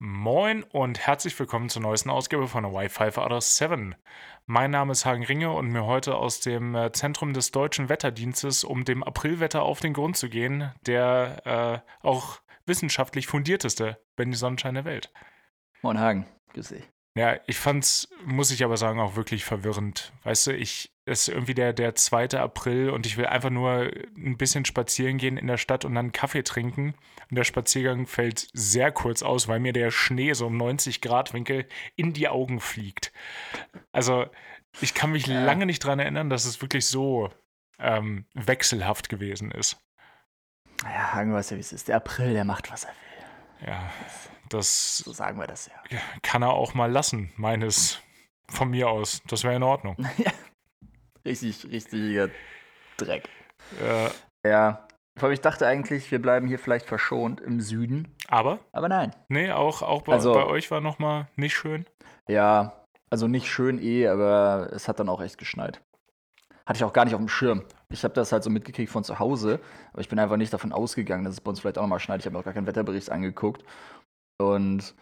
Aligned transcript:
Moin 0.00 0.62
und 0.62 1.00
herzlich 1.00 1.36
willkommen 1.40 1.68
zur 1.68 1.82
neuesten 1.82 2.10
Ausgabe 2.10 2.46
von 2.46 2.64
Wi-Fi 2.64 3.18
out 3.20 3.32
of 3.32 3.42
7. 3.42 3.96
Mein 4.46 4.70
Name 4.70 4.92
ist 4.92 5.04
Hagen 5.04 5.24
Ringe 5.24 5.50
und 5.50 5.70
mir 5.70 5.86
heute 5.86 6.14
aus 6.14 6.38
dem 6.38 6.76
äh, 6.76 6.92
Zentrum 6.92 7.34
des 7.34 7.50
Deutschen 7.50 7.88
Wetterdienstes, 7.88 8.62
um 8.62 8.84
dem 8.84 9.02
Aprilwetter 9.02 9.62
auf 9.62 9.80
den 9.80 9.94
Grund 9.94 10.16
zu 10.16 10.28
gehen, 10.28 10.70
der 10.86 11.82
äh, 11.84 12.06
auch 12.06 12.40
wissenschaftlich 12.64 13.26
fundierteste 13.26 14.00
Benny 14.14 14.36
Sonnenschein 14.36 14.74
der 14.74 14.84
Welt. 14.84 15.12
Moin 15.82 15.98
Hagen, 15.98 16.26
grüß 16.54 16.68
dich. 16.68 16.88
Ja, 17.18 17.36
ich 17.46 17.58
fand's, 17.58 18.08
muss 18.24 18.52
ich 18.52 18.62
aber 18.62 18.76
sagen, 18.76 19.00
auch 19.00 19.16
wirklich 19.16 19.44
verwirrend. 19.44 20.12
Weißt 20.22 20.46
du, 20.46 20.52
ich 20.52 20.92
es 21.04 21.22
ist 21.22 21.28
irgendwie 21.28 21.54
der, 21.54 21.72
der 21.72 21.94
2. 21.94 22.38
April 22.38 22.90
und 22.90 23.06
ich 23.06 23.16
will 23.16 23.26
einfach 23.26 23.50
nur 23.50 23.90
ein 24.16 24.36
bisschen 24.36 24.64
spazieren 24.64 25.16
gehen 25.16 25.38
in 25.38 25.46
der 25.46 25.56
Stadt 25.56 25.84
und 25.84 25.94
dann 25.94 26.12
Kaffee 26.12 26.44
trinken. 26.44 26.94
Und 27.30 27.34
der 27.34 27.44
Spaziergang 27.44 28.06
fällt 28.06 28.46
sehr 28.52 28.92
kurz 28.92 29.22
aus, 29.22 29.48
weil 29.48 29.58
mir 29.58 29.72
der 29.72 29.90
Schnee 29.90 30.34
so 30.34 30.46
um 30.46 30.56
90 30.56 31.00
Grad 31.00 31.32
Winkel 31.32 31.66
in 31.96 32.12
die 32.12 32.28
Augen 32.28 32.60
fliegt. 32.60 33.12
Also, 33.90 34.26
ich 34.80 34.92
kann 34.92 35.10
mich 35.10 35.26
ja. 35.26 35.42
lange 35.42 35.64
nicht 35.64 35.82
daran 35.82 35.98
erinnern, 35.98 36.28
dass 36.28 36.44
es 36.44 36.60
wirklich 36.60 36.86
so 36.86 37.30
ähm, 37.78 38.26
wechselhaft 38.34 39.08
gewesen 39.08 39.50
ist. 39.50 39.78
Ja, 40.84 41.14
Hagen 41.14 41.32
weiß 41.32 41.50
ja, 41.50 41.56
wie 41.56 41.62
es 41.62 41.72
ist. 41.72 41.88
Der 41.88 41.96
April, 41.96 42.34
der 42.34 42.44
macht, 42.44 42.70
was 42.70 42.84
er 42.84 42.90
will. 42.90 43.68
Ja, 43.68 43.90
das. 44.04 44.30
So 44.50 45.12
sagen 45.12 45.38
wir 45.38 45.46
das 45.46 45.66
ja. 45.66 45.98
Kann 46.22 46.42
er 46.42 46.50
auch 46.50 46.74
mal 46.74 46.90
lassen, 46.90 47.32
meines. 47.36 48.00
Von 48.50 48.70
mir 48.70 48.88
aus. 48.88 49.20
Das 49.26 49.44
wäre 49.44 49.56
in 49.56 49.62
Ordnung. 49.62 49.94
ja, 50.16 50.32
Richtig, 51.28 51.66
richtiger 51.70 52.30
Dreck. 52.96 53.28
Ja. 53.84 54.10
Ja. 54.48 54.88
Vor 55.18 55.26
allem, 55.26 55.34
ich 55.34 55.40
dachte 55.40 55.66
eigentlich, 55.66 56.10
wir 56.10 56.22
bleiben 56.22 56.46
hier 56.46 56.58
vielleicht 56.58 56.86
verschont 56.86 57.40
im 57.40 57.60
Süden. 57.60 58.14
Aber? 58.28 58.60
Aber 58.72 58.88
nein. 58.88 59.14
Nee, 59.28 59.50
auch, 59.50 59.82
auch 59.82 60.02
bei, 60.02 60.14
also, 60.14 60.32
bei 60.32 60.46
euch 60.46 60.70
war 60.70 60.80
nochmal 60.80 61.28
nicht 61.36 61.54
schön. 61.54 61.84
Ja, 62.28 62.84
also 63.10 63.26
nicht 63.26 63.50
schön 63.50 63.78
eh, 63.82 64.06
aber 64.06 64.70
es 64.72 64.88
hat 64.88 65.00
dann 65.00 65.08
auch 65.08 65.20
echt 65.20 65.36
geschneit. 65.38 65.82
Hatte 66.64 66.78
ich 66.78 66.84
auch 66.84 66.92
gar 66.92 67.04
nicht 67.04 67.14
auf 67.14 67.20
dem 67.20 67.28
Schirm. 67.28 67.64
Ich 67.90 68.04
habe 68.04 68.14
das 68.14 68.30
halt 68.30 68.44
so 68.44 68.50
mitgekriegt 68.50 68.92
von 68.92 69.02
zu 69.02 69.18
Hause, 69.18 69.60
aber 69.92 70.00
ich 70.00 70.08
bin 70.08 70.18
einfach 70.18 70.36
nicht 70.36 70.52
davon 70.52 70.72
ausgegangen, 70.72 71.24
dass 71.24 71.34
es 71.34 71.40
bei 71.40 71.48
uns 71.50 71.60
vielleicht 71.60 71.78
auch 71.78 71.82
nochmal 71.82 72.00
schneit. 72.00 72.20
Ich 72.20 72.26
habe 72.26 72.34
mir 72.34 72.40
auch 72.40 72.44
gar 72.44 72.54
keinen 72.54 72.66
Wetterbericht 72.66 73.10
angeguckt. 73.10 73.64
Und 74.40 74.94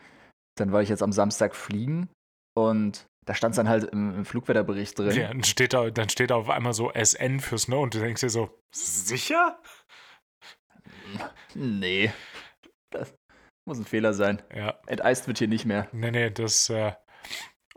dann 0.59 0.73
war 0.73 0.83
ich 0.83 0.89
jetzt 0.89 1.03
am 1.03 1.13
Samstag 1.13 1.55
fliegen 1.55 2.09
und 2.57 3.07
da 3.27 3.35
stand 3.35 3.53
es 3.53 3.57
dann 3.57 3.69
halt 3.69 3.85
im, 3.85 4.15
im, 4.15 4.25
Flugwetterbericht 4.25 4.99
drin. 4.99 5.17
Ja, 5.17 5.29
dann 5.29 5.45
steht, 5.45 5.73
da, 5.73 5.91
dann 5.91 6.09
steht 6.09 6.31
da 6.31 6.37
auf 6.37 6.49
einmal 6.49 6.73
so 6.73 6.93
SN 6.93 7.41
für 7.41 7.59
Snow 7.59 7.83
und 7.83 7.95
du 7.95 7.99
denkst 7.99 8.21
dir 8.21 8.31
so, 8.31 8.51
sicher? 8.73 9.61
Nee. 11.55 12.13
Das 12.91 13.15
muss 13.69 13.79
ein 13.79 13.85
Fehler 13.85 14.15
sein. 14.15 14.43
Ja. 14.55 14.81
Enteist 14.87 15.27
wird 15.27 15.39
hier 15.39 15.49
nicht 15.49 15.67
mehr. 15.67 15.89
Nee, 15.93 16.13
nee, 16.13 16.31
das, 16.31 16.71
äh, 16.71 16.93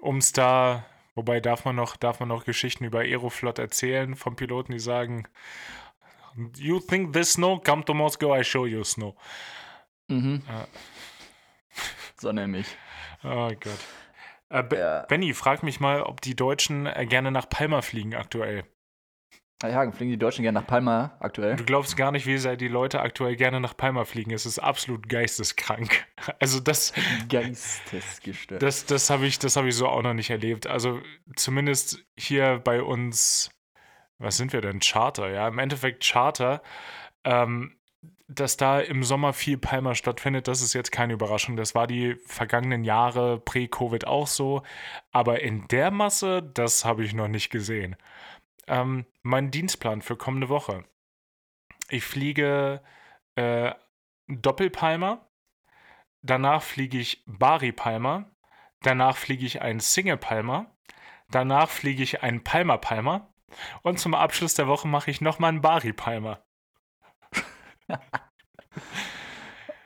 ums 0.01 0.31
da, 0.31 0.85
wobei 1.15 1.39
darf 1.39 1.65
man 1.65 1.75
noch, 1.75 1.97
darf 1.97 2.19
man 2.19 2.29
noch 2.29 2.45
Geschichten 2.45 2.85
über 2.85 2.99
Aeroflot 2.99 3.59
erzählen 3.59 4.15
von 4.15 4.35
Piloten, 4.35 4.71
die 4.71 4.79
sagen, 4.79 5.27
You 6.57 6.79
think 6.79 7.11
this 7.11 7.33
snow? 7.33 7.61
Come 7.61 7.83
to 7.85 7.93
Moscow, 7.93 8.37
I 8.37 8.43
show 8.43 8.65
you 8.65 8.83
snow. 8.83 9.15
Mhm. 10.07 10.43
Ja. 10.47 10.67
So 12.19 12.31
nämlich. 12.31 12.67
Oh 13.23 13.49
Gott. 13.49 13.79
Äh, 14.49 14.63
ja. 14.75 15.05
Benny, 15.07 15.33
frag 15.33 15.63
mich 15.63 15.79
mal, 15.79 16.01
ob 16.01 16.21
die 16.21 16.35
Deutschen 16.35 16.85
äh, 16.85 17.05
gerne 17.05 17.31
nach 17.31 17.49
Palma 17.49 17.81
fliegen 17.81 18.15
aktuell. 18.15 18.65
Herr 19.61 19.75
Hagen, 19.75 19.91
fliegen 19.91 20.11
die 20.11 20.17
Deutschen 20.17 20.43
gerne 20.43 20.59
nach 20.59 20.67
Palma 20.67 21.17
aktuell? 21.19 21.57
Du 21.57 21.65
glaubst 21.65 21.97
gar 21.97 22.13
nicht, 22.13 22.25
wie 22.25 22.37
sehr 22.37 22.55
die 22.55 22.69
Leute 22.69 23.01
aktuell 23.01 23.35
gerne 23.35 23.59
nach 23.59 23.75
Palma 23.75 24.05
fliegen. 24.05 24.31
Es 24.31 24.45
ist 24.45 24.59
absolut 24.59 25.09
geisteskrank. 25.09 26.05
Also 26.39 26.59
das. 26.59 26.93
Geistesgestört. 27.27 28.61
Das, 28.61 28.85
das 28.85 29.09
habe 29.09 29.25
ich, 29.25 29.39
hab 29.39 29.65
ich 29.65 29.75
so 29.75 29.87
auch 29.87 30.03
noch 30.03 30.13
nicht 30.13 30.29
erlebt. 30.29 30.67
Also 30.67 31.01
zumindest 31.35 32.05
hier 32.17 32.59
bei 32.59 32.81
uns, 32.81 33.49
was 34.17 34.37
sind 34.37 34.53
wir 34.53 34.61
denn? 34.61 34.79
Charter, 34.79 35.31
ja. 35.31 35.47
Im 35.47 35.59
Endeffekt 35.59 36.05
Charter. 36.05 36.61
Ähm, 37.23 37.78
dass 38.29 38.57
da 38.57 38.79
im 38.79 39.03
Sommer 39.03 39.33
viel 39.33 39.57
Palma 39.57 39.95
stattfindet, 39.95 40.47
das 40.47 40.61
ist 40.61 40.73
jetzt 40.73 40.91
keine 40.91 41.13
Überraschung. 41.13 41.57
Das 41.57 41.73
war 41.73 41.87
die 41.87 42.15
vergangenen 42.27 42.83
Jahre 42.83 43.39
pre-Covid 43.39 44.05
auch 44.05 44.27
so. 44.27 44.61
Aber 45.11 45.41
in 45.41 45.67
der 45.67 45.89
Masse, 45.89 46.43
das 46.43 46.85
habe 46.85 47.03
ich 47.03 47.15
noch 47.15 47.27
nicht 47.27 47.49
gesehen. 47.49 47.95
Ähm, 48.67 49.05
mein 49.23 49.49
Dienstplan 49.49 50.03
für 50.03 50.15
kommende 50.15 50.47
Woche. 50.47 50.85
Ich 51.89 52.03
fliege 52.03 52.83
äh, 53.33 53.73
Doppelpalmer. 54.27 55.27
Danach 56.21 56.61
fliege 56.61 56.99
ich 56.99 57.23
Bari 57.25 57.71
Palmer. 57.71 58.29
Danach 58.83 59.17
fliege 59.17 59.45
ich 59.45 59.63
einen 59.63 59.79
Single 59.79 60.17
Palmer. 60.17 60.67
Danach 61.31 61.69
fliege 61.69 62.03
ich 62.03 62.21
einen 62.21 62.43
Palmer 62.43 62.77
Palmer. 62.77 63.33
Und 63.81 63.99
zum 63.99 64.13
Abschluss 64.13 64.53
der 64.53 64.67
Woche 64.67 64.87
mache 64.87 65.09
ich 65.09 65.19
nochmal 65.19 65.49
einen 65.49 65.61
Bari 65.61 65.93
Palmer. 65.93 66.43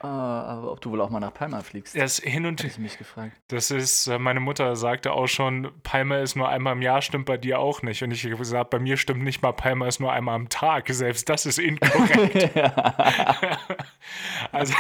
Uh, 0.04 0.08
aber 0.08 0.72
ob 0.72 0.82
du 0.82 0.92
wohl 0.92 1.02
auch 1.02 1.10
mal 1.10 1.20
nach 1.20 1.34
Palma 1.34 1.62
fliegst? 1.62 1.96
Das 1.96 2.18
hin 2.20 2.46
und 2.46 2.64
ich 2.64 2.78
mich 2.78 2.98
gefragt. 2.98 3.40
Das 3.48 3.72
ist, 3.72 4.08
äh, 4.08 4.20
meine 4.20 4.40
Mutter 4.40 4.76
sagte 4.76 5.14
auch 5.14 5.28
schon, 5.28 5.72
Palma 5.84 6.18
ist 6.18 6.36
nur 6.36 6.50
einmal 6.50 6.74
im 6.74 6.82
Jahr, 6.82 7.02
stimmt 7.02 7.26
bei 7.26 7.38
dir 7.38 7.60
auch 7.60 7.82
nicht. 7.82 8.04
Und 8.04 8.12
ich 8.12 8.26
habe 8.26 8.36
gesagt, 8.36 8.70
bei 8.70 8.80
mir 8.80 8.98
stimmt 8.98 9.24
nicht 9.24 9.42
mal, 9.42 9.54
Palma 9.54 9.88
ist 9.88 10.00
nur 10.00 10.12
einmal 10.12 10.36
am 10.36 10.50
Tag. 10.50 10.90
Selbst 10.90 11.30
das 11.30 11.46
ist 11.46 11.60
inkorrekt. 11.60 12.56
also, 14.52 14.74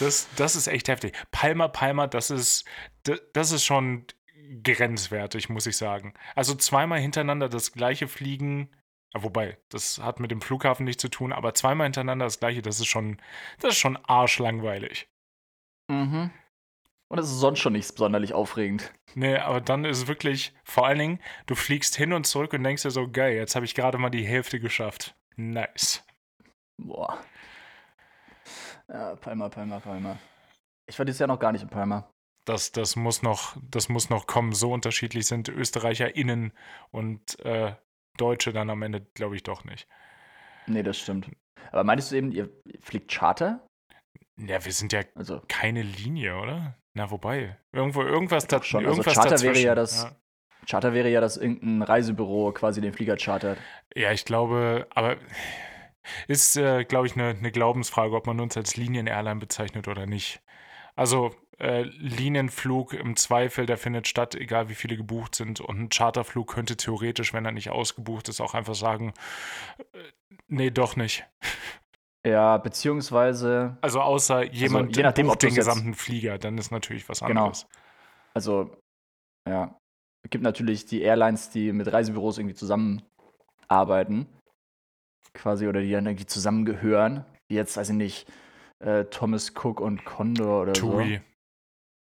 das, 0.00 0.28
das 0.36 0.56
ist 0.56 0.66
echt 0.66 0.88
heftig. 0.88 1.14
Palma, 1.30 1.68
Palma, 1.68 2.06
das 2.06 2.30
ist, 2.30 2.64
das 3.32 3.52
ist 3.52 3.64
schon 3.64 4.06
grenzwertig, 4.62 5.48
muss 5.48 5.66
ich 5.66 5.76
sagen. 5.76 6.14
Also 6.34 6.54
zweimal 6.54 7.00
hintereinander 7.00 7.48
das 7.48 7.72
gleiche 7.72 8.08
Fliegen 8.08 8.70
Wobei, 9.22 9.58
das 9.68 9.98
hat 10.02 10.20
mit 10.20 10.30
dem 10.30 10.40
Flughafen 10.40 10.84
nichts 10.84 11.00
zu 11.00 11.08
tun, 11.08 11.32
aber 11.32 11.54
zweimal 11.54 11.86
hintereinander 11.86 12.26
das 12.26 12.40
gleiche, 12.40 12.62
das 12.62 12.80
ist 12.80 12.86
schon, 12.86 13.20
das 13.60 13.72
ist 13.72 13.78
schon 13.78 13.96
arschlangweilig. 13.96 15.08
Mhm. 15.88 16.30
Und 17.08 17.18
es 17.18 17.26
ist 17.26 17.38
sonst 17.38 17.60
schon 17.60 17.74
nicht 17.74 17.96
sonderlich 17.96 18.32
aufregend. 18.32 18.92
Nee, 19.14 19.36
aber 19.36 19.60
dann 19.60 19.84
ist 19.84 19.98
es 19.98 20.06
wirklich, 20.08 20.52
vor 20.64 20.86
allen 20.86 20.98
Dingen, 20.98 21.20
du 21.46 21.54
fliegst 21.54 21.96
hin 21.96 22.12
und 22.12 22.26
zurück 22.26 22.52
und 22.52 22.64
denkst 22.64 22.82
dir 22.82 22.90
so, 22.90 23.08
geil, 23.08 23.36
jetzt 23.36 23.54
habe 23.54 23.64
ich 23.64 23.74
gerade 23.74 23.98
mal 23.98 24.10
die 24.10 24.26
Hälfte 24.26 24.58
geschafft. 24.58 25.14
Nice. 25.36 26.04
Boah. 26.78 27.18
Ja, 28.88 29.16
Palma, 29.16 29.48
Palma, 29.48 29.80
Palma. 29.80 30.18
Ich 30.86 30.98
war 30.98 31.06
dieses 31.06 31.18
Jahr 31.18 31.28
noch 31.28 31.38
gar 31.38 31.52
nicht 31.52 31.62
in 31.62 31.68
Palma. 31.68 32.08
Das, 32.44 32.70
das, 32.72 32.94
muss 32.94 33.22
noch, 33.22 33.56
das 33.70 33.88
muss 33.88 34.10
noch 34.10 34.26
kommen. 34.26 34.52
So 34.52 34.72
unterschiedlich 34.72 35.26
sind 35.26 35.48
ÖsterreicherInnen 35.48 36.52
und 36.90 37.40
äh, 37.40 37.74
Deutsche 38.16 38.52
dann 38.52 38.70
am 38.70 38.82
Ende, 38.82 39.06
glaube 39.14 39.36
ich, 39.36 39.42
doch 39.42 39.64
nicht. 39.64 39.88
Nee, 40.66 40.82
das 40.82 40.98
stimmt. 40.98 41.30
Aber 41.72 41.84
meintest 41.84 42.12
du 42.12 42.16
eben, 42.16 42.32
ihr 42.32 42.50
fliegt 42.80 43.10
Charter? 43.10 43.66
Ja, 44.38 44.64
wir 44.64 44.72
sind 44.72 44.92
ja 44.92 45.02
also, 45.14 45.40
keine 45.48 45.82
Linie, 45.82 46.38
oder? 46.38 46.76
Na, 46.94 47.10
wobei. 47.10 47.58
Irgendwo, 47.72 48.02
irgendwas, 48.02 48.46
da, 48.46 48.62
schon. 48.62 48.80
Also 48.80 48.90
irgendwas 48.90 49.08
also 49.08 49.20
Charter 49.20 49.34
dazwischen. 49.36 49.54
wäre 49.54 49.66
ja 49.66 49.74
das. 49.74 50.04
Ja. 50.04 50.16
Charter 50.68 50.94
wäre 50.94 51.08
ja, 51.08 51.20
dass 51.20 51.36
irgendein 51.36 51.82
Reisebüro 51.82 52.52
quasi 52.52 52.80
den 52.80 52.92
Flieger 52.92 53.16
chartert. 53.16 53.58
Ja, 53.94 54.12
ich 54.12 54.24
glaube, 54.24 54.86
aber 54.90 55.16
ist, 56.28 56.56
äh, 56.56 56.84
glaube 56.84 57.06
ich, 57.06 57.14
eine 57.14 57.34
ne 57.34 57.52
Glaubensfrage, 57.52 58.14
ob 58.14 58.26
man 58.26 58.40
uns 58.40 58.56
als 58.56 58.76
Linien-Airline 58.76 59.40
bezeichnet 59.40 59.88
oder 59.88 60.06
nicht. 60.06 60.42
Also, 60.94 61.34
äh, 61.58 61.82
Linienflug 61.82 62.92
im 62.92 63.16
Zweifel, 63.16 63.66
der 63.66 63.78
findet 63.78 64.08
statt, 64.08 64.34
egal 64.34 64.68
wie 64.68 64.74
viele 64.74 64.96
gebucht 64.96 65.34
sind. 65.34 65.60
Und 65.60 65.80
ein 65.80 65.88
Charterflug 65.88 66.52
könnte 66.52 66.76
theoretisch, 66.76 67.32
wenn 67.32 67.44
er 67.44 67.52
nicht 67.52 67.70
ausgebucht 67.70 68.28
ist, 68.28 68.40
auch 68.40 68.54
einfach 68.54 68.74
sagen, 68.74 69.14
äh, 69.78 69.98
nee, 70.48 70.70
doch 70.70 70.96
nicht. 70.96 71.24
Ja, 72.26 72.58
beziehungsweise. 72.58 73.78
Also 73.80 74.00
außer 74.00 74.36
also 74.36 74.52
jemand 74.52 74.88
also 74.88 75.00
je 75.00 75.04
nachdem, 75.04 75.26
bucht 75.28 75.42
den 75.42 75.54
gesamten 75.54 75.94
Flieger, 75.94 76.38
dann 76.38 76.58
ist 76.58 76.72
natürlich 76.72 77.08
was 77.08 77.20
genau. 77.20 77.42
anderes. 77.42 77.62
Genau. 77.62 77.80
Also, 78.34 78.76
ja. 79.48 79.78
Es 80.24 80.30
gibt 80.30 80.42
natürlich 80.42 80.86
die 80.86 81.02
Airlines, 81.02 81.50
die 81.50 81.72
mit 81.72 81.90
Reisebüros 81.90 82.38
irgendwie 82.38 82.56
zusammenarbeiten. 82.56 84.26
Quasi, 85.34 85.68
oder 85.68 85.80
die 85.80 85.92
dann 85.92 86.06
irgendwie 86.06 86.26
zusammengehören. 86.26 87.24
Jetzt, 87.48 87.76
weiß 87.76 87.90
ich 87.90 87.94
nicht, 87.94 88.32
äh, 88.80 89.04
Thomas 89.04 89.52
Cook 89.54 89.80
und 89.80 90.04
Condor 90.04 90.62
oder 90.62 90.72
Tui. 90.72 90.90
so. 90.90 90.98
TUI, 90.98 91.20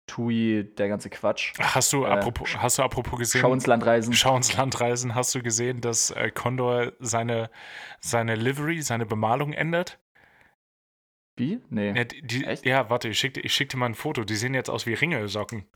der 0.09 0.89
ganze 0.89 1.11
Quatsch. 1.11 1.53
Hast 1.59 1.93
du, 1.93 2.05
äh, 2.05 2.09
apropos, 2.09 2.57
hast 2.57 2.79
du 2.79 2.83
apropos 2.83 3.19
gesehen? 3.19 3.41
Schau 3.41 3.53
ins 3.53 3.67
Land 3.67 3.85
reisen. 3.85 4.13
Schau 4.15 4.37
ins 4.37 4.57
Land 4.57 4.81
reisen. 4.81 5.15
Hast 5.15 5.35
du 5.35 5.43
gesehen, 5.43 5.81
dass 5.81 6.11
äh, 6.11 6.31
Condor 6.31 6.93
seine, 7.01 7.51
seine 8.01 8.35
Livery, 8.35 8.83
seine 8.83 9.05
Bemalung 9.05 9.53
ändert? 9.53 9.99
Wie? 11.37 11.61
Nee. 11.69 11.93
Ja, 11.95 12.05
die, 12.05 12.47
ja 12.63 12.89
warte, 12.89 13.09
ich 13.09 13.19
schickte, 13.19 13.41
ich 13.41 13.55
schick 13.55 13.69
dir 13.69 13.77
mal 13.77 13.87
ein 13.87 13.95
Foto. 13.95 14.25
Die 14.25 14.37
sehen 14.37 14.55
jetzt 14.55 14.71
aus 14.71 14.87
wie 14.87 14.95
Ringelsocken. 14.95 15.67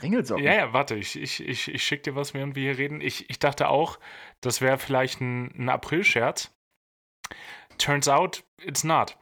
Ringelsocken? 0.00 0.44
Ja, 0.44 0.54
ja, 0.54 0.72
warte, 0.72 0.94
ich, 0.94 1.20
ich, 1.20 1.46
ich, 1.46 1.68
ich 1.72 1.84
schick 1.84 2.02
dir 2.02 2.14
was, 2.14 2.34
während 2.34 2.56
wir 2.56 2.62
hier 2.62 2.78
reden. 2.78 3.00
Ich, 3.00 3.28
ich 3.28 3.38
dachte 3.38 3.68
auch, 3.68 3.98
das 4.40 4.60
wäre 4.60 4.78
vielleicht 4.78 5.20
ein, 5.20 5.52
ein 5.58 5.68
April-Scherz. 5.68 6.54
Turns 7.78 8.08
out, 8.08 8.44
it's 8.62 8.84
not. 8.84 9.18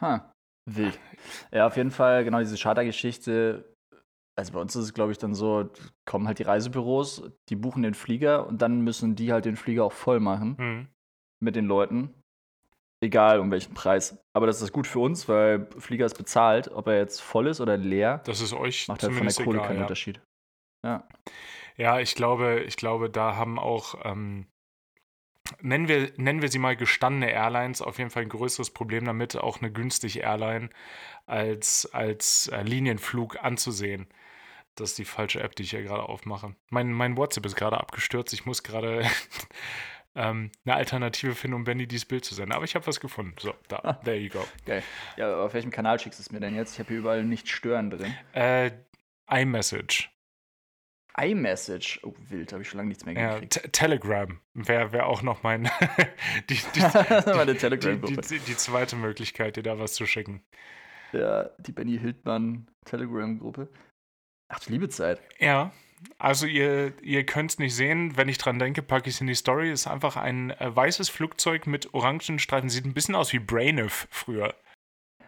Huh. 0.00 0.20
Wild. 0.66 0.98
Ja, 1.52 1.66
auf 1.66 1.76
jeden 1.76 1.90
Fall, 1.90 2.24
genau 2.24 2.38
diese 2.38 2.56
Chartergeschichte. 2.56 3.64
Also 4.36 4.52
bei 4.52 4.60
uns 4.60 4.76
ist 4.76 4.84
es, 4.84 4.94
glaube 4.94 5.12
ich, 5.12 5.18
dann 5.18 5.34
so, 5.34 5.68
kommen 6.06 6.26
halt 6.28 6.38
die 6.38 6.44
Reisebüros, 6.44 7.22
die 7.48 7.56
buchen 7.56 7.82
den 7.82 7.94
Flieger 7.94 8.46
und 8.46 8.62
dann 8.62 8.82
müssen 8.82 9.16
die 9.16 9.32
halt 9.32 9.44
den 9.44 9.56
Flieger 9.56 9.84
auch 9.84 9.92
voll 9.92 10.20
machen 10.20 10.56
Hm. 10.58 10.88
mit 11.42 11.56
den 11.56 11.66
Leuten. 11.66 12.14
Egal 13.00 13.38
um 13.40 13.50
welchen 13.52 13.74
Preis. 13.74 14.18
Aber 14.36 14.46
das 14.46 14.60
ist 14.60 14.72
gut 14.72 14.86
für 14.86 14.98
uns, 14.98 15.28
weil 15.28 15.68
Flieger 15.78 16.06
ist 16.06 16.18
bezahlt, 16.18 16.68
ob 16.72 16.88
er 16.88 16.96
jetzt 16.98 17.20
voll 17.20 17.46
ist 17.46 17.60
oder 17.60 17.76
leer, 17.76 18.20
Das 18.24 18.40
ist 18.40 18.52
euch 18.52 18.88
macht 18.88 19.02
halt 19.02 19.12
von 19.14 19.26
der 19.26 19.34
Kohle 19.34 19.58
egal. 19.58 19.66
keinen 19.68 19.76
Ja. 19.76 19.82
Unterschied. 19.82 20.20
Ja. 20.84 21.08
ja, 21.76 22.00
ich 22.00 22.14
glaube, 22.14 22.60
ich 22.60 22.76
glaube, 22.76 23.08
da 23.10 23.36
haben 23.36 23.58
auch, 23.58 23.96
ähm, 24.04 24.46
nennen, 25.60 25.88
wir, 25.88 26.12
nennen 26.16 26.42
wir 26.42 26.48
sie 26.50 26.58
mal 26.58 26.76
gestandene 26.76 27.30
Airlines, 27.32 27.82
auf 27.82 27.98
jeden 27.98 28.10
Fall 28.10 28.22
ein 28.22 28.28
größeres 28.28 28.70
Problem 28.70 29.04
damit, 29.04 29.36
auch 29.36 29.60
eine 29.60 29.70
günstige 29.72 30.20
Airline 30.20 30.70
als, 31.26 31.88
als 31.92 32.48
äh, 32.48 32.62
Linienflug 32.62 33.42
anzusehen. 33.42 34.06
Das 34.74 34.90
ist 34.90 34.98
die 34.98 35.04
falsche 35.04 35.40
App, 35.40 35.56
die 35.56 35.64
ich 35.64 35.70
hier 35.70 35.82
gerade 35.82 36.04
aufmache. 36.04 36.54
Mein, 36.70 36.92
mein 36.92 37.16
WhatsApp 37.16 37.44
ist 37.46 37.56
gerade 37.56 37.78
abgestürzt. 37.78 38.32
Ich 38.32 38.46
muss 38.46 38.62
gerade 38.62 39.04
ähm, 40.14 40.50
eine 40.64 40.74
Alternative 40.76 41.34
finden, 41.34 41.56
um 41.56 41.64
Benny 41.64 41.86
dieses 41.88 42.04
Bild 42.04 42.24
zu 42.24 42.34
senden. 42.34 42.52
Aber 42.52 42.64
ich 42.64 42.74
habe 42.76 42.86
was 42.86 43.00
gefunden. 43.00 43.34
So, 43.40 43.54
da, 43.66 43.80
Ah. 43.82 43.92
there 44.04 44.16
you 44.16 44.28
go. 44.30 44.46
Geil. 44.66 44.82
Ja, 45.16 45.42
auf 45.44 45.52
welchem 45.54 45.70
Kanal 45.72 45.98
schickst 45.98 46.20
du 46.20 46.22
es 46.22 46.30
mir 46.30 46.38
denn 46.40 46.54
jetzt? 46.54 46.74
Ich 46.74 46.78
habe 46.78 46.88
hier 46.90 46.98
überall 46.98 47.24
nicht 47.24 47.48
stören 47.48 47.90
drin. 47.90 48.14
Äh, 48.32 48.70
iMessage. 49.30 50.10
iMessage. 51.18 52.00
Oh, 52.02 52.14
wild, 52.28 52.52
habe 52.52 52.62
ich 52.62 52.68
schon 52.68 52.78
lange 52.78 52.88
nichts 52.88 53.04
mehr 53.04 53.14
Ja, 53.14 53.34
gekriegt. 53.34 53.52
Te- 53.54 53.70
Telegram 53.70 54.40
wäre 54.54 54.92
wär 54.92 55.06
auch 55.06 55.22
noch 55.22 55.42
mein. 55.42 55.64
die, 56.48 56.58
die, 56.74 56.80
Meine 57.26 57.52
die, 57.52 57.58
Telegram-Gruppe. 57.58 58.20
die, 58.22 58.38
die 58.38 58.56
zweite 58.56 58.96
Möglichkeit, 58.96 59.56
dir 59.56 59.62
da 59.62 59.78
was 59.78 59.94
zu 59.94 60.06
schicken. 60.06 60.42
Ja, 61.12 61.50
die 61.58 61.72
Benny 61.72 61.98
Hildmann 61.98 62.66
Telegram-Gruppe. 62.84 63.68
Ach, 64.50 64.60
du 64.60 64.70
liebe 64.72 64.88
Zeit. 64.88 65.20
Ja, 65.38 65.72
also 66.18 66.46
ihr, 66.46 66.92
ihr 67.02 67.24
könnt 67.26 67.50
es 67.52 67.58
nicht 67.58 67.74
sehen. 67.74 68.16
Wenn 68.16 68.28
ich 68.28 68.38
dran 68.38 68.58
denke, 68.58 68.82
packe 68.82 69.08
ich 69.08 69.16
es 69.16 69.20
in 69.20 69.26
die 69.26 69.34
Story. 69.34 69.70
Ist 69.70 69.86
einfach 69.86 70.16
ein 70.16 70.50
äh, 70.52 70.74
weißes 70.74 71.08
Flugzeug 71.08 71.66
mit 71.66 71.92
orangen 71.94 72.38
Streifen. 72.38 72.68
Sieht 72.70 72.84
ein 72.84 72.94
bisschen 72.94 73.14
aus 73.14 73.32
wie 73.32 73.38
Brainiff 73.38 74.06
früher. 74.10 74.54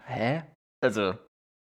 Hä? 0.06 0.42
Also, 0.82 1.18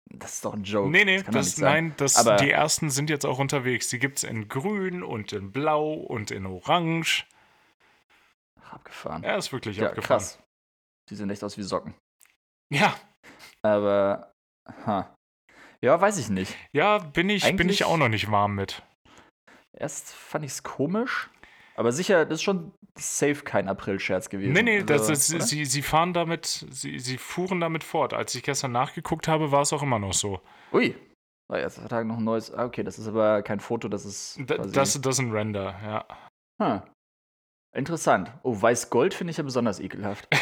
das 0.09 0.35
ist 0.35 0.45
doch 0.45 0.53
ein 0.53 0.63
Joke. 0.63 0.89
nee, 0.89 1.05
nee, 1.05 1.21
das, 1.23 1.55
sein. 1.55 1.85
nein, 1.87 1.93
das, 1.97 2.15
Aber- 2.17 2.37
die 2.37 2.51
ersten 2.51 2.89
sind 2.89 3.09
jetzt 3.09 3.25
auch 3.25 3.39
unterwegs. 3.39 3.89
Die 3.89 3.99
gibt 3.99 4.17
es 4.17 4.23
in 4.23 4.47
grün 4.47 5.03
und 5.03 5.33
in 5.33 5.51
blau 5.51 5.93
und 5.93 6.31
in 6.31 6.45
orange. 6.45 7.25
Abgefahren. 8.69 9.23
Ja, 9.23 9.35
ist 9.37 9.51
wirklich 9.53 9.77
Ja, 9.77 9.89
abgefahren. 9.89 10.19
krass. 10.19 10.39
Die 11.09 11.15
sehen 11.15 11.29
echt 11.29 11.43
aus 11.43 11.57
wie 11.57 11.63
Socken. 11.63 11.93
Ja, 12.73 12.95
Aber, 13.61 14.33
ha. 14.85 15.13
Ja, 15.81 15.99
weiß 16.01 16.17
ich 16.17 16.29
nicht. 16.29 16.53
ja, 16.73 16.97
bin 16.97 17.29
ich, 17.29 17.43
bin 17.55 17.69
ich 17.69 17.83
auch 17.85 17.97
noch 17.97 18.09
nicht 18.09 18.29
warm 18.31 18.55
mit. 18.55 18.81
Erst 19.77 20.11
fand 20.13 20.43
ich 20.43 20.51
es 20.51 20.63
komisch. 20.63 21.29
Aber 21.77 21.91
sicher, 21.91 22.25
das 22.25 22.39
ist 22.39 22.43
schon 22.43 22.71
safe 22.99 23.43
kein 23.43 23.67
April-Scherz 23.69 24.29
gewesen. 24.29 24.51
Nee, 24.53 24.63
nee, 24.63 24.83
das 24.83 25.01
Also, 25.01 25.13
ist, 25.13 25.33
oder? 25.35 25.43
sie, 25.45 25.65
sie 25.65 25.81
fahren 25.83 26.13
damit, 26.13 26.45
sie, 26.45 26.97
sie 26.97 27.17
fuhren 27.19 27.59
damit 27.59 27.83
fort. 27.83 28.13
Als 28.13 28.33
ich 28.33 28.41
gestern 28.43 28.71
nachgeguckt 28.71 29.27
habe, 29.27 29.51
war 29.51 29.61
es 29.61 29.71
auch 29.73 29.83
immer 29.83 29.99
noch 29.99 30.13
so. 30.13 30.41
Ui. 30.73 30.95
Ah, 31.53 31.57
jetzt 31.59 31.79
hat 31.79 31.91
noch 32.05 32.17
ein 32.17 32.23
neues. 32.23 32.51
Ah, 32.51 32.65
okay, 32.65 32.83
das 32.83 32.97
ist 32.99 33.07
aber 33.07 33.41
kein 33.43 33.59
Foto, 33.59 33.87
das 33.87 34.05
ist. 34.05 34.37
D 34.37 34.43
quasi- 34.55 34.71
das, 34.71 34.99
das 35.01 35.15
ist 35.15 35.19
ein 35.19 35.31
Render, 35.31 35.75
ja. 35.83 36.05
Hm. 36.61 36.81
Interessant. 37.75 38.31
Oh, 38.41 38.59
Weiß-Gold 38.59 39.13
finde 39.13 39.31
ich 39.31 39.37
ja 39.37 39.43
besonders 39.43 39.79
ekelhaft. 39.79 40.27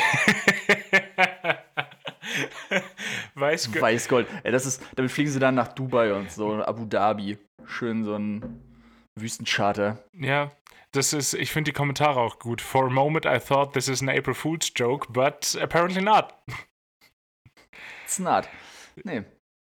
Weiß 3.35 3.79
Weiß-Gold. 3.79 4.27
Ey, 4.43 4.51
das 4.51 4.65
ist, 4.65 4.81
damit 4.95 5.11
fliegen 5.11 5.29
sie 5.29 5.39
dann 5.39 5.55
nach 5.55 5.67
Dubai 5.69 6.13
und 6.13 6.31
so, 6.31 6.63
Abu 6.63 6.85
Dhabi. 6.85 7.37
Schön 7.65 8.03
so 8.03 8.15
ein 8.15 8.61
Wüstencharter. 9.19 9.97
Ja, 10.13 10.51
das 10.95 11.13
ist, 11.13 11.33
ich 11.33 11.51
finde 11.51 11.71
die 11.71 11.75
Kommentare 11.75 12.19
auch 12.19 12.39
gut. 12.39 12.61
For 12.61 12.85
a 12.85 12.89
moment 12.89 13.25
I 13.25 13.39
thought 13.39 13.73
this 13.73 13.87
is 13.87 14.01
an 14.01 14.09
April 14.09 14.33
Fool's 14.33 14.71
joke, 14.75 15.11
but 15.11 15.57
apparently 15.61 16.01
not. 16.01 16.33
Snart. 18.07 18.47
Nee. 19.03 19.23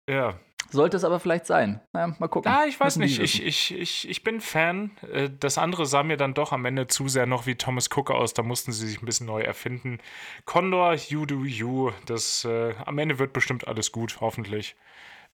Ja. 0.09 0.39
Sollte 0.71 0.97
es 0.97 1.03
aber 1.03 1.19
vielleicht 1.19 1.47
sein. 1.47 1.81
Na, 1.93 2.07
mal 2.19 2.27
gucken. 2.27 2.51
Ah, 2.51 2.65
ich 2.67 2.79
weiß 2.79 2.97
Müssen 2.97 3.21
nicht. 3.23 3.39
Ich, 3.39 3.43
ich, 3.43 3.75
ich, 3.79 4.07
ich 4.09 4.23
bin 4.23 4.39
Fan. 4.39 4.91
Äh, 5.11 5.29
Das 5.39 5.57
andere 5.57 5.85
sah 5.87 6.03
mir 6.03 6.15
dann 6.15 6.35
doch 6.35 6.51
am 6.51 6.63
Ende 6.65 6.85
zu 6.87 7.07
sehr 7.07 7.25
noch 7.25 7.47
wie 7.47 7.55
Thomas 7.55 7.89
Cook 7.89 8.11
aus. 8.11 8.33
Da 8.35 8.43
mussten 8.43 8.71
sie 8.71 8.87
sich 8.87 9.01
ein 9.01 9.05
bisschen 9.05 9.25
neu 9.25 9.41
erfinden. 9.41 9.97
Condor, 10.45 10.93
you 10.93 11.25
do 11.25 11.43
you. 11.43 11.91
Das, 12.05 12.45
äh, 12.45 12.75
am 12.85 12.99
Ende 12.99 13.17
wird 13.17 13.33
bestimmt 13.33 13.67
alles 13.67 13.91
gut, 13.91 14.21
hoffentlich. 14.21 14.75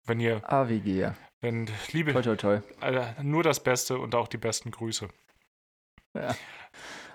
Wenn 0.06 0.20
ihr, 0.22 0.42
AWG, 0.52 0.86
ja. 1.00 1.16
wenn, 1.42 1.70
liebe, 1.92 2.14
Toi, 2.14 2.22
toi, 2.22 2.36
toi. 2.36 2.60
äh, 2.82 3.22
nur 3.22 3.44
das 3.44 3.62
Beste 3.62 3.98
und 3.98 4.16
auch 4.16 4.28
die 4.30 4.38
besten 4.38 4.72
Grüße. 4.72 5.10
Ja. 6.16 6.36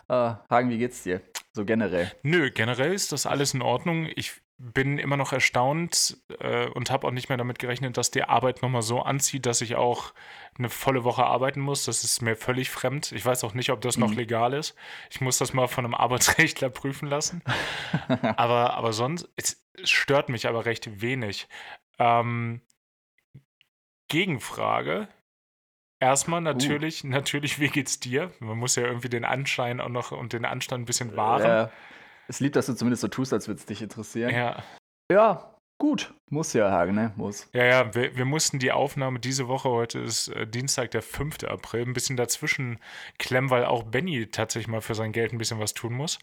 Äh, 0.09 0.35
Hagen, 0.51 0.71
wie 0.71 0.79
geht's 0.79 1.03
dir? 1.03 1.21
So 1.53 1.65
generell. 1.65 2.11
Nö, 2.23 2.51
generell 2.51 2.93
ist 2.93 3.13
das 3.13 3.27
alles 3.27 3.55
in 3.55 3.63
Ordnung. 3.63 4.09
Ich 4.15 4.41
bin 4.63 4.99
immer 4.99 5.17
noch 5.17 5.33
erstaunt 5.33 6.19
äh, 6.41 6.67
und 6.67 6.91
habe 6.91 7.07
auch 7.07 7.13
nicht 7.13 7.29
mehr 7.31 7.39
damit 7.39 7.59
gerechnet, 7.59 7.97
dass 7.97 8.11
die 8.11 8.25
Arbeit 8.25 8.61
nochmal 8.61 8.83
so 8.83 9.01
anzieht, 9.01 9.47
dass 9.47 9.63
ich 9.63 9.75
auch 9.75 10.13
eine 10.59 10.69
volle 10.69 11.03
Woche 11.03 11.25
arbeiten 11.25 11.61
muss. 11.61 11.87
Das 11.87 12.05
ist 12.05 12.21
mir 12.21 12.37
völlig 12.37 12.69
fremd. 12.71 13.13
Ich 13.13 13.25
weiß 13.25 13.43
auch 13.45 13.55
nicht, 13.55 13.71
ob 13.71 13.81
das 13.81 13.97
noch 13.97 14.11
Mhm. 14.11 14.17
legal 14.17 14.53
ist. 14.53 14.75
Ich 15.11 15.21
muss 15.23 15.39
das 15.39 15.55
mal 15.55 15.67
von 15.67 15.85
einem 15.87 15.95
Arbeitsrechtler 15.95 16.69
prüfen 16.71 17.09
lassen. 17.09 17.43
aber, 18.37 18.75
aber 18.75 18.93
sonst, 18.93 19.29
es, 19.37 19.65
es 19.83 19.89
stört 19.91 20.29
mich 20.29 20.47
aber 20.47 20.67
recht 20.67 21.01
wenig. 21.01 21.49
Ähm, 21.99 22.61
Gegenfrage. 24.09 25.09
Erstmal 26.01 26.41
natürlich, 26.41 27.05
natürlich, 27.05 27.61
wie 27.61 27.69
geht's 27.69 28.01
dir? 28.01 28.33
Man 28.41 28.59
muss 28.59 28.75
ja 28.77 28.85
irgendwie 28.85 29.11
den 29.11 29.25
Anschein 29.25 29.81
auch 29.81 29.89
noch 29.89 30.13
und 30.13 30.33
den 30.33 30.45
Anstand 30.45 30.83
ein 30.83 30.87
bisschen 30.87 31.17
wahren. 31.17 31.43
Ja. 31.47 31.71
Es 32.27 32.41
liebt, 32.41 32.57
dass 32.57 32.67
du 32.67 32.75
zumindest 32.75 33.03
so 33.03 33.09
tust, 33.09 33.33
als 33.33 33.49
würde 33.49 33.59
es 33.61 33.67
dich 33.67 33.83
interessieren. 33.83 34.31
Ja, 34.35 34.63
Ja, 35.11 35.55
gut. 35.79 36.15
Muss 36.31 36.53
ja, 36.53 36.71
Hagen, 36.71 36.95
ne? 36.95 37.13
Muss. 37.17 37.49
ja, 37.53 37.65
ja 37.65 37.95
wir, 37.95 38.17
wir 38.17 38.25
mussten 38.25 38.59
die 38.59 38.73
Aufnahme 38.73 39.19
diese 39.19 39.49
Woche, 39.49 39.69
heute 39.69 39.99
ist 39.99 40.29
äh, 40.29 40.47
Dienstag, 40.47 40.93
der 40.93 41.03
5. 41.03 41.45
April, 41.45 41.83
ein 41.83 41.93
bisschen 41.93 42.17
dazwischen 42.17 42.79
klemmen, 43.19 43.51
weil 43.51 43.65
auch 43.65 43.83
Benny 43.83 44.27
tatsächlich 44.29 44.69
mal 44.69 44.81
für 44.81 44.95
sein 44.95 45.13
Geld 45.13 45.33
ein 45.33 45.39
bisschen 45.39 45.59
was 45.59 45.75
tun 45.75 45.93
muss. 45.93 46.19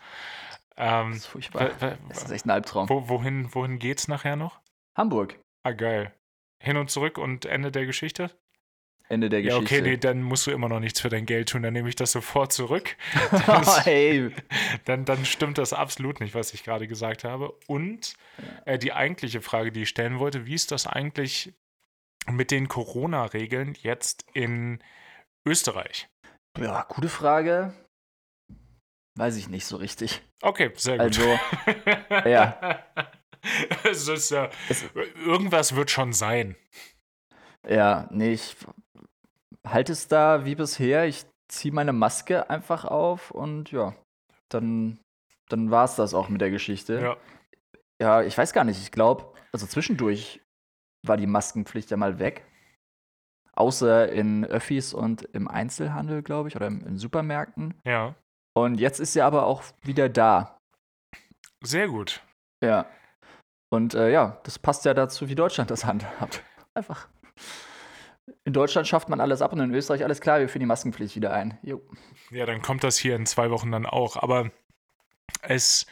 Ähm, 0.78 1.10
Das 1.12 1.18
ist 1.18 1.26
furchtbar. 1.28 1.72
Das 2.08 2.24
ist 2.24 2.32
echt 2.32 2.46
ein 2.46 2.52
Albtraum. 2.52 2.88
wo, 2.88 3.10
wohin, 3.10 3.54
wohin 3.54 3.78
geht's 3.78 4.08
nachher 4.08 4.38
noch? 4.38 4.60
Hamburg. 4.98 5.38
Ah, 5.64 5.72
geil. 5.74 6.14
Hin 6.64 6.78
und 6.78 6.90
zurück 6.90 7.18
und 7.18 7.46
Ende 7.46 7.72
der 7.72 7.86
Geschichte? 7.86 8.32
Ende 9.10 9.30
der 9.30 9.40
Ja, 9.42 9.56
Geschichte. 9.60 9.76
okay, 9.76 9.90
nee, 9.92 9.98
dann 9.98 10.22
musst 10.22 10.48
du 10.48 10.52
immer 10.52 10.68
noch 10.70 10.80
nichts 10.82 11.00
für 11.00 11.10
dein 11.10 11.26
Geld 11.26 11.50
tun, 11.50 11.62
dann 11.64 11.74
nehme 11.74 11.88
ich 11.90 11.96
das 11.96 12.12
sofort 12.12 12.52
zurück. 12.52 12.96
hey. 13.84 14.32
dann, 14.86 15.06
dann 15.06 15.24
stimmt 15.26 15.58
das 15.58 15.72
absolut 15.74 16.20
nicht, 16.20 16.36
was 16.36 16.54
ich 16.54 16.64
gerade 16.64 16.88
gesagt 16.88 17.24
habe. 17.24 17.58
Und 17.68 18.16
äh, 18.66 18.78
die 18.78 18.92
eigentliche 18.94 19.42
Frage, 19.42 19.72
die 19.72 19.84
ich 19.84 19.90
stellen 19.90 20.20
wollte, 20.20 20.46
wie 20.46 20.54
ist 20.56 20.72
das 20.72 20.88
eigentlich 20.88 21.54
mit 22.30 22.52
den 22.52 22.68
Corona-Regeln 22.68 23.76
jetzt 23.82 24.26
in 24.34 24.84
Österreich? 25.46 26.10
Ja, 26.60 26.84
gute 26.90 27.08
Frage. 27.10 27.74
Weiß 29.16 29.38
ich 29.38 29.48
nicht 29.48 29.66
so 29.66 29.78
richtig. 29.78 30.22
Okay, 30.42 30.72
sehr 30.76 30.98
gut. 30.98 31.06
Also, 31.18 31.40
ja. 32.30 32.84
es 33.90 34.08
ist, 34.08 34.32
ja 34.32 34.50
Es- 34.68 34.84
irgendwas 35.26 35.76
wird 35.76 35.90
schon 35.90 36.12
sein. 36.14 36.56
Ja, 37.68 38.08
nee, 38.12 38.34
ich 38.34 38.56
halte 39.72 39.92
es 39.94 40.08
da 40.08 40.46
wie 40.46 40.56
bisher. 40.56 41.06
Ich 41.06 41.26
ziehe 41.50 41.74
meine 41.74 41.94
Maske 41.94 42.50
einfach 42.50 42.86
auf 42.86 43.32
und 43.32 43.72
ja, 43.72 43.96
dann, 44.50 45.00
dann 45.50 45.72
war 45.72 45.86
es 45.86 45.96
das 45.96 46.14
auch 46.14 46.30
mit 46.30 46.42
der 46.42 46.52
Geschichte. 46.52 47.00
Ja. 47.00 47.18
Ja, 48.02 48.22
ich 48.22 48.38
weiß 48.38 48.54
gar 48.54 48.64
nicht. 48.64 48.82
Ich 48.82 48.92
glaube, 48.92 49.34
also 49.52 49.66
zwischendurch 49.66 50.42
war 51.06 51.18
die 51.18 51.26
Maskenpflicht 51.28 51.90
ja 51.90 51.98
mal 51.98 52.20
weg. 52.20 52.46
Außer 53.54 54.12
in 54.12 54.46
Öffis 54.46 54.94
und 54.94 55.24
im 55.34 55.48
Einzelhandel, 55.48 56.22
glaube 56.22 56.50
ich, 56.50 56.56
oder 56.56 56.68
im, 56.68 56.86
in 56.86 56.98
Supermärkten. 57.00 57.74
ja, 57.86 58.14
Und 58.56 58.80
jetzt 58.80 59.00
ist 59.00 59.14
sie 59.14 59.22
aber 59.24 59.48
auch 59.48 59.64
wieder 59.82 60.10
da. 60.10 60.60
sehr 61.64 61.88
gut. 61.88 62.22
Ja. 62.64 62.86
Und 63.74 63.96
äh, 63.96 64.12
ja, 64.12 64.40
das 64.44 64.60
passt 64.60 64.86
ja 64.86 64.94
dazu, 64.94 65.28
wie 65.28 65.36
Deutschland 65.36 65.72
das 65.72 65.86
handhabt. 65.86 66.44
Einfach. 66.76 67.08
In 68.44 68.54
Deutschland 68.54 68.88
schafft 68.88 69.10
man 69.10 69.22
alles 69.22 69.42
ab 69.42 69.54
und 69.54 69.60
in 69.60 69.74
Österreich 69.74 70.04
alles 70.04 70.22
klar, 70.22 70.40
wir 70.40 70.50
führen 70.50 70.62
die 70.62 70.66
Maskenpflicht 70.66 71.16
wieder 71.16 71.34
ein. 71.34 71.58
Jo. 71.62 71.82
Ja, 72.32 72.46
dann 72.46 72.62
kommt 72.62 72.84
das 72.84 72.98
hier 72.98 73.16
in 73.16 73.26
zwei 73.26 73.52
Wochen 73.52 73.72
dann 73.72 73.86
auch. 73.86 74.18
Aber 74.18 74.52
es, 75.42 75.86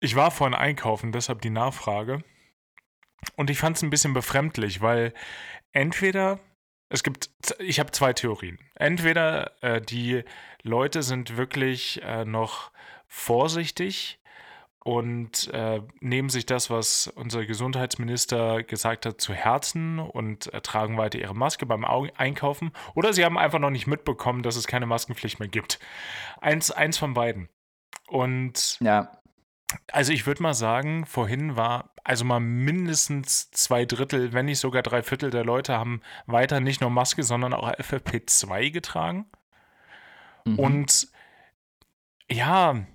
ich 0.00 0.16
war 0.16 0.30
vorhin 0.30 0.54
einkaufen, 0.54 1.12
deshalb 1.12 1.42
die 1.42 1.50
Nachfrage. 1.50 2.22
Und 3.36 3.50
ich 3.50 3.58
fand 3.58 3.76
es 3.76 3.82
ein 3.82 3.90
bisschen 3.90 4.14
befremdlich, 4.14 4.80
weil 4.80 5.12
entweder, 5.72 6.40
es 6.88 7.02
gibt, 7.02 7.30
ich 7.58 7.80
habe 7.80 7.90
zwei 7.90 8.12
Theorien. 8.12 8.58
Entweder 8.74 9.62
äh, 9.62 9.80
die 9.80 10.24
Leute 10.62 11.02
sind 11.02 11.36
wirklich 11.36 12.02
äh, 12.02 12.24
noch 12.24 12.70
vorsichtig 13.06 14.20
und 14.84 15.48
äh, 15.52 15.80
nehmen 16.00 16.28
sich 16.28 16.46
das, 16.46 16.70
was 16.70 17.08
unser 17.08 17.46
Gesundheitsminister 17.46 18.62
gesagt 18.62 19.06
hat, 19.06 19.20
zu 19.20 19.32
Herzen 19.32 19.98
und 19.98 20.52
äh, 20.52 20.60
tragen 20.60 20.98
weiter 20.98 21.18
ihre 21.18 21.34
Maske 21.34 21.66
beim 21.66 21.84
Au 21.84 22.06
Einkaufen. 22.16 22.70
Oder 22.94 23.12
sie 23.12 23.24
haben 23.24 23.38
einfach 23.38 23.58
noch 23.58 23.70
nicht 23.70 23.86
mitbekommen, 23.86 24.42
dass 24.42 24.56
es 24.56 24.66
keine 24.66 24.86
Maskenpflicht 24.86 25.40
mehr 25.40 25.48
gibt. 25.48 25.80
Eins, 26.40 26.70
eins 26.70 26.98
von 26.98 27.14
beiden. 27.14 27.48
Und 28.08 28.76
Ja, 28.80 29.10
also 29.90 30.12
ich 30.12 30.26
würde 30.26 30.42
mal 30.42 30.54
sagen, 30.54 31.06
vorhin 31.06 31.56
war 31.56 31.94
also 32.04 32.24
mal 32.24 32.40
mindestens 32.40 33.50
zwei 33.50 33.86
Drittel, 33.86 34.32
wenn 34.32 34.46
nicht 34.46 34.58
sogar 34.58 34.82
drei 34.82 35.02
Viertel 35.02 35.30
der 35.30 35.44
Leute 35.44 35.78
haben 35.78 36.02
weiter 36.26 36.60
nicht 36.60 36.80
nur 36.80 36.90
Maske, 36.90 37.22
sondern 37.22 37.54
auch 37.54 37.70
FFP2 37.70 38.70
getragen. 38.70 39.26
mhm. 40.44 40.58
Und 40.58 41.08
ja, 42.30 42.86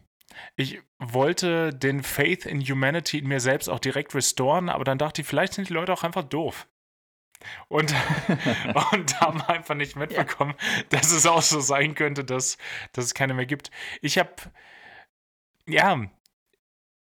ich 0.55 0.81
wollte 1.00 1.74
den 1.74 2.03
Faith 2.03 2.46
in 2.46 2.62
Humanity 2.62 3.19
in 3.19 3.27
mir 3.27 3.39
selbst 3.39 3.69
auch 3.69 3.79
direkt 3.79 4.13
restoren, 4.15 4.69
aber 4.69 4.84
dann 4.84 4.98
dachte 4.98 5.22
ich, 5.22 5.27
vielleicht 5.27 5.53
sind 5.53 5.69
die 5.69 5.74
Leute 5.74 5.93
auch 5.93 6.03
einfach 6.03 6.24
doof. 6.24 6.67
Und, 7.69 7.93
und 8.91 9.22
haben 9.22 9.41
einfach 9.43 9.75
nicht 9.75 9.96
mitbekommen, 9.96 10.55
dass 10.89 11.12
es 11.12 11.25
auch 11.25 11.41
so 11.41 11.62
sein 11.62 11.96
könnte, 11.96 12.25
dass, 12.25 12.58
dass 12.91 13.05
es 13.05 13.13
keine 13.13 13.34
mehr 13.34 13.46
gibt. 13.46 13.72
Ich 14.01 14.17
habe, 14.17 14.34
ja, 15.65 16.10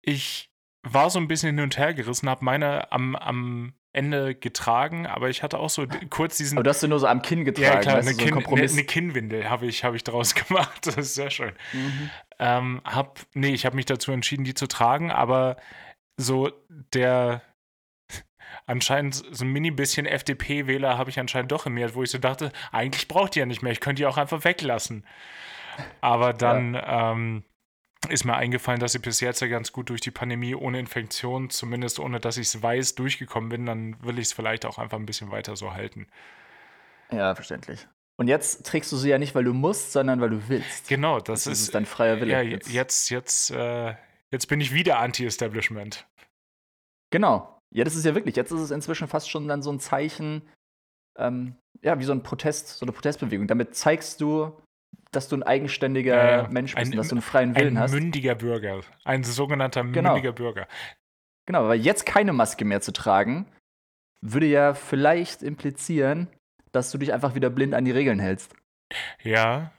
ich 0.01 0.51
war 0.83 1.09
so 1.09 1.19
ein 1.19 1.27
bisschen 1.27 1.55
hin 1.55 1.63
und 1.63 1.77
her 1.77 1.93
gerissen, 1.93 2.29
habe 2.29 2.45
meine 2.45 2.91
am, 2.91 3.15
am 3.15 3.73
Ende 3.93 4.35
getragen, 4.35 5.07
aber 5.07 5.29
ich 5.29 5.41
hatte 5.41 5.57
auch 5.57 5.71
so 5.71 5.87
kurz 6.09 6.37
diesen 6.37 6.57
Aber 6.57 6.63
du 6.63 6.69
hast 6.69 6.83
du 6.83 6.87
nur 6.87 6.99
so 6.99 7.07
am 7.07 7.23
Kinn 7.23 7.45
getragen, 7.45 7.73
ja, 7.73 7.79
klar, 7.79 7.95
eine, 7.95 8.11
so 8.11 8.17
Kinn, 8.17 8.37
eine, 8.37 8.61
eine 8.61 8.83
Kinnwindel 8.83 9.49
habe 9.49 9.65
ich, 9.65 9.83
hab 9.83 9.95
ich 9.95 10.03
draus 10.03 10.35
gemacht. 10.47 10.85
Das 10.85 10.97
ist 10.97 11.15
sehr 11.15 11.31
schön. 11.31 11.53
Mhm. 11.73 12.09
Ähm, 12.39 12.81
hab, 12.83 13.19
nee, 13.33 13.53
ich 13.53 13.65
habe 13.65 13.75
mich 13.75 13.85
dazu 13.85 14.11
entschieden, 14.11 14.43
die 14.43 14.53
zu 14.53 14.67
tragen, 14.67 15.11
aber 15.11 15.57
so 16.17 16.51
der 16.69 17.41
anscheinend 18.65 19.23
so 19.31 19.43
ein 19.43 19.51
mini 19.51 19.71
bisschen 19.71 20.05
FDP-Wähler 20.05 20.97
habe 20.97 21.09
ich 21.09 21.19
anscheinend 21.19 21.51
doch 21.51 21.65
in 21.65 21.73
mir, 21.73 21.95
wo 21.95 22.03
ich 22.03 22.11
so 22.11 22.17
dachte, 22.17 22.51
eigentlich 22.71 23.07
braucht 23.07 23.35
ihr 23.35 23.41
ja 23.41 23.45
nicht 23.45 23.61
mehr, 23.61 23.71
ich 23.71 23.79
könnte 23.79 24.01
die 24.01 24.05
auch 24.05 24.17
einfach 24.17 24.43
weglassen. 24.43 25.05
Aber 26.01 26.33
dann 26.33 26.79
ähm, 26.83 27.43
ist 28.09 28.25
mir 28.25 28.35
eingefallen, 28.35 28.79
dass 28.79 28.95
ich 28.95 29.01
bis 29.01 29.19
jetzt 29.19 29.41
ja 29.41 29.47
ganz 29.47 29.71
gut 29.71 29.89
durch 29.89 30.01
die 30.01 30.11
Pandemie 30.11 30.55
ohne 30.55 30.79
Infektion, 30.79 31.49
zumindest 31.49 31.99
ohne 31.99 32.19
dass 32.19 32.37
ich 32.37 32.47
es 32.47 32.61
weiß, 32.61 32.95
durchgekommen 32.95 33.49
bin, 33.49 33.65
dann 33.65 34.03
will 34.03 34.19
ich 34.19 34.27
es 34.27 34.33
vielleicht 34.33 34.65
auch 34.65 34.77
einfach 34.77 34.97
ein 34.97 35.05
bisschen 35.05 35.31
weiter 35.31 35.55
so 35.55 35.73
halten. 35.73 36.07
Ja, 37.11 37.35
verständlich. 37.35 37.87
Und 38.19 38.27
jetzt 38.27 38.65
trägst 38.65 38.91
du 38.91 38.97
sie 38.97 39.09
ja 39.09 39.19
nicht, 39.19 39.35
weil 39.35 39.43
du 39.43 39.53
musst, 39.53 39.91
sondern 39.91 40.19
weil 40.21 40.31
du 40.31 40.49
willst. 40.49 40.87
Genau, 40.87 41.19
das, 41.19 41.43
Das 41.43 41.53
ist, 41.53 41.61
ist 41.67 41.75
dein 41.75 41.85
freier 41.85 42.19
Wille. 42.19 42.31
Ja, 42.33 42.41
Jetzt- 42.41 42.69
jetzt, 42.71 43.09
jetzt, 43.09 43.51
äh, 43.51 43.93
jetzt 44.31 44.47
bin 44.47 44.59
ich 44.59 44.73
wieder 44.73 44.99
Anti-Establishment. 44.99 46.07
Genau. 47.11 47.59
Ja, 47.73 47.83
das 47.83 47.95
ist 47.95 48.05
ja 48.05 48.15
wirklich. 48.15 48.35
Jetzt 48.35 48.51
ist 48.51 48.61
es 48.61 48.71
inzwischen 48.71 49.07
fast 49.07 49.29
schon 49.29 49.47
dann 49.47 49.61
so 49.61 49.71
ein 49.71 49.79
Zeichen, 49.79 50.41
ähm, 51.17 51.55
ja, 51.81 51.99
wie 51.99 52.03
so 52.05 52.11
ein 52.11 52.23
Protest, 52.23 52.69
so 52.79 52.85
eine 52.85 52.91
Protestbewegung. 52.91 53.47
Damit 53.47 53.75
zeigst 53.75 54.19
du, 54.21 54.59
dass 55.11 55.27
du 55.27 55.35
ein 55.35 55.43
eigenständiger 55.43 56.41
ja. 56.43 56.47
Mensch 56.49 56.73
bist 56.73 56.87
Ein- 56.87 56.91
und 56.93 56.97
dass 56.97 57.09
du 57.09 57.15
einen 57.15 57.21
freien 57.21 57.55
Willen 57.55 57.77
Ein 57.77 57.83
hast. 57.83 57.91
mündiger 57.93 58.35
Bürger. 58.35 58.81
Ein 59.03 59.23
sogenannter 59.23 59.83
Genau. 59.83 60.13
mündiger 60.13 60.31
Bürger. 60.33 60.67
Genau, 61.45 61.59
aber 61.65 61.75
jetzt 61.75 62.05
keine 62.05 62.33
Maske 62.33 62.65
mehr 62.65 62.81
zu 62.81 62.91
tragen, 62.91 63.45
würde 64.21 64.47
ja 64.47 64.73
vielleicht 64.73 65.43
implizieren, 65.43 66.27
dass 66.77 66.91
du 66.91 66.97
dich 66.97 67.13
einfach 67.13 67.35
wieder 67.35 67.49
blind 67.49 67.73
an 67.73 67.85
die 67.85 67.91
Regeln 67.91 68.19
hältst. 68.19 68.53
Ja, 69.23 69.71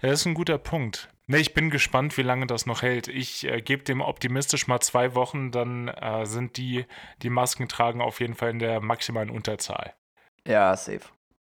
das 0.00 0.20
ist 0.20 0.26
ein 0.26 0.34
guter 0.34 0.58
Punkt. 0.58 1.08
Ne, 1.28 1.38
ich 1.38 1.54
bin 1.54 1.70
gespannt, 1.70 2.16
wie 2.18 2.22
lange 2.22 2.46
das 2.46 2.66
noch 2.66 2.82
hält. 2.82 3.08
Ich 3.08 3.44
äh, 3.44 3.60
gebe 3.62 3.84
dem 3.84 4.00
optimistisch 4.00 4.66
mal 4.66 4.80
zwei 4.80 5.14
Wochen, 5.14 5.50
dann 5.52 5.88
äh, 5.88 6.26
sind 6.26 6.56
die, 6.56 6.84
die 7.22 7.30
Masken 7.30 7.68
tragen, 7.68 8.00
auf 8.00 8.20
jeden 8.20 8.34
Fall 8.34 8.50
in 8.50 8.58
der 8.58 8.80
maximalen 8.80 9.30
Unterzahl. 9.30 9.94
Ja, 10.46 10.76
safe. 10.76 11.02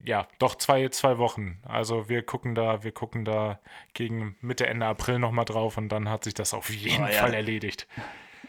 Ja, 0.04 0.28
doch 0.38 0.56
zwei, 0.56 0.88
zwei 0.90 1.18
Wochen. 1.18 1.60
Also 1.64 2.10
wir 2.10 2.22
gucken 2.24 2.54
da, 2.54 2.84
wir 2.84 2.92
gucken 2.92 3.26
da 3.26 3.60
gegen 3.94 4.38
Mitte, 4.40 4.68
Ende 4.68 4.86
April 4.86 5.18
nochmal 5.18 5.46
drauf 5.46 5.78
und 5.78 5.90
dann 5.90 6.10
hat 6.10 6.24
sich 6.26 6.36
das 6.36 6.54
auf 6.54 6.70
jeden 6.70 7.04
Oh, 7.04 7.08
ja. 7.08 7.14
Fall 7.14 7.34
erledigt. 7.34 7.88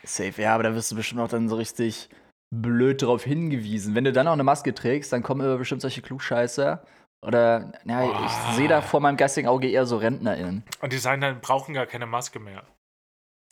Safe, 0.02 0.40
ja, 0.40 0.54
aber 0.54 0.64
da 0.64 0.74
wirst 0.74 0.92
du 0.92 0.96
bestimmt 0.96 1.20
auch 1.22 1.28
dann 1.28 1.48
so 1.48 1.56
richtig 1.56 2.10
blöd 2.50 3.02
drauf 3.02 3.24
hingewiesen. 3.24 3.94
Wenn 3.94 4.04
du 4.04 4.12
dann 4.12 4.28
auch 4.28 4.32
eine 4.32 4.44
Maske 4.44 4.74
trägst, 4.74 5.12
dann 5.12 5.22
kommen 5.22 5.40
immer 5.40 5.56
bestimmt 5.58 5.82
solche 5.82 6.02
Klugscheißer. 6.02 6.84
Oder, 7.22 7.72
ja, 7.84 8.02
Oh. 8.04 8.24
ich 8.24 8.56
sehe 8.56 8.68
da 8.68 8.82
vor 8.82 9.00
meinem 9.00 9.16
geistigen 9.16 9.48
Auge 9.48 9.68
eher 9.68 9.86
so 9.86 9.96
RentnerInnen. 9.96 10.64
Und 10.80 10.92
die 10.92 10.98
sagen 10.98 11.20
dann, 11.20 11.40
brauchen 11.40 11.74
gar 11.74 11.86
keine 11.86 12.06
Maske 12.06 12.38
mehr. 12.38 12.62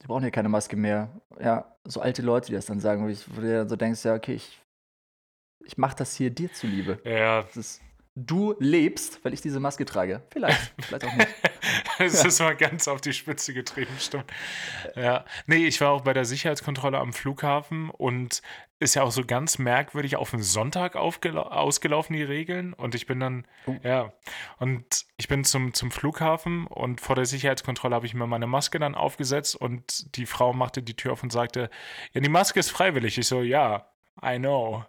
Die 0.02 0.06
brauchen 0.06 0.22
ja 0.24 0.30
keine 0.30 0.48
Maske 0.48 0.76
mehr. 0.76 1.08
Ja, 1.40 1.76
so 1.84 2.00
alte 2.00 2.22
Leute, 2.22 2.48
die 2.48 2.52
das 2.52 2.66
dann 2.66 2.78
sagen, 2.80 3.04
wo, 3.04 3.08
ich, 3.08 3.24
wo 3.30 3.40
du 3.40 3.46
dir 3.46 3.58
dann 3.58 3.68
so 3.68 3.76
denkst, 3.76 4.04
ja, 4.04 4.14
okay, 4.14 4.34
ich, 4.34 4.60
ich 5.64 5.76
mach 5.78 5.94
das 5.94 6.14
hier 6.14 6.30
dir 6.30 6.52
zuliebe. 6.52 7.00
Ja, 7.04 7.42
Das 7.42 7.56
ist, 7.56 7.82
du 8.14 8.54
lebst, 8.60 9.24
weil 9.24 9.32
ich 9.32 9.40
diese 9.40 9.60
Maske 9.60 9.84
trage. 9.86 10.22
Vielleicht, 10.30 10.72
vielleicht 10.80 11.04
auch 11.06 11.14
nicht. 11.14 11.28
Das 11.98 12.24
ist 12.24 12.40
mal 12.40 12.56
ganz 12.56 12.86
auf 12.86 13.00
die 13.00 13.12
Spitze 13.12 13.54
getrieben, 13.54 13.92
stimmt. 13.98 14.30
Ja. 14.94 15.24
Nee, 15.46 15.66
ich 15.66 15.80
war 15.80 15.90
auch 15.90 16.02
bei 16.02 16.12
der 16.12 16.24
Sicherheitskontrolle 16.24 16.98
am 16.98 17.12
Flughafen 17.12 17.88
und 17.90 18.42
ist 18.80 18.94
ja 18.94 19.02
auch 19.02 19.12
so 19.12 19.24
ganz 19.24 19.58
merkwürdig 19.58 20.16
auf 20.16 20.30
den 20.30 20.42
Sonntag 20.42 20.96
ausgelaufen, 20.96 22.14
die 22.16 22.22
Regeln. 22.22 22.72
Und 22.74 22.94
ich 22.94 23.06
bin 23.06 23.20
dann, 23.20 23.46
Oh. 23.66 23.76
ja, 23.82 24.12
und 24.58 25.06
ich 25.16 25.28
bin 25.28 25.44
zum, 25.44 25.72
zum 25.74 25.90
Flughafen 25.90 26.66
und 26.66 27.00
vor 27.00 27.16
der 27.16 27.24
Sicherheitskontrolle 27.26 27.94
habe 27.94 28.06
ich 28.06 28.14
mir 28.14 28.26
meine 28.26 28.46
Maske 28.46 28.78
dann 28.78 28.94
aufgesetzt 28.94 29.54
und 29.56 30.16
die 30.16 30.26
Frau 30.26 30.52
machte 30.52 30.82
die 30.82 30.96
Tür 30.96 31.12
auf 31.12 31.22
und 31.22 31.32
sagte, 31.32 31.70
ja, 32.12 32.20
die 32.20 32.28
Maske 32.28 32.60
ist 32.60 32.70
freiwillig. 32.70 33.16
Ich 33.18 33.26
so, 33.28 33.42
ja, 33.42 33.88
I 34.24 34.38
know. 34.38 34.84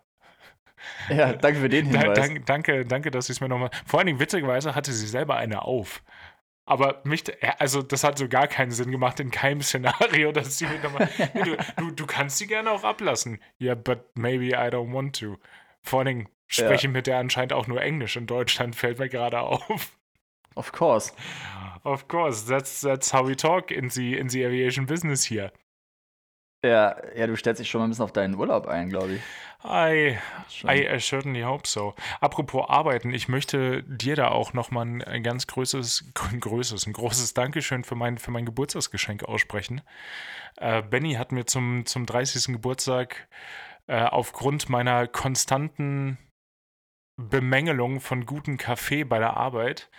Ja, 1.10 1.34
danke 1.34 1.60
für 1.62 1.70
den 1.70 1.90
Da, 1.92 2.00
Hinweis. 2.00 2.18
danke, 2.20 2.42
danke, 2.42 2.86
danke, 2.86 3.12
dass 3.12 3.28
sie 3.28 3.34
es 3.34 3.42
mir 3.42 3.50
nochmal. 3.50 3.70
Vor 3.86 4.00
allen 4.00 4.08
Dingen, 4.08 4.20
witzigerweise 4.20 4.76
hatte 4.76 4.92
sie 4.92 5.08
selber 5.08 5.36
eine 5.38 5.64
auf. 5.64 6.04
Aber 6.68 7.02
mich, 7.04 7.24
also 7.60 7.84
das 7.84 8.04
hat 8.04 8.18
so 8.18 8.28
gar 8.28 8.48
keinen 8.48 8.72
Sinn 8.72 8.90
gemacht 8.90 9.20
in 9.20 9.30
keinem 9.30 9.62
Szenario, 9.62 10.32
dass 10.34 10.58
sie 10.58 10.66
mir 10.66 10.80
nochmal. 10.80 11.10
Du, 11.44 11.56
du, 11.78 11.92
du 11.92 12.06
kannst 12.08 12.40
sie 12.40 12.48
gerne 12.48 12.72
auch 12.72 12.84
ablassen. 12.84 13.40
Ja, 13.60 13.68
yeah, 13.68 13.76
but 13.76 14.00
maybe 14.16 14.48
I 14.48 14.70
don't 14.70 14.92
want 14.92 15.20
to. 15.20 15.38
Vor 15.84 16.00
allen 16.00 16.08
Dingen 16.08 16.30
spreche 16.48 16.88
ich 16.88 16.94
mit 16.94 17.08
der 17.08 17.20
anscheinend 17.20 17.54
auch 17.54 17.68
nur 17.68 17.82
Englisch 17.82 18.16
in 18.16 18.26
Deutschland, 18.26 18.76
fällt 18.76 18.98
mir 18.98 19.10
gerade 19.10 19.40
auf. 19.40 19.92
Of 20.56 20.72
course. 20.72 21.14
Of 21.84 22.08
course, 22.08 22.48
that's, 22.48 22.82
that's 22.82 23.14
how 23.14 23.28
we 23.28 23.36
talk 23.36 23.70
in 23.70 23.90
the, 23.90 24.18
in 24.18 24.30
the 24.30 24.44
aviation 24.44 24.88
business 24.88 25.30
here. 25.30 25.52
Ja, 26.64 26.96
ja, 27.16 27.28
du 27.28 27.36
stellst 27.36 27.60
dich 27.60 27.70
schon 27.70 27.80
mal 27.80 27.86
ein 27.86 27.90
bisschen 27.90 28.06
auf 28.06 28.14
deinen 28.14 28.34
Urlaub 28.34 28.66
ein, 28.66 28.90
glaube 28.90 29.16
ich. 29.16 29.22
I. 29.64 30.18
I, 30.64 30.96
I 30.96 31.00
certainly 31.00 31.44
hope 31.44 31.68
so. 31.68 31.96
Apropos 32.22 32.70
Arbeiten, 32.70 33.14
ich 33.14 33.28
möchte 33.28 33.84
dir 33.84 34.16
da 34.16 34.30
auch 34.30 34.54
nochmal 34.54 34.86
ein, 34.86 35.04
ein 35.04 35.24
ganz 35.24 35.48
größeres, 35.48 36.06
ein 36.32 36.40
größeres, 36.40 36.88
ein 36.88 36.94
großes 36.94 37.34
Dankeschön 37.34 37.84
für 37.84 37.96
mein, 37.96 38.18
für 38.18 38.32
mein 38.32 38.46
Geburtstagsgeschenk 38.46 39.24
aussprechen. 39.24 39.82
Äh, 40.58 40.82
Benny 40.82 41.14
hat 41.14 41.32
mir 41.32 41.46
zum, 41.46 41.86
zum 41.86 42.06
30. 42.06 42.54
Geburtstag 42.54 43.28
äh, 43.88 44.04
aufgrund 44.04 44.70
meiner 44.70 45.08
konstanten 45.08 46.18
Bemängelung 47.18 48.02
von 48.02 48.26
gutem 48.26 48.58
Kaffee 48.58 49.04
bei 49.04 49.20
der 49.20 49.38
Arbeit 49.38 49.90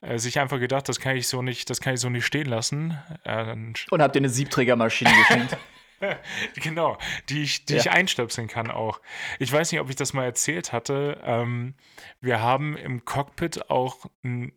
äh, 0.00 0.18
sich 0.18 0.38
einfach 0.38 0.58
gedacht, 0.58 0.88
das 0.88 1.00
kann 1.00 1.16
ich 1.16 1.28
so 1.28 1.42
nicht, 1.42 1.70
das 1.70 1.80
kann 1.80 1.94
ich 1.94 2.00
so 2.00 2.08
nicht 2.08 2.26
stehen 2.26 2.46
lassen. 2.46 2.98
Äh, 3.24 3.52
Und 3.52 4.02
habt 4.02 4.14
dir 4.14 4.20
eine 4.20 4.28
Siebträgermaschine 4.28 5.10
geschenkt. 5.10 5.56
Genau, 6.56 6.98
die 7.28 7.42
ich, 7.42 7.64
die 7.64 7.74
Ja. 7.74 7.80
ich 7.80 7.90
einstöpseln 7.90 8.48
kann 8.48 8.70
auch. 8.70 9.00
Ich 9.38 9.52
weiß 9.52 9.72
nicht, 9.72 9.80
ob 9.80 9.90
ich 9.90 9.96
das 9.96 10.12
mal 10.12 10.24
erzählt 10.24 10.72
hatte. 10.72 11.20
Ähm, 11.24 11.74
wir 12.20 12.40
haben 12.40 12.76
im 12.76 13.04
Cockpit 13.04 13.70
auch 13.70 14.06
ein 14.24 14.52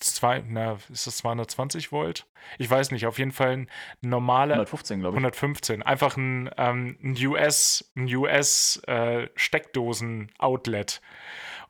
zwei, 0.00 0.44
na, 0.46 0.78
ist 0.90 1.06
das 1.06 1.16
220 1.18 1.90
Volt? 1.92 2.26
Ich 2.58 2.70
weiß 2.70 2.92
nicht, 2.92 3.06
auf 3.06 3.18
jeden 3.18 3.32
Fall 3.32 3.50
ein 3.50 3.70
normaler 4.00 4.54
115, 4.54 5.00
glaube 5.00 5.16
ich. 5.16 5.18
115. 5.18 5.82
Einfach 5.82 6.16
ein, 6.16 6.50
ähm, 6.56 6.96
ein 7.02 7.26
US, 7.26 7.90
ein 7.96 8.06
US 8.14 8.80
äh, 8.86 9.28
Steckdosen-Outlet. 9.34 11.00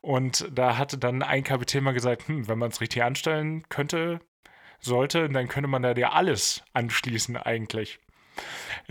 Und 0.00 0.46
da 0.52 0.76
hatte 0.76 0.98
dann 0.98 1.22
ein 1.22 1.42
Kapitän 1.42 1.82
mal 1.84 1.92
gesagt, 1.94 2.28
hm, 2.28 2.48
wenn 2.48 2.58
man 2.58 2.70
es 2.70 2.80
richtig 2.80 3.02
anstellen 3.02 3.68
könnte, 3.68 4.20
sollte, 4.78 5.28
dann 5.28 5.48
könnte 5.48 5.68
man 5.68 5.82
da 5.82 5.92
ja 5.92 6.12
alles 6.12 6.62
anschließen 6.72 7.36
eigentlich. 7.36 7.98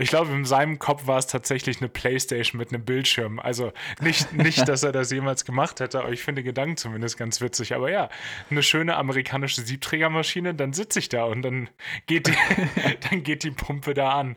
Ich 0.00 0.10
glaube, 0.10 0.30
in 0.32 0.44
seinem 0.44 0.78
Kopf 0.78 1.06
war 1.06 1.18
es 1.18 1.26
tatsächlich 1.26 1.80
eine 1.80 1.88
Playstation 1.88 2.58
mit 2.58 2.72
einem 2.72 2.84
Bildschirm. 2.84 3.40
Also 3.40 3.72
nicht, 4.00 4.32
nicht, 4.36 4.68
dass 4.68 4.82
er 4.84 4.92
das 4.92 5.10
jemals 5.10 5.44
gemacht 5.44 5.80
hätte, 5.80 6.00
aber 6.00 6.10
ich 6.10 6.22
finde 6.22 6.42
den 6.42 6.46
Gedanken 6.46 6.76
zumindest 6.76 7.18
ganz 7.18 7.40
witzig. 7.40 7.74
Aber 7.74 7.90
ja, 7.90 8.08
eine 8.50 8.62
schöne 8.62 8.96
amerikanische 8.96 9.62
Siebträgermaschine, 9.62 10.54
dann 10.54 10.72
sitze 10.72 11.00
ich 11.00 11.08
da 11.08 11.24
und 11.24 11.42
dann 11.42 11.68
geht 12.06 12.28
die, 12.28 12.34
dann 13.10 13.22
geht 13.24 13.42
die 13.42 13.50
Pumpe 13.50 13.94
da 13.94 14.12
an. 14.12 14.36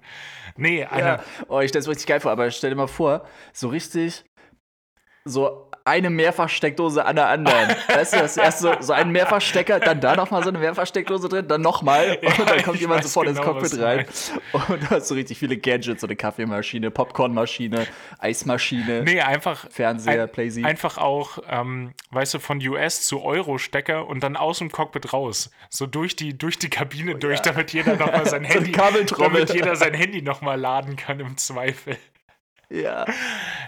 Nee, 0.58 0.86
eine, 0.86 1.06
Ja. 1.06 1.24
Oh, 1.48 1.60
ich 1.60 1.70
stelle 1.70 1.82
es 1.82 1.88
richtig 1.88 2.08
geil 2.08 2.20
vor, 2.20 2.32
aber 2.32 2.50
stell 2.52 2.72
dir 2.72 2.76
mal 2.76 2.88
vor, 2.88 3.28
so 3.54 3.70
richtig 3.70 4.24
so 5.26 5.70
eine 5.86 6.10
Mehrfachsteckdose 6.10 7.04
an 7.04 7.16
der 7.16 7.28
anderen. 7.28 7.70
weißt 7.88 8.14
du, 8.14 8.18
das 8.18 8.38
ist 8.38 8.44
erst 8.44 8.60
so, 8.60 8.74
so 8.80 8.94
ein 8.94 9.12
Mehrfachstecker, 9.12 9.80
dann 9.80 10.00
da 10.00 10.16
nochmal 10.16 10.44
so 10.44 10.50
eine 10.50 10.60
Mehrfachsteckdose 10.60 11.28
drin, 11.30 11.48
dann 11.48 11.62
nochmal 11.62 12.20
und 12.22 12.38
Ja, 12.38 12.46
dann 12.46 12.62
kommt 12.64 12.80
jemand 12.80 13.04
sofort 13.04 13.28
genau, 13.28 13.40
ins 13.40 13.48
Cockpit 13.48 13.74
du 13.74 13.84
rein. 13.84 14.06
Und 14.68 14.84
du 14.84 14.90
hast 14.90 15.08
so 15.08 15.16
richtig 15.16 15.40
viele 15.40 15.58
Gadgets, 15.58 16.02
so 16.02 16.08
eine 16.08 16.16
Kaffeemaschine, 16.16 16.92
Popcornmaschine, 16.92 17.88
Eismaschine, 18.20 19.04
Nee, 19.04 19.22
einfach. 19.22 19.70
Fernseher, 19.72 20.24
ein, 20.24 20.32
Playsee. 20.32 20.64
Einfach 20.64 20.98
auch, 20.98 21.40
ähm, 21.50 21.94
weißt 22.12 22.36
du, 22.36 22.40
von 22.40 22.66
US 22.68 23.02
zu 23.02 23.24
Euro-Stecker 23.24 24.08
und 24.08 24.24
dann 24.24 24.38
aus 24.38 24.60
dem 24.60 24.72
Cockpit 24.72 25.14
raus. 25.14 25.50
So 25.70 25.88
durch 25.88 26.16
die, 26.16 26.38
durch 26.38 26.60
die 26.60 26.70
Kabine 26.70 27.16
durch, 27.16 27.40
damit 27.42 27.74
jeder 27.74 27.96
nochmal 27.96 28.28
sein 28.28 28.44
Handy. 28.44 28.72
Damit 28.72 29.54
jeder 29.54 29.76
sein 29.76 29.94
Handy 29.94 30.22
nochmal 30.22 30.60
laden 30.60 30.96
kann 30.96 31.20
im 31.20 31.38
Zweifel. 31.38 31.98
Ja. 32.72 33.06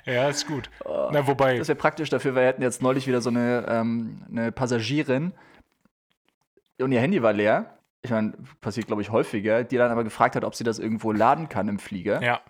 Ja, 0.05 0.29
ist 0.29 0.47
gut. 0.47 0.69
Na, 0.85 1.27
wobei. 1.27 1.57
Das 1.57 1.67
wäre 1.67 1.77
praktisch 1.77 2.09
dafür, 2.09 2.35
weil 2.35 2.43
wir 2.43 2.49
hatten 2.49 2.61
jetzt 2.61 2.81
neulich 2.81 3.07
wieder 3.07 3.21
so 3.21 3.29
eine, 3.29 3.65
ähm, 3.67 4.25
eine 4.29 4.51
Passagierin 4.51 5.33
und 6.79 6.91
ihr 6.91 7.01
Handy 7.01 7.21
war 7.21 7.33
leer. 7.33 7.77
Ich 8.01 8.11
meine, 8.11 8.33
passiert, 8.59 8.87
glaube 8.87 9.01
ich, 9.01 9.11
häufiger, 9.11 9.63
die 9.63 9.77
dann 9.77 9.91
aber 9.91 10.03
gefragt 10.03 10.35
hat, 10.35 10.43
ob 10.43 10.55
sie 10.55 10.63
das 10.63 10.79
irgendwo 10.79 11.11
laden 11.11 11.47
kann 11.47 11.67
im 11.67 11.79
Flieger. 11.79 12.21
Ja. 12.21 12.41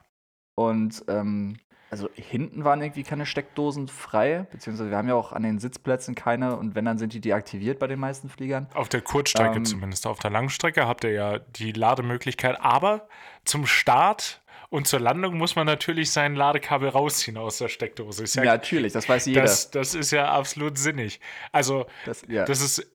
Und 0.55 1.03
ähm, 1.07 1.57
also 1.91 2.09
hinten 2.15 2.63
waren 2.63 2.81
irgendwie 2.81 3.03
keine 3.03 3.27
Steckdosen 3.27 3.87
frei, 3.87 4.47
beziehungsweise 4.51 4.89
wir 4.89 4.97
haben 4.97 5.07
ja 5.07 5.13
auch 5.13 5.31
an 5.31 5.43
den 5.43 5.59
Sitzplätzen 5.59 6.15
keine 6.15 6.57
und 6.57 6.73
wenn, 6.73 6.85
dann 6.85 6.97
sind 6.97 7.13
die 7.13 7.21
deaktiviert 7.21 7.77
bei 7.77 7.85
den 7.85 7.99
meisten 7.99 8.29
Fliegern. 8.29 8.67
Auf 8.73 8.89
der 8.89 9.01
Kurzstrecke 9.01 9.57
Ähm, 9.57 9.65
zumindest. 9.65 10.07
Auf 10.07 10.17
der 10.17 10.31
Langstrecke 10.31 10.87
habt 10.87 11.03
ihr 11.03 11.11
ja 11.11 11.37
die 11.37 11.71
Lademöglichkeit. 11.71 12.59
Aber 12.59 13.07
zum 13.45 13.67
Start 13.67 14.41
und 14.73 14.87
zur 14.87 14.99
Landung 14.99 15.37
muss 15.37 15.55
man 15.55 15.67
natürlich 15.67 16.09
sein 16.09 16.35
Ladekabel 16.35 16.89
rausziehen 16.89 17.37
aus 17.37 17.59
der 17.59 17.67
Steckdose. 17.67 18.23
Ja, 18.39 18.43
ja, 18.43 18.53
natürlich, 18.53 18.91
das 18.91 19.07
weiß 19.07 19.27
jeder. 19.27 19.41
das, 19.43 19.69
das 19.69 19.93
ist 19.93 20.09
ja 20.09 20.31
absolut 20.31 20.79
sinnig. 20.79 21.19
Also, 21.51 21.85
Das, 22.05 22.23
ja, 22.27 22.43
das 22.43 22.59
ist. 22.59 22.91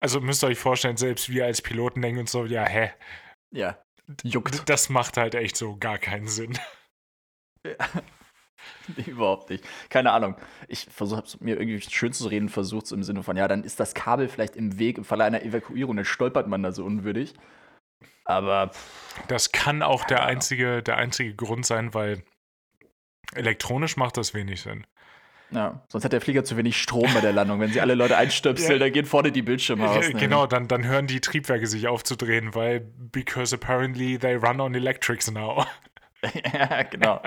Also 0.00 0.22
müsst 0.22 0.42
ihr 0.42 0.46
euch 0.46 0.58
vorstellen, 0.58 0.96
selbst 0.96 1.28
wir 1.28 1.44
als 1.44 1.60
Piloten 1.60 2.00
denken 2.00 2.20
uns 2.20 2.32
so, 2.32 2.46
ja, 2.46 2.64
hä, 2.64 2.90
ja. 3.50 3.78
Juckt. 4.22 4.66
das 4.68 4.88
macht 4.88 5.18
halt 5.18 5.34
echt 5.34 5.58
so 5.58 5.76
gar 5.76 5.98
keinen 5.98 6.26
Sinn. 6.26 6.58
Nee, 8.96 9.10
überhaupt 9.10 9.50
nicht. 9.50 9.62
Keine 9.90 10.12
Ahnung. 10.12 10.36
Ich 10.68 10.86
versuche 10.90 11.22
mir 11.40 11.58
irgendwie 11.58 11.80
schön 11.82 12.14
zu 12.14 12.28
reden, 12.28 12.48
versucht 12.48 12.90
im 12.92 13.02
Sinne 13.02 13.22
von, 13.22 13.36
ja, 13.36 13.46
dann 13.46 13.62
ist 13.62 13.78
das 13.78 13.92
Kabel 13.94 14.28
vielleicht 14.28 14.56
im 14.56 14.78
Weg 14.78 14.96
im 14.96 15.04
Falle 15.04 15.24
einer 15.24 15.42
Evakuierung, 15.42 15.96
dann 15.96 16.04
stolpert 16.06 16.48
man 16.48 16.62
da 16.62 16.72
so 16.72 16.84
unwürdig. 16.84 17.34
Aber 18.24 18.70
Das 19.28 19.52
kann 19.52 19.82
auch 19.82 20.04
der 20.04 20.24
einzige, 20.24 20.82
der 20.82 20.96
einzige 20.96 21.34
Grund 21.34 21.66
sein, 21.66 21.92
weil 21.94 22.22
elektronisch 23.34 23.96
macht 23.96 24.16
das 24.16 24.32
wenig 24.34 24.62
Sinn. 24.62 24.86
ja, 25.50 25.82
sonst 25.88 26.04
hat 26.04 26.12
der 26.12 26.20
Flieger 26.20 26.44
zu 26.44 26.56
wenig 26.56 26.80
Strom 26.80 27.12
bei 27.14 27.20
der 27.20 27.32
Landung. 27.32 27.60
Wenn 27.60 27.70
sie 27.72 27.80
alle 27.80 27.94
Leute 27.94 28.16
einstöpseln, 28.16 28.72
Ja. 28.78 28.78
dann 28.78 28.92
gehen 28.92 29.06
vorne 29.06 29.30
die 29.32 29.42
Bildschirme 29.42 29.88
aus. 29.88 30.08
Ja, 30.08 30.18
Genau, 30.18 30.46
dann, 30.46 30.68
dann 30.68 30.84
hören 30.84 31.06
die 31.06 31.20
Triebwerke 31.20 31.66
sich 31.66 31.86
aufzudrehen, 31.88 32.54
weil 32.54 32.80
because 32.80 33.54
apparently 33.54 34.18
they 34.18 34.34
run 34.36 34.60
on 34.60 34.74
electrics 34.74 35.30
now. 35.30 35.66
ja, 36.54 36.82
genau. 36.84 37.20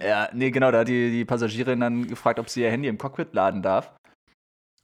ja, 0.00 0.28
nee, 0.32 0.50
genau, 0.52 0.70
da 0.70 0.80
hat 0.80 0.88
die, 0.88 1.10
die 1.10 1.24
Passagierin 1.24 1.80
dann 1.80 2.06
gefragt, 2.06 2.38
ob 2.38 2.48
sie 2.48 2.62
ihr 2.62 2.70
Handy 2.70 2.88
im 2.88 2.98
Cockpit 2.98 3.34
laden 3.34 3.62
darf. 3.62 3.92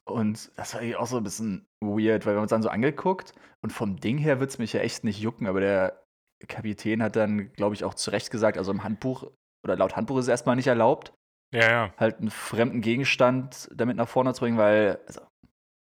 Und 0.04 0.50
das 0.56 0.75
war 0.75 0.80
eigentlich 0.80 0.96
auch 0.96 1.06
so 1.06 1.18
ein 1.18 1.22
bisschen 1.22 1.64
weird, 1.88 2.26
weil 2.26 2.34
wir 2.34 2.36
haben 2.36 2.42
uns 2.42 2.50
dann 2.50 2.62
so 2.62 2.68
angeguckt 2.68 3.34
und 3.60 3.70
vom 3.72 3.98
Ding 4.00 4.18
her 4.18 4.40
wird 4.40 4.50
es 4.50 4.58
mich 4.58 4.72
ja 4.72 4.80
echt 4.80 5.04
nicht 5.04 5.20
jucken, 5.20 5.46
aber 5.46 5.60
der 5.60 6.02
Kapitän 6.48 7.02
hat 7.02 7.16
dann, 7.16 7.52
glaube 7.52 7.74
ich, 7.74 7.84
auch 7.84 7.94
zu 7.94 8.10
Recht 8.10 8.30
gesagt, 8.30 8.58
also 8.58 8.72
im 8.72 8.82
Handbuch 8.82 9.30
oder 9.64 9.76
laut 9.76 9.96
Handbuch 9.96 10.18
ist 10.18 10.24
es 10.24 10.28
erstmal 10.28 10.56
nicht 10.56 10.66
erlaubt, 10.66 11.12
Ja, 11.52 11.70
ja. 11.70 11.94
halt 11.98 12.18
einen 12.18 12.30
fremden 12.30 12.80
Gegenstand 12.80 13.68
damit 13.74 13.96
nach 13.96 14.08
vorne 14.08 14.34
zu 14.34 14.40
bringen, 14.40 14.58
weil, 14.58 14.98
also, 15.06 15.20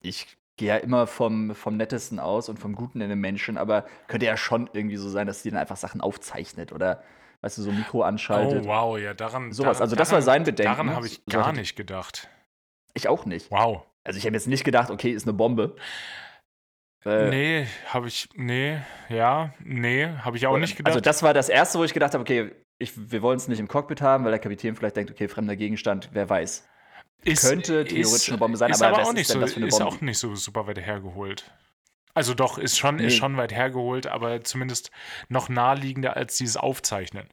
ich 0.03 0.37
gehe 0.57 0.69
ja 0.69 0.77
immer 0.77 1.07
vom, 1.07 1.55
vom 1.55 1.77
Nettesten 1.77 2.19
aus 2.19 2.49
und 2.49 2.59
vom 2.59 2.75
Guten 2.75 3.01
in 3.01 3.09
den 3.09 3.19
Menschen, 3.19 3.57
aber 3.57 3.85
könnte 4.07 4.25
ja 4.25 4.35
schon 4.35 4.69
irgendwie 4.73 4.97
so 4.97 5.09
sein, 5.09 5.25
dass 5.25 5.41
die 5.41 5.49
dann 5.49 5.59
einfach 5.59 5.77
Sachen 5.77 6.01
aufzeichnet 6.01 6.73
oder, 6.73 7.01
weißt 7.41 7.57
du, 7.57 7.61
so 7.61 7.69
ein 7.69 7.77
Mikro 7.77 8.03
anschaltet. 8.03 8.65
Oh, 8.65 8.67
wow, 8.67 8.99
ja, 8.99 9.13
daran. 9.13 9.53
Sowas, 9.53 9.77
daran, 9.77 9.83
also 9.83 9.95
das 9.95 10.11
war 10.11 10.21
sein 10.21 10.43
Bedenken, 10.43 10.71
Daran 10.71 10.87
ne? 10.87 10.95
habe 10.95 11.07
ich 11.07 11.25
gar 11.25 11.53
nicht 11.53 11.75
gedacht. 11.75 12.27
Ich 12.93 13.07
auch 13.07 13.25
nicht. 13.25 13.49
Wow. 13.51 13.85
Also 14.03 14.17
ich 14.17 14.25
habe 14.25 14.35
jetzt 14.35 14.47
nicht 14.47 14.63
gedacht, 14.63 14.89
okay, 14.89 15.11
ist 15.11 15.23
eine 15.27 15.33
Bombe. 15.33 15.75
Äh, 17.05 17.29
nee, 17.29 17.67
habe 17.87 18.07
ich. 18.07 18.29
Nee, 18.35 18.79
ja, 19.09 19.53
nee, 19.63 20.07
habe 20.07 20.37
ich 20.37 20.45
auch 20.47 20.57
nicht 20.57 20.77
gedacht. 20.77 20.91
Also 20.91 21.01
das 21.01 21.23
war 21.23 21.33
das 21.33 21.49
Erste, 21.49 21.79
wo 21.79 21.83
ich 21.83 21.93
gedacht 21.93 22.13
habe, 22.13 22.21
okay, 22.21 22.51
ich, 22.77 22.93
wir 23.11 23.21
wollen 23.21 23.37
es 23.37 23.47
nicht 23.47 23.59
im 23.59 23.67
Cockpit 23.67 24.01
haben, 24.01 24.23
weil 24.23 24.31
der 24.31 24.39
Kapitän 24.39 24.75
vielleicht 24.75 24.95
denkt, 24.95 25.11
okay, 25.11 25.27
fremder 25.27 25.55
Gegenstand, 25.55 26.09
wer 26.13 26.29
weiß. 26.29 26.67
ist, 27.23 27.41
könnte 27.41 27.85
theoretisch 27.85 28.29
eine 28.29 28.37
Bombe 28.37 28.57
sein, 28.57 28.71
ist 28.71 28.81
aber 28.81 28.97
aber 28.97 29.03
auch 29.03 29.13
ist 29.13 29.13
nicht 29.13 29.29
denn 29.29 29.35
so, 29.35 29.39
das 29.39 29.53
für 29.53 29.57
eine 29.57 29.67
ist 29.67 29.79
Bombe? 29.79 29.87
auch 29.87 30.01
nicht 30.01 30.17
so 30.19 30.35
super 30.35 30.67
weit 30.67 30.79
hergeholt. 30.79 31.51
Also 32.13 32.33
doch, 32.33 32.57
ist 32.57 32.77
schon, 32.77 32.99
ist 32.99 33.13
Nee. 33.13 33.19
schon 33.19 33.37
weit 33.37 33.53
hergeholt, 33.53 34.07
aber 34.07 34.43
zumindest 34.43 34.91
noch 35.29 35.47
naheliegender 35.49 36.15
als 36.17 36.37
dieses 36.37 36.57
Aufzeichnen. 36.57 37.29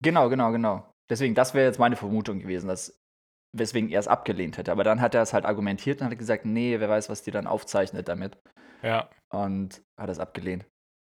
Genau, 0.00 0.28
genau, 0.28 0.52
genau. 0.52 0.88
Deswegen, 1.10 1.34
das 1.34 1.54
wäre 1.54 1.66
jetzt 1.66 1.78
meine 1.78 1.96
Vermutung 1.96 2.38
gewesen, 2.40 2.68
dass 2.68 2.98
weswegen 3.54 3.88
er 3.90 4.00
es 4.00 4.08
abgelehnt 4.08 4.58
hätte. 4.58 4.72
Aber 4.72 4.84
dann 4.84 5.00
hat 5.00 5.14
er 5.14 5.22
es 5.22 5.32
halt 5.32 5.44
argumentiert 5.44 6.00
und 6.00 6.10
hat 6.10 6.18
gesagt, 6.18 6.44
nee, 6.44 6.78
wer 6.78 6.88
weiß, 6.88 7.08
was 7.08 7.22
die 7.22 7.30
dann 7.30 7.46
aufzeichnet 7.46 8.08
damit. 8.08 8.36
Ja. 8.82 9.08
Und 9.30 9.82
hat 9.96 10.10
es 10.10 10.18
abgelehnt. 10.18 10.66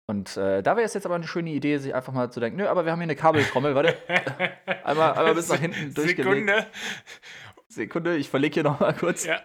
Und 0.09 0.37
äh, 0.37 0.63
da 0.63 0.77
wäre 0.77 0.85
es 0.85 0.95
jetzt 0.95 1.07
aber 1.07 1.15
eine 1.15 1.27
schöne 1.27 1.51
Idee, 1.51 1.79
sich 1.79 1.95
einfach 1.95 2.13
mal 2.13 2.31
zu 2.31 2.41
denken, 2.41 2.59
nö, 2.59 2.67
aber 2.67 2.85
wir 2.85 2.93
haben 2.93 2.99
hier 2.99 3.05
eine 3.05 3.17
Kabeltrommel, 3.17 3.75
warte, 3.75 3.97
einmal, 4.85 5.13
einmal 5.15 5.35
bis 5.35 5.49
nach 5.49 5.59
hinten 5.59 5.95
durchgelegt. 5.95 6.29
Sekunde. 6.29 6.67
Sekunde, 7.69 8.17
ich 8.17 8.29
verlege 8.29 8.55
hier 8.55 8.63
noch 8.65 8.81
mal 8.81 8.93
kurz. 8.93 9.25
Ja. 9.25 9.41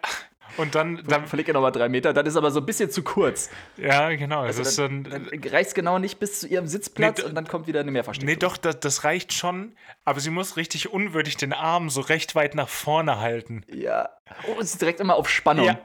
Und 0.55 0.75
dann, 0.75 0.95
Dann 0.97 1.05
dann 1.05 1.27
verlege 1.27 1.47
hier 1.47 1.53
noch 1.53 1.61
mal 1.61 1.71
drei 1.71 1.89
Meter, 1.89 2.13
dann 2.13 2.25
ist 2.25 2.35
aber 2.35 2.49
so 2.51 2.59
ein 2.61 2.65
bisschen 2.65 2.89
zu 2.89 3.03
kurz. 3.03 3.49
ja, 3.77 4.09
genau. 4.15 4.41
Also 4.41 4.61
ist 4.61 4.79
dann, 4.79 5.03
dann, 5.03 5.27
dann 5.29 5.43
reicht 5.51 5.69
es 5.69 5.73
genau 5.75 5.99
nicht 5.99 6.19
bis 6.19 6.39
zu 6.39 6.47
ihrem 6.47 6.67
Sitzplatz 6.67 7.19
Nee, 7.19 7.25
und 7.25 7.35
dann 7.35 7.47
kommt 7.47 7.67
wieder 7.67 7.81
eine 7.81 7.91
Mehrfachsteckdose. 7.91 8.33
nee, 8.33 8.39
doch, 8.39 8.57
das, 8.57 8.79
das 8.79 9.03
reicht 9.03 9.33
schon, 9.33 9.75
aber 10.05 10.19
sie 10.19 10.29
muss 10.29 10.57
richtig 10.57 10.91
unwürdig 10.91 11.37
den 11.37 11.53
Arm 11.53 11.89
so 11.89 12.01
recht 12.01 12.33
weit 12.35 12.55
nach 12.55 12.69
vorne 12.69 13.19
halten. 13.19 13.63
Ja. 13.67 14.09
Oh, 14.47 14.59
es 14.59 14.71
ist 14.73 14.81
direkt 14.81 14.99
immer 14.99 15.15
auf 15.15 15.29
Spannung. 15.29 15.65
Ja. 15.65 15.79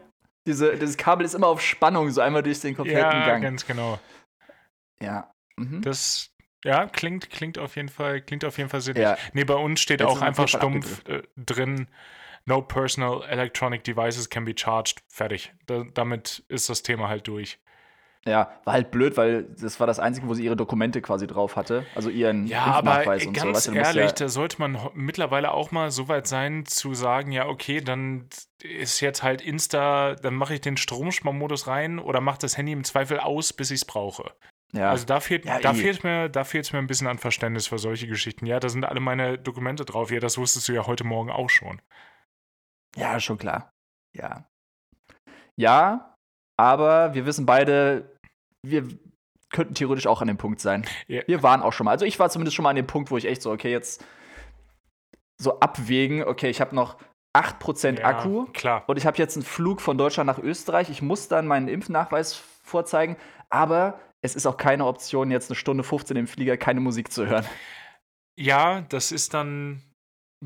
Diese, 0.47 0.77
dieses 0.77 0.97
Kabel 0.97 1.25
ist 1.25 1.35
immer 1.35 1.47
auf 1.49 1.61
Spannung, 1.61 2.11
so 2.11 2.21
einmal 2.21 2.43
durch 2.43 2.61
den 2.61 2.75
kompletten 2.77 3.01
Ja, 3.21 3.27
Gang. 3.27 3.43
ganz 3.43 3.67
genau. 3.67 3.99
Ja. 5.01 5.31
Mhm. 5.57 5.83
Das 5.83 6.31
ja, 6.65 6.87
klingt, 6.87 7.31
klingt 7.31 7.59
auf 7.59 7.77
jeden 7.77 7.89
Fall, 7.89 8.21
klingt 8.23 8.45
auf 8.45 8.57
jeden 8.57 8.71
Fall 8.71 8.81
sinnig. 8.81 9.03
Ja. 9.03 9.17
Nee, 9.33 9.45
bei 9.45 9.55
uns 9.55 9.81
steht 9.81 10.01
Jetzt 10.01 10.09
auch 10.09 10.21
einfach 10.23 10.49
stumpf 10.49 11.07
äh, 11.09 11.23
drin, 11.37 11.89
no 12.47 12.63
personal 12.63 13.23
electronic 13.29 13.85
devices 13.85 14.29
can 14.29 14.45
be 14.45 14.55
charged. 14.57 15.03
Fertig. 15.09 15.53
Da, 15.67 15.85
damit 15.95 16.45
ist 16.49 16.69
das 16.69 16.83
Thema 16.83 17.09
halt 17.09 17.27
durch. 17.29 17.59
Ja, 18.25 18.61
war 18.65 18.75
halt 18.75 18.93
blöd, 18.93 19.17
weil 19.17 19.43
das 19.61 19.81
war 19.81 19.89
das 19.89 19.99
Einzige, 19.99 20.29
wo 20.29 20.35
sie 20.35 20.45
ihre 20.45 20.55
Dokumente 20.55 21.03
quasi 21.03 21.27
drauf 21.27 21.57
hatte. 21.57 21.85
Also 21.97 22.09
ihren 22.09 22.47
Ja, 22.47 22.67
aber 22.67 22.91
Impfnachweis 23.05 23.25
äh, 23.25 23.29
und 23.29 23.37
so. 23.37 23.47
ganz 23.47 23.57
Weißt 23.57 23.67
du, 23.69 23.73
ehrlich, 23.73 24.11
ja, 24.11 24.13
da 24.13 24.29
sollte 24.29 24.61
man 24.61 24.79
mittlerweile 24.95 25.51
auch 25.53 25.73
mal 25.73 25.91
so 25.91 26.07
weit 26.07 26.29
sein, 26.29 26.65
zu 26.65 26.95
sagen, 26.95 27.33
ja, 27.33 27.49
okay, 27.49 27.81
dann 27.81 28.29
ist 28.63 29.01
jetzt 29.01 29.25
halt 29.25 29.41
Insta, 29.43 30.15
dann 30.15 30.35
mache 30.35 30.55
ich 30.55 30.61
den 30.61 30.77
Stromsparmodus 30.77 31.67
rein 31.67 31.99
oder 31.99 32.21
mache 32.21 32.39
das 32.39 32.57
Handy 32.57 32.71
im 32.71 32.85
Zweifel 32.85 33.19
aus, 33.19 33.53
bis 33.53 33.73
ich 33.73 33.81
es 33.81 33.85
brauche. 33.87 34.31
ja. 34.73 34.89
Also 34.91 35.05
da 35.05 35.19
fehlt, 35.19 35.45
Ja, 35.45 35.59
da 35.59 35.73
eh. 35.73 35.75
fehlt 35.75 36.05
mir, 36.05 36.29
da 36.29 36.45
fehlt 36.45 36.73
mir 36.73 36.79
ein 36.79 36.87
bisschen 36.87 37.09
an 37.09 37.19
Verständnis 37.19 37.67
für 37.67 37.79
solche 37.81 38.07
Geschichten. 38.07 38.47
Ja, 38.47 38.61
da 38.61 38.69
sind 38.69 38.85
alle 38.85 39.01
meine 39.01 39.37
Dokumente 39.37 39.85
drauf. 39.85 40.13
Ja, 40.13 40.21
das 40.21 40.39
wusstest 40.39 40.69
du 40.69 40.75
ja 40.75 40.87
heute 40.87 41.03
Morgen 41.03 41.31
auch 41.33 41.51
schon. 41.51 41.83
Ja, 42.97 43.19
schon 43.21 43.39
klar. 43.39 43.71
Ja. 44.17 44.45
Ja, 45.57 46.15
aber 46.59 47.15
wir 47.15 47.27
wissen 47.27 47.47
beide, 47.47 48.19
wir 48.67 48.89
könnten 49.53 49.75
theoretisch 49.75 50.07
auch 50.07 50.23
an 50.23 50.29
dem 50.29 50.39
Punkt 50.39 50.61
sein. 50.61 50.87
Ja. 51.09 51.23
Wir 51.27 51.43
waren 51.43 51.63
auch 51.63 51.73
schon 51.73 51.85
mal. 51.85 51.91
Also 51.91 52.05
ich 52.05 52.19
war 52.19 52.31
zumindest 52.31 52.57
schon 52.57 52.63
mal 52.63 52.71
an 52.71 52.77
dem 52.77 52.87
Punkt, 52.87 53.11
wo 53.11 53.17
ich 53.17 53.27
echt 53.27 53.43
so, 53.43 53.53
okay, 53.53 53.71
jetzt 53.71 54.05
so 55.41 55.61
abwägen, 55.61 56.25
okay, 56.25 56.49
ich 56.49 56.61
habe 56.61 56.75
noch 56.75 56.97
8% 57.37 58.01
Ja, 58.01 58.07
Akku. 58.07 58.47
Klar. 58.53 58.85
Und 58.87 58.97
ich 58.97 59.07
habe 59.07 59.19
jetzt 59.19 59.37
einen 59.37 59.45
Flug 59.45 59.81
von 59.81 59.99
Deutschland 59.99 60.27
nach 60.27 60.39
Österreich. 60.39 60.91
Ich 60.91 61.03
muss 61.03 61.29
dann 61.29 61.47
meinen 61.47 61.69
Impfnachweis 61.69 62.35
vorzeigen, 62.35 63.17
aber 63.51 63.99
es 64.23 64.37
ist 64.37 64.47
auch 64.47 64.57
keine 64.57 64.87
Option, 64.87 65.31
jetzt 65.31 65.51
eine 65.51 65.57
Stunde 65.57 65.83
15 65.83 66.17
im 66.17 66.27
Flieger 66.27 66.57
keine 66.57 66.81
Musik 66.81 67.13
zu 67.13 67.27
hören. 67.27 67.45
Ja, 68.39 68.83
das 68.83 69.13
ist 69.13 69.35
dann, 69.35 69.83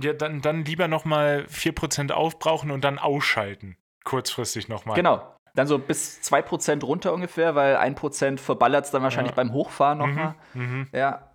ja, 0.01 0.13
dann, 0.13 0.41
dann 0.43 0.65
lieber 0.65 0.89
nochmal 0.89 1.47
4% 1.49 2.13
aufbrauchen 2.13 2.71
und 2.71 2.83
dann 2.85 2.99
ausschalten. 2.99 3.77
Kurzfristig 4.05 4.69
nochmal. 4.69 4.95
Genau. 4.97 5.33
Dann 5.55 5.67
so 5.67 5.79
bis 5.79 6.21
2% 6.23 6.85
runter 6.85 7.13
ungefähr, 7.15 7.55
weil 7.55 7.77
1% 7.77 8.39
verballert 8.39 8.85
es 8.85 8.91
dann 8.91 9.03
wahrscheinlich 9.03 9.33
Ja. 9.33 9.37
beim 9.37 9.53
Hochfahren 9.53 9.99
Mhm, 9.99 10.05
nochmal. 10.07 10.35
mhm. 10.55 10.89
Ja. 10.93 11.31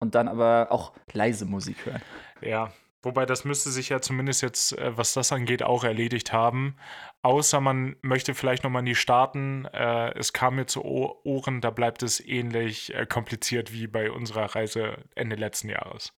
Und 0.00 0.14
dann 0.16 0.28
aber 0.28 0.68
auch 0.70 0.92
leise 1.12 1.46
Musik 1.46 1.86
hören. 1.86 2.02
Ja, 2.42 2.72
wobei 3.02 3.24
das 3.26 3.44
müsste 3.44 3.70
sich 3.70 3.88
ja 3.90 4.00
zumindest 4.00 4.42
jetzt, 4.42 4.76
äh, 4.76 4.96
was 4.98 5.14
das 5.14 5.30
angeht, 5.32 5.62
auch 5.62 5.84
erledigt 5.84 6.32
haben. 6.32 6.76
Außer 7.22 7.60
man 7.60 7.96
möchte 8.02 8.34
vielleicht 8.34 8.64
nochmal 8.64 8.80
in 8.80 8.86
die 8.86 8.96
Staaten. 8.96 9.64
Äh, 9.66 10.18
es 10.18 10.32
kam 10.32 10.56
mir 10.56 10.66
zu 10.66 10.84
Ohren, 10.84 11.60
da 11.60 11.70
bleibt 11.70 12.02
es 12.02 12.20
ähnlich 12.20 12.92
äh, 12.94 13.06
kompliziert 13.06 13.72
wie 13.72 13.86
bei 13.86 14.10
unserer 14.10 14.54
Reise 14.56 14.96
Ende 15.14 15.36
letzten 15.36 15.68
Jahres. 15.70 16.12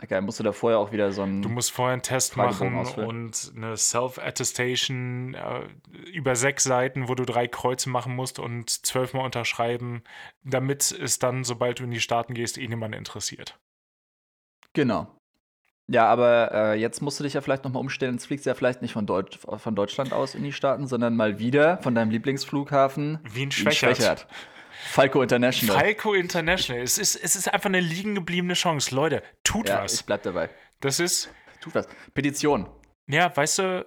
Okay, 0.00 0.20
musst 0.20 0.38
du 0.38 0.44
da 0.44 0.52
vorher 0.52 0.78
auch 0.78 0.92
wieder 0.92 1.10
so 1.10 1.22
ein. 1.22 1.42
Du 1.42 1.48
musst 1.48 1.72
vorher 1.72 1.94
einen 1.94 2.02
Test 2.02 2.34
Fragebogen 2.34 2.74
machen 2.74 2.86
ausfüllen. 2.86 3.08
und 3.08 3.52
eine 3.56 3.76
Self-Attestation 3.76 5.34
äh, 5.34 5.62
über 6.12 6.36
sechs 6.36 6.64
Seiten, 6.64 7.08
wo 7.08 7.16
du 7.16 7.24
drei 7.24 7.48
Kreuze 7.48 7.90
machen 7.90 8.14
musst 8.14 8.38
und 8.38 8.70
zwölfmal 8.70 9.24
unterschreiben, 9.24 10.02
damit 10.44 10.92
es 10.92 11.18
dann, 11.18 11.42
sobald 11.42 11.80
du 11.80 11.84
in 11.84 11.90
die 11.90 12.00
Staaten 12.00 12.34
gehst, 12.34 12.58
eh 12.58 12.68
niemand 12.68 12.94
interessiert. 12.94 13.58
Genau. 14.72 15.08
Ja, 15.90 16.06
aber 16.06 16.52
äh, 16.52 16.74
jetzt 16.78 17.00
musst 17.00 17.18
du 17.18 17.24
dich 17.24 17.32
ja 17.32 17.40
vielleicht 17.40 17.64
nochmal 17.64 17.80
umstellen. 17.80 18.14
Jetzt 18.14 18.26
fliegst 18.26 18.44
du 18.44 18.50
ja 18.50 18.54
vielleicht 18.54 18.82
nicht 18.82 18.92
von, 18.92 19.06
Deutsch, 19.06 19.38
von 19.38 19.74
Deutschland 19.74 20.12
aus 20.12 20.34
in 20.34 20.44
die 20.44 20.52
Staaten, 20.52 20.86
sondern 20.86 21.16
mal 21.16 21.38
wieder 21.38 21.78
von 21.78 21.94
deinem 21.94 22.10
Lieblingsflughafen 22.10 23.18
Wien 23.24 23.50
Wien 23.50 23.50
Schwächert. 23.50 24.28
Falco 24.86 25.22
International. 25.22 25.78
Falco 25.78 26.14
International. 26.14 26.82
Es 26.82 26.98
ist, 26.98 27.16
es 27.16 27.36
ist 27.36 27.52
einfach 27.52 27.68
eine 27.68 27.80
liegen 27.80 28.14
gebliebene 28.14 28.54
Chance. 28.54 28.94
Leute, 28.94 29.22
tut 29.44 29.68
ja, 29.68 29.82
was. 29.82 29.94
ich 29.94 30.06
bleib 30.06 30.22
dabei. 30.22 30.50
Das 30.80 31.00
ist, 31.00 31.30
Tut 31.60 31.74
was. 31.74 31.88
Petition. 32.14 32.68
ja, 33.08 33.34
weißt 33.36 33.58
du, 33.58 33.86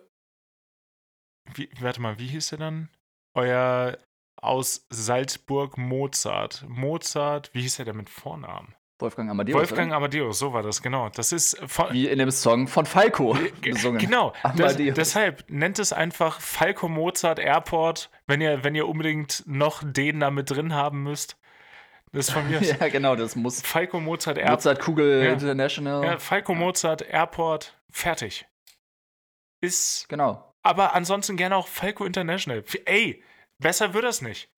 wie, 1.54 1.70
warte 1.80 2.02
mal, 2.02 2.20
wie 2.20 2.28
hieß 2.28 2.50
der 2.50 2.60
dann? 2.60 2.90
Euer 3.36 3.98
aus 4.42 4.86
Salzburg 4.90 5.78
Mozart. 5.78 6.66
Mozart, 6.68 7.54
wie 7.54 7.62
hieß 7.62 7.80
er 7.80 7.86
denn 7.86 7.98
mit 7.98 8.10
Vornamen? 8.10 8.76
Wolfgang 9.02 9.30
Amadeus. 9.30 9.56
Wolfgang 9.58 9.92
Amadeus, 9.94 10.40
so 10.40 10.54
war 10.54 10.64
das, 10.64 10.82
genau. 10.82 11.10
Das 11.10 11.32
ist 11.32 11.58
von, 11.68 11.86
oder? 11.86 11.94
Wie 11.94 12.08
in 12.08 12.20
dem 12.20 12.32
Song 12.32 12.68
von 12.68 12.86
Falco 12.86 13.36
gesungen. 13.62 14.00
Genau, 14.00 14.34
das, 14.56 14.78
deshalb 14.78 15.44
nennt 15.50 15.80
es 15.80 15.92
einfach 15.94 16.40
Falco 16.42 16.88
Mozart 16.88 17.40
Airport, 17.40 18.10
wenn 18.28 18.42
ihr, 18.42 18.64
wenn 18.64 18.76
ihr 18.76 18.88
unbedingt 18.88 19.44
noch 19.48 19.82
den 19.86 20.20
da 20.20 20.32
mit 20.32 20.50
drin 20.52 20.74
haben 20.74 21.04
müsst. 21.04 21.38
Das 22.14 22.28
ist 22.28 22.34
von 22.34 22.48
mir. 22.50 22.60
Ja, 22.80 22.90
genau, 22.90 23.16
das 23.16 23.36
muss. 23.36 23.62
Falco 23.62 24.00
Mozart 24.00 24.38
Airport. 24.38 24.58
Mozart 24.60 24.80
Kugel 24.82 25.24
Ja. 25.24 25.32
International. 25.34 26.04
Ja, 26.04 26.18
Falco 26.20 26.54
Mozart 26.54 27.02
Airport, 27.04 27.80
fertig. 27.90 28.46
Ist, 29.62 30.08
Genau. 30.10 30.54
aber 30.64 30.94
ansonsten 30.94 31.38
gerne 31.38 31.56
auch 31.56 31.68
Falco 31.68 32.04
International. 32.06 32.64
Ey, 32.86 33.24
besser 33.60 33.94
wird 33.94 34.04
das 34.04 34.22
nicht. 34.22 34.50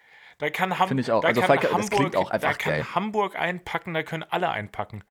Da 0.43 0.49
kann, 0.49 0.77
Ham 0.77 0.97
ich 0.97 1.10
auch. 1.10 1.21
da 1.21 1.29
Also 1.29 1.39
kann 1.41 1.58
das 1.58 1.71
Hamburg, 1.71 2.15
auch 2.17 2.29
da 2.29 2.53
kann 2.53 2.73
geil. 2.73 2.86
Hamburg 2.93 3.36
einpacken, 3.38 3.93
da 3.93 4.03
können 4.03 4.23
alle 4.23 4.49
einpacken. 4.49 5.06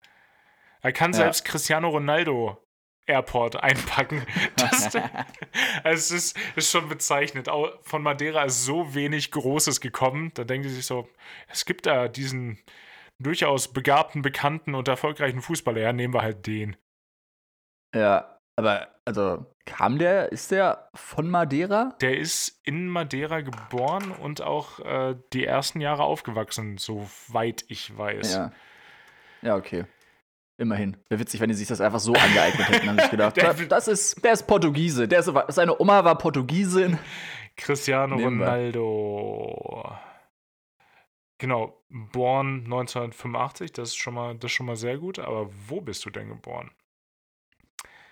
Da 0.83 0.93
kann 0.93 1.13
Ja. 1.13 1.17
selbst 1.17 1.47
Cristiano 1.47 1.89
Ronaldo 1.89 2.59
Airport 3.07 3.57
einpacken. 3.57 4.27
Das, 4.57 4.95
es 5.85 6.11
ist, 6.11 6.39
ist 6.55 6.71
schon 6.71 6.87
bezeichnet. 6.91 7.49
Von 7.81 8.03
Madeira 8.03 8.45
ist 8.45 8.67
so 8.67 8.95
wenig 8.95 9.31
Großes 9.31 9.81
gekommen. 9.81 10.33
Da 10.35 10.45
denken 10.45 10.69
sie 10.69 10.75
sich 10.75 10.85
so, 10.85 11.09
es 11.49 11.65
gibt 11.65 11.87
da 11.87 12.09
diesen 12.09 12.59
durchaus 13.19 13.73
begabten, 13.73 14.21
bekannten 14.21 14.75
und 14.75 14.87
erfolgreichen 14.87 15.41
Fußballer. 15.41 15.81
Ja, 15.81 15.95
nehmen 15.95 16.13
wir 16.13 16.21
halt 16.21 16.47
den. 16.47 16.77
Ja, 17.95 18.39
aber 18.57 18.89
also 19.05 19.47
kam 19.67 19.99
der, 19.99 20.31
ist 20.33 20.51
der 20.51 20.89
von 20.95 21.29
Madeira? 21.31 21.95
Der 22.01 22.17
ist 22.19 22.61
in 22.65 22.89
Madeira 22.89 23.41
geboren 23.41 24.11
und 24.13 24.43
auch 24.43 24.79
äh, 24.81 25.17
die 25.33 25.45
ersten 25.45 25.81
Jahre 25.81 26.03
aufgewachsen, 26.05 26.79
soweit 26.79 27.65
ich 27.69 27.97
weiß. 27.97 28.35
Ja. 28.35 28.53
Ja, 29.43 29.57
okay. 29.57 29.85
Immerhin. 30.59 30.97
Wäre 31.09 31.21
witzig, 31.21 31.41
wenn 31.41 31.49
die 31.49 31.55
sich 31.57 31.67
das 31.67 31.81
einfach 31.81 31.99
so 31.99 32.13
angeeignet 32.13 32.69
hätten. 32.69 32.89
Haben 32.89 32.99
sich 33.01 33.11
gedacht, 33.11 33.37
Der- 33.39 33.55
"Da- 33.55 33.65
das 33.65 33.89
ist, 33.89 34.23
der 34.25 34.33
ist 34.33 34.47
Portugiese. 34.47 35.09
Der 35.09 35.21
ist, 35.21 35.33
seine 35.49 35.81
Oma 35.81 36.05
war 36.05 36.17
Portugiesin. 36.19 36.99
Cristiano 37.57 38.17
Nehmen 38.17 38.39
wir. 38.39 38.47
Ronaldo. 38.47 39.93
Genau, 41.39 41.83
born 41.89 42.65
1985, 42.65 43.73
das 43.73 43.89
ist 43.91 43.97
schon 43.97 44.15
mal, 44.15 44.37
das 44.37 44.51
ist 44.51 44.57
schon 44.57 44.67
mal 44.67 44.77
sehr 44.77 44.99
gut. 44.99 45.19
Aber 45.19 45.49
wo 45.67 45.81
bist 45.81 46.05
du 46.05 46.11
denn 46.11 46.29
geboren? 46.29 46.71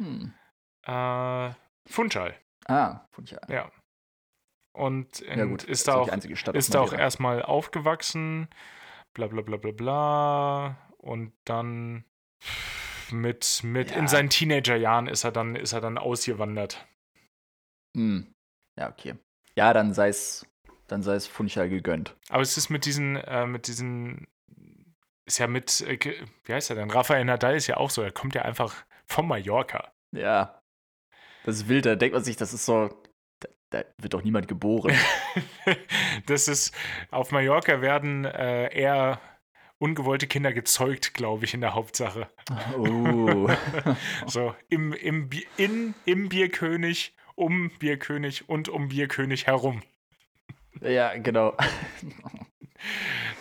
Hm. 0.00 0.32
Äh, 0.86 1.50
Funchal, 1.86 2.34
Ah, 2.66 3.00
Funchal. 3.10 3.40
ja. 3.48 3.70
Und 4.72 5.20
in, 5.20 5.38
Ja, 5.38 5.44
gut. 5.44 5.64
ist 5.64 5.88
da 5.88 6.04
die 6.04 6.10
auch, 6.32 6.36
Stadt 6.36 6.56
ist 6.56 6.74
da 6.74 6.80
auch 6.80 6.92
erstmal 6.92 7.42
aufgewachsen, 7.42 8.48
bla 9.14 9.26
bla 9.26 9.42
bla 9.42 9.56
bla 9.56 9.72
bla. 9.72 10.76
Und 10.96 11.32
dann 11.44 12.04
mit, 13.10 13.60
mit 13.64 13.90
Ja. 13.90 13.96
in 13.96 14.08
seinen 14.08 14.30
Teenagerjahren 14.30 15.06
ist 15.06 15.24
er 15.24 15.32
dann, 15.32 15.56
ist 15.56 15.72
er 15.72 15.80
dann 15.80 15.98
ausgewandert. 15.98 16.86
Hm. 17.96 18.32
Ja, 18.78 18.88
okay. 18.90 19.16
Ja, 19.56 19.72
dann 19.72 19.92
sei 19.92 20.08
es 20.08 20.46
dann 20.86 21.02
sei 21.02 21.14
es 21.14 21.26
Funchal 21.26 21.68
gegönnt. 21.68 22.16
Aber 22.30 22.42
es 22.42 22.56
ist 22.56 22.68
mit 22.68 22.84
diesen, 22.84 23.16
äh, 23.16 23.46
mit 23.46 23.66
diesen, 23.68 24.26
ist 25.24 25.38
ja 25.38 25.46
mit, 25.46 25.80
äh, 25.82 25.98
wie 26.44 26.52
heißt 26.52 26.70
er 26.70 26.76
denn? 26.76 26.90
Rafael 26.90 27.24
Nadal 27.24 27.54
ist 27.54 27.66
ja 27.68 27.76
auch 27.76 27.90
so, 27.90 28.02
er 28.02 28.10
kommt 28.12 28.34
ja 28.34 28.42
einfach 28.42 28.84
von 29.10 29.26
Mallorca. 29.26 29.92
Ja. 30.12 30.60
Das 31.44 31.56
ist 31.56 31.68
wild, 31.68 31.86
da 31.86 31.96
denkt 31.96 32.14
man 32.14 32.24
sich, 32.24 32.36
das 32.36 32.52
ist 32.52 32.64
so. 32.64 32.90
Da, 33.70 33.84
wird 33.98 34.14
doch 34.14 34.22
niemand 34.24 34.48
geboren. 34.48 34.92
das 36.26 36.48
ist, 36.48 36.74
auf 37.10 37.30
Mallorca 37.30 37.80
werden 37.80 38.24
äh, 38.24 38.74
eher 38.74 39.20
ungewollte 39.78 40.26
Kinder 40.26 40.52
gezeugt, 40.52 41.14
glaube 41.14 41.44
ich, 41.44 41.54
in 41.54 41.60
der 41.60 41.74
Hauptsache. 41.74 42.28
oh. 42.76 43.48
So, 44.26 44.54
im, 44.68 44.92
im, 44.92 45.30
in, 45.56 45.94
im 46.04 46.28
Bierkönig, 46.28 47.14
um 47.36 47.70
Bierkönig 47.78 48.48
und 48.48 48.68
um 48.68 48.88
Bierkönig 48.88 49.46
herum. 49.46 49.82
ja, 50.80 51.16
genau. 51.16 51.56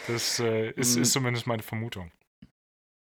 Das 0.08 0.40
äh, 0.40 0.70
ist, 0.72 0.96
Mm. 0.96 1.02
ist 1.02 1.12
zumindest 1.12 1.48
meine 1.48 1.64
Vermutung. 1.64 2.12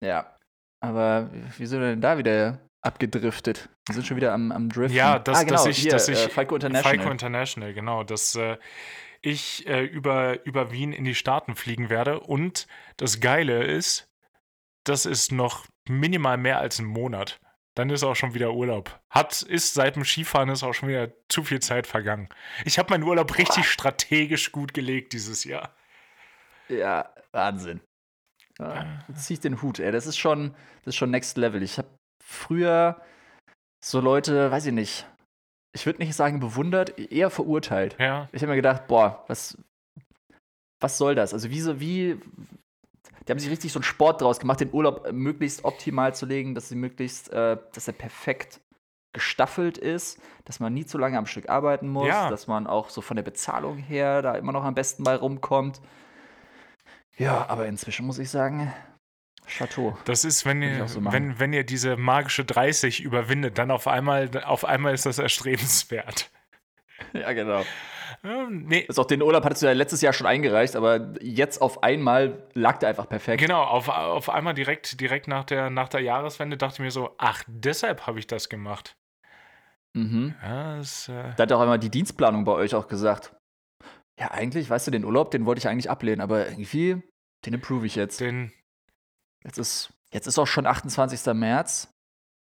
Ja. 0.02 0.36
Aber 0.82 1.30
wie 1.56 1.66
sind 1.66 1.80
wir 1.80 1.90
denn 1.90 2.00
da 2.00 2.18
wieder 2.18 2.58
abgedriftet? 2.82 3.68
Wir 3.86 3.94
sind 3.94 4.04
schon 4.04 4.16
wieder 4.16 4.32
am, 4.32 4.50
am 4.50 4.68
Driften. 4.68 4.96
Ja, 4.96 5.20
dass, 5.20 5.38
ah, 5.38 5.42
genau, 5.44 5.56
dass 5.56 5.66
ich, 5.66 5.78
hier, 5.78 5.92
dass 5.92 6.08
ich 6.08 6.24
äh, 6.24 6.28
Falco 6.28 6.56
International. 6.56 6.96
Falco 6.96 7.10
International, 7.10 7.72
genau, 7.72 8.02
dass 8.02 8.34
äh, 8.34 8.58
ich 9.20 9.64
äh, 9.68 9.84
über, 9.84 10.44
über 10.44 10.72
Wien 10.72 10.92
in 10.92 11.04
die 11.04 11.14
Staaten 11.14 11.54
fliegen 11.54 11.88
werde. 11.88 12.18
Und 12.18 12.66
das 12.96 13.20
Geile 13.20 13.62
ist, 13.62 14.10
das 14.82 15.06
ist 15.06 15.30
noch 15.30 15.66
minimal 15.88 16.36
mehr 16.36 16.58
als 16.58 16.80
ein 16.80 16.86
Monat. 16.86 17.38
Dann 17.76 17.88
ist 17.88 18.02
auch 18.02 18.16
schon 18.16 18.34
wieder 18.34 18.52
Urlaub. 18.52 19.00
Hat, 19.08 19.40
ist 19.40 19.74
seit 19.74 19.94
dem 19.94 20.04
Skifahren 20.04 20.48
ist 20.48 20.64
auch 20.64 20.74
schon 20.74 20.88
wieder 20.88 21.12
zu 21.28 21.44
viel 21.44 21.60
Zeit 21.60 21.86
vergangen. 21.86 22.28
Ich 22.64 22.78
habe 22.78 22.90
meinen 22.90 23.04
Urlaub 23.04 23.38
richtig 23.38 23.70
strategisch 23.70 24.50
gut 24.50 24.74
gelegt 24.74 25.12
dieses 25.12 25.44
Jahr. 25.44 25.74
Ja, 26.68 27.14
Wahnsinn. 27.30 27.80
Ja, 28.62 28.86
jetzt 29.08 29.24
zieh 29.24 29.34
ich 29.34 29.40
den 29.40 29.60
Hut, 29.62 29.78
ey. 29.80 29.92
Das 29.92 30.06
ist 30.06 30.18
schon, 30.18 30.50
das 30.84 30.88
ist 30.94 30.96
schon 30.96 31.10
Next 31.10 31.36
Level. 31.36 31.62
Ich 31.62 31.78
habe 31.78 31.88
früher 32.24 33.00
so 33.84 34.00
Leute, 34.00 34.50
weiß 34.50 34.66
ich 34.66 34.72
nicht, 34.72 35.06
ich 35.74 35.86
würde 35.86 36.00
nicht 36.00 36.14
sagen 36.14 36.38
bewundert, 36.40 36.98
eher 36.98 37.30
verurteilt. 37.30 37.96
Ja, 37.98 38.28
Ich 38.32 38.42
habe 38.42 38.50
mir 38.50 38.56
gedacht, 38.56 38.86
boah, 38.88 39.24
was, 39.28 39.56
was 40.80 40.98
soll 40.98 41.14
das? 41.14 41.32
Also 41.32 41.50
wie 41.50 41.60
so, 41.60 41.80
wie, 41.80 42.20
die 43.26 43.30
haben 43.32 43.38
sich 43.38 43.50
richtig 43.50 43.72
so 43.72 43.78
einen 43.78 43.84
Sport 43.84 44.20
draus 44.20 44.38
gemacht, 44.38 44.60
den 44.60 44.72
Urlaub 44.72 45.06
äh, 45.06 45.12
möglichst 45.12 45.64
optimal 45.64 46.14
zu 46.14 46.26
legen, 46.26 46.54
dass 46.54 46.68
sie 46.68 46.74
möglichst, 46.76 47.32
äh, 47.32 47.56
dass 47.72 47.86
er 47.88 47.94
perfekt 47.94 48.60
gestaffelt 49.14 49.76
ist, 49.78 50.20
dass 50.46 50.58
man 50.58 50.72
nie 50.72 50.86
zu 50.86 50.96
lange 50.98 51.18
am 51.18 51.26
Stück 51.26 51.48
arbeiten 51.50 51.88
muss, 51.88 52.08
Ja. 52.08 52.30
dass 52.30 52.46
man 52.46 52.66
auch 52.66 52.88
so 52.88 53.00
von 53.02 53.16
der 53.16 53.22
Bezahlung 53.24 53.76
her 53.76 54.22
da 54.22 54.34
immer 54.36 54.52
noch 54.52 54.64
am 54.64 54.74
besten 54.74 55.04
bei 55.04 55.14
rumkommt. 55.16 55.80
Ja, 57.22 57.48
aber 57.48 57.66
inzwischen 57.66 58.04
muss 58.04 58.18
ich 58.18 58.30
sagen, 58.30 58.72
Chateau. 59.46 59.96
das 60.06 60.24
ist, 60.24 60.44
wenn 60.44 60.60
ihr, 60.60 60.88
so 60.88 61.04
wenn, 61.04 61.38
wenn 61.38 61.52
ihr 61.52 61.62
diese 61.62 61.96
magische 61.96 62.44
30 62.44 63.00
überwindet, 63.00 63.58
dann 63.58 63.70
auf 63.70 63.86
einmal, 63.86 64.28
auf 64.44 64.64
einmal 64.64 64.92
ist 64.92 65.06
das 65.06 65.18
erstrebenswert. 65.18 66.30
Ja, 67.12 67.32
genau. 67.32 67.64
Ja, 68.24 68.46
nee, 68.48 68.86
Also 68.88 69.02
auch 69.02 69.06
den 69.06 69.22
Urlaub 69.22 69.44
hattest 69.44 69.62
du 69.62 69.66
ja 69.66 69.72
letztes 69.72 70.00
Jahr 70.00 70.12
schon 70.12 70.26
eingereicht, 70.26 70.76
aber 70.76 71.14
jetzt 71.20 71.60
auf 71.60 71.82
einmal 71.82 72.48
lag 72.54 72.78
der 72.78 72.88
einfach 72.88 73.08
perfekt. 73.08 73.40
Genau, 73.40 73.62
auf, 73.62 73.88
auf 73.88 74.28
einmal 74.28 74.54
direkt, 74.54 75.00
direkt 75.00 75.26
nach, 75.28 75.44
der, 75.44 75.70
nach 75.70 75.88
der 75.88 76.00
Jahreswende 76.00 76.56
dachte 76.56 76.74
ich 76.74 76.80
mir 76.80 76.90
so, 76.90 77.14
ach, 77.18 77.42
deshalb 77.46 78.06
habe 78.06 78.18
ich 78.18 78.26
das 78.26 78.48
gemacht. 78.48 78.96
Mhm. 79.94 80.34
Ja, 80.42 80.76
das, 80.76 81.08
äh, 81.08 81.34
Da 81.36 81.42
hat 81.42 81.52
auch 81.52 81.60
einmal 81.60 81.78
die 81.78 81.90
Dienstplanung 81.90 82.44
bei 82.44 82.52
euch 82.52 82.74
auch 82.74 82.86
gesagt. 82.88 83.34
Ja, 84.18 84.30
eigentlich, 84.30 84.70
weißt 84.70 84.86
du, 84.86 84.90
den 84.90 85.04
Urlaub, 85.04 85.30
den 85.30 85.46
wollte 85.46 85.58
ich 85.58 85.68
eigentlich 85.68 85.90
ablehnen, 85.90 86.20
aber 86.20 86.48
irgendwie, 86.48 87.02
den 87.44 87.54
approve 87.54 87.86
ich 87.86 87.96
jetzt. 87.96 88.20
den, 88.20 88.52
Jetzt 89.44 89.58
ist, 89.58 89.92
jetzt 90.12 90.26
ist 90.26 90.38
auch 90.38 90.46
schon 90.46 90.66
28. 90.66 91.34
März. 91.34 91.92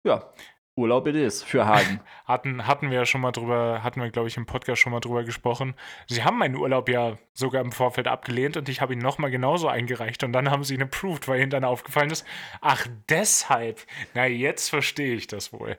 Ja, 0.03 0.31
Urlaub 0.75 1.07
it 1.07 1.15
is 1.15 1.43
für 1.43 1.65
Hagen. 1.65 1.99
hatten, 2.25 2.67
hatten 2.67 2.91
wir 2.91 2.99
ja 2.99 3.05
schon 3.05 3.21
mal 3.21 3.31
drüber, 3.31 3.83
hatten 3.83 4.01
wir, 4.01 4.12
glaube 4.12 4.27
ich, 4.27 4.38
im 4.38 4.45
Podcast 4.45 4.81
schon 4.81 4.91
mal 4.91 4.99
drüber 4.99 5.23
gesprochen. 5.23 5.75
Sie 6.07 6.23
haben 6.23 6.38
meinen 6.38 6.55
Urlaub 6.55 6.88
ja 6.88 7.17
sogar 7.33 7.62
im 7.63 7.71
Vorfeld 7.71 8.07
abgelehnt 8.07 8.57
und 8.57 8.69
ich 8.69 8.79
habe 8.79 8.93
ihn 8.93 8.99
nochmal 8.99 9.31
genauso 9.31 9.67
eingereicht 9.67 10.23
und 10.23 10.33
dann 10.33 10.51
haben 10.51 10.63
sie 10.63 10.75
ihn 10.75 10.83
approved, 10.83 11.27
weil 11.27 11.41
ihnen 11.41 11.49
dann 11.49 11.63
aufgefallen 11.63 12.12
ist, 12.12 12.25
ach, 12.62 12.88
deshalb. 13.10 13.86
Na, 14.13 14.27
jetzt 14.27 14.69
verstehe 14.69 15.15
ich 15.15 15.25
das 15.27 15.51
wohl. 15.51 15.77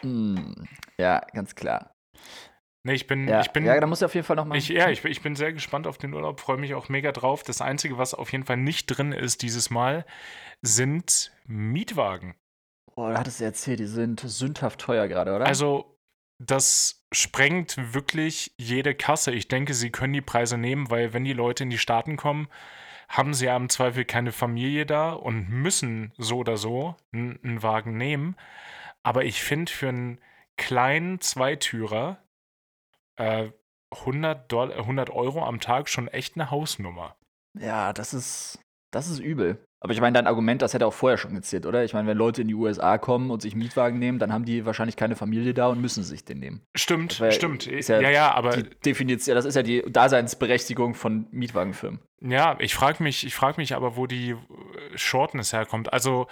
Hm, 0.00 0.66
ja, 0.98 1.20
ganz 1.34 1.54
klar. 1.54 1.94
Nee, 2.82 2.94
ich 2.94 3.06
bin, 3.06 3.28
Ja, 3.28 3.40
ich 3.40 3.50
bin, 3.50 3.64
ja 3.66 3.78
da 3.78 3.86
muss 3.86 4.00
ich 4.00 4.06
auf 4.06 4.14
jeden 4.14 4.26
Fall 4.26 4.36
noch 4.36 4.46
mal. 4.46 4.56
Ich, 4.56 4.68
ja, 4.68 4.88
ich, 4.88 5.02
bin- 5.02 5.12
ich 5.12 5.20
bin 5.22 5.36
sehr 5.36 5.52
gespannt 5.52 5.86
auf 5.86 5.98
den 5.98 6.14
Urlaub, 6.14 6.40
freue 6.40 6.56
mich 6.56 6.74
auch 6.74 6.88
mega 6.88 7.12
drauf. 7.12 7.42
Das 7.42 7.60
Einzige, 7.60 7.98
was 7.98 8.14
auf 8.14 8.32
jeden 8.32 8.44
Fall 8.44 8.56
nicht 8.56 8.86
drin 8.86 9.12
ist 9.12 9.42
dieses 9.42 9.68
Mal, 9.70 10.06
sind 10.62 11.30
Mietwagen. 11.46 12.34
Oh, 12.96 13.08
du 13.08 13.18
hattest 13.18 13.40
ja 13.40 13.46
erzählt, 13.46 13.80
die 13.80 13.86
sind 13.86 14.20
sündhaft 14.20 14.80
teuer 14.80 15.08
gerade, 15.08 15.34
oder? 15.34 15.46
Also, 15.46 15.98
das 16.38 17.04
sprengt 17.12 17.94
wirklich 17.94 18.54
jede 18.56 18.94
Kasse. 18.94 19.32
Ich 19.32 19.48
denke, 19.48 19.74
sie 19.74 19.90
können 19.90 20.12
die 20.14 20.20
Preise 20.22 20.56
nehmen, 20.56 20.90
weil 20.90 21.12
wenn 21.12 21.24
die 21.24 21.32
Leute 21.34 21.64
in 21.64 21.70
die 21.70 21.78
Staaten 21.78 22.16
kommen, 22.16 22.48
haben 23.08 23.34
sie 23.34 23.46
ja 23.46 23.56
im 23.56 23.68
Zweifel 23.68 24.04
keine 24.04 24.32
Familie 24.32 24.86
da 24.86 25.12
und 25.12 25.48
müssen 25.50 26.12
so 26.16 26.38
oder 26.38 26.56
so 26.56 26.96
einen 27.12 27.62
Wagen 27.62 27.96
nehmen. 27.96 28.36
Aber 29.02 29.24
ich 29.24 29.42
finde 29.42 29.70
für 29.72 29.88
einen 29.88 30.18
kleinen 30.56 31.20
Zweitürer 31.20 32.22
äh, 33.20 33.52
100, 33.92 34.50
Dollar, 34.50 34.76
100 34.76 35.10
Euro 35.10 35.44
am 35.44 35.60
Tag 35.60 35.88
schon 35.88 36.08
echt 36.08 36.36
eine 36.36 36.50
Hausnummer. 36.50 37.16
Ja, 37.58 37.92
das 37.92 38.14
ist, 38.14 38.60
das 38.92 39.08
ist 39.08 39.18
übel. 39.18 39.64
Aber 39.82 39.94
ich 39.94 40.00
meine, 40.00 40.12
dein 40.12 40.26
Argument, 40.26 40.60
das 40.60 40.74
hätte 40.74 40.86
auch 40.86 40.92
vorher 40.92 41.16
schon 41.16 41.34
gezählt, 41.34 41.64
oder? 41.64 41.84
Ich 41.84 41.94
meine, 41.94 42.06
wenn 42.06 42.16
Leute 42.16 42.42
in 42.42 42.48
die 42.48 42.54
USA 42.54 42.98
kommen 42.98 43.30
und 43.30 43.40
sich 43.40 43.54
Mietwagen 43.54 43.98
nehmen, 43.98 44.18
dann 44.18 44.30
haben 44.30 44.44
die 44.44 44.66
wahrscheinlich 44.66 44.94
keine 44.94 45.16
Familie 45.16 45.54
da 45.54 45.68
und 45.68 45.80
müssen 45.80 46.04
sich 46.04 46.24
den 46.24 46.38
nehmen. 46.38 46.60
Stimmt, 46.76 47.18
wär, 47.18 47.32
stimmt. 47.32 47.64
Ja, 47.64 48.00
ja, 48.00 48.10
ja, 48.10 48.34
aber. 48.34 48.58
Die 48.58 48.68
Definition, 48.84 49.34
das 49.34 49.46
ist 49.46 49.54
ja 49.54 49.62
die 49.62 49.82
Daseinsberechtigung 49.90 50.94
von 50.94 51.26
Mietwagenfirmen. 51.30 52.00
Ja, 52.20 52.56
ich 52.60 52.74
frage 52.74 53.02
mich, 53.02 53.26
ich 53.26 53.34
frage 53.34 53.58
mich 53.58 53.74
aber, 53.74 53.96
wo 53.96 54.06
die 54.06 54.36
Shortness 54.96 55.54
herkommt. 55.54 55.92
Also, 55.94 56.26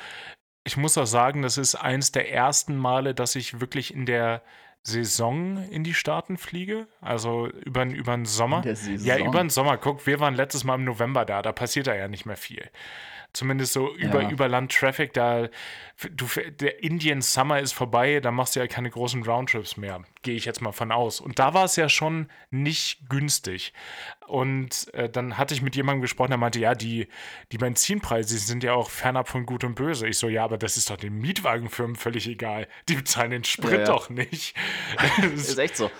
ich 0.64 0.76
muss 0.76 0.98
auch 0.98 1.06
sagen, 1.06 1.40
das 1.40 1.56
ist 1.56 1.74
eins 1.74 2.12
der 2.12 2.30
ersten 2.30 2.76
Male, 2.76 3.14
dass 3.14 3.34
ich 3.34 3.60
wirklich 3.60 3.94
in 3.94 4.04
der 4.04 4.42
Saison 4.82 5.58
in 5.70 5.84
die 5.84 5.94
Staaten 5.94 6.36
fliege. 6.36 6.86
Also 7.00 7.48
über, 7.48 7.84
über 7.84 8.14
den 8.16 8.24
Sommer. 8.24 8.62
Ja, 9.04 9.16
über 9.18 9.40
den 9.40 9.50
Sommer. 9.50 9.76
Guck, 9.76 10.06
wir 10.06 10.20
waren 10.20 10.34
letztes 10.34 10.64
Mal 10.64 10.76
im 10.76 10.84
November 10.84 11.24
da, 11.24 11.42
da 11.42 11.52
passiert 11.52 11.86
da 11.86 11.94
ja 11.94 12.08
nicht 12.08 12.26
mehr 12.26 12.36
viel. 12.36 12.70
Zumindest 13.38 13.72
so 13.72 13.94
über, 13.94 14.22
ja. 14.22 14.30
über 14.30 14.48
Land-Traffic, 14.48 15.12
da 15.12 15.48
du, 16.10 16.26
der 16.50 16.82
Indian 16.82 17.22
Summer 17.22 17.60
ist 17.60 17.72
vorbei, 17.72 18.18
da 18.18 18.32
machst 18.32 18.56
du 18.56 18.60
ja 18.60 18.66
keine 18.66 18.90
großen 18.90 19.22
Roundtrips 19.22 19.76
mehr. 19.76 20.02
Gehe 20.22 20.34
ich 20.34 20.44
jetzt 20.44 20.60
mal 20.60 20.72
von 20.72 20.90
aus. 20.90 21.20
Und 21.20 21.38
da 21.38 21.54
war 21.54 21.64
es 21.64 21.76
ja 21.76 21.88
schon 21.88 22.28
nicht 22.50 23.08
günstig. 23.08 23.72
Und 24.26 24.92
äh, 24.92 25.08
dann 25.08 25.38
hatte 25.38 25.54
ich 25.54 25.62
mit 25.62 25.76
jemandem 25.76 26.02
gesprochen, 26.02 26.30
der 26.30 26.38
meinte, 26.38 26.58
ja, 26.58 26.74
die, 26.74 27.06
die 27.52 27.58
Benzinpreise 27.58 28.38
sind 28.38 28.64
ja 28.64 28.72
auch 28.72 28.90
fernab 28.90 29.28
von 29.28 29.46
Gut 29.46 29.62
und 29.62 29.76
Böse. 29.76 30.08
Ich 30.08 30.18
so, 30.18 30.28
ja, 30.28 30.42
aber 30.42 30.58
das 30.58 30.76
ist 30.76 30.90
doch 30.90 30.96
den 30.96 31.14
Mietwagenfirmen 31.14 31.94
völlig 31.94 32.26
egal. 32.26 32.66
Die 32.88 32.96
bezahlen 32.96 33.30
den 33.30 33.44
Sprit 33.44 33.72
ja, 33.72 33.78
ja. 33.78 33.84
doch 33.84 34.10
nicht. 34.10 34.56
ist 35.34 35.58
echt 35.60 35.76
so. 35.76 35.92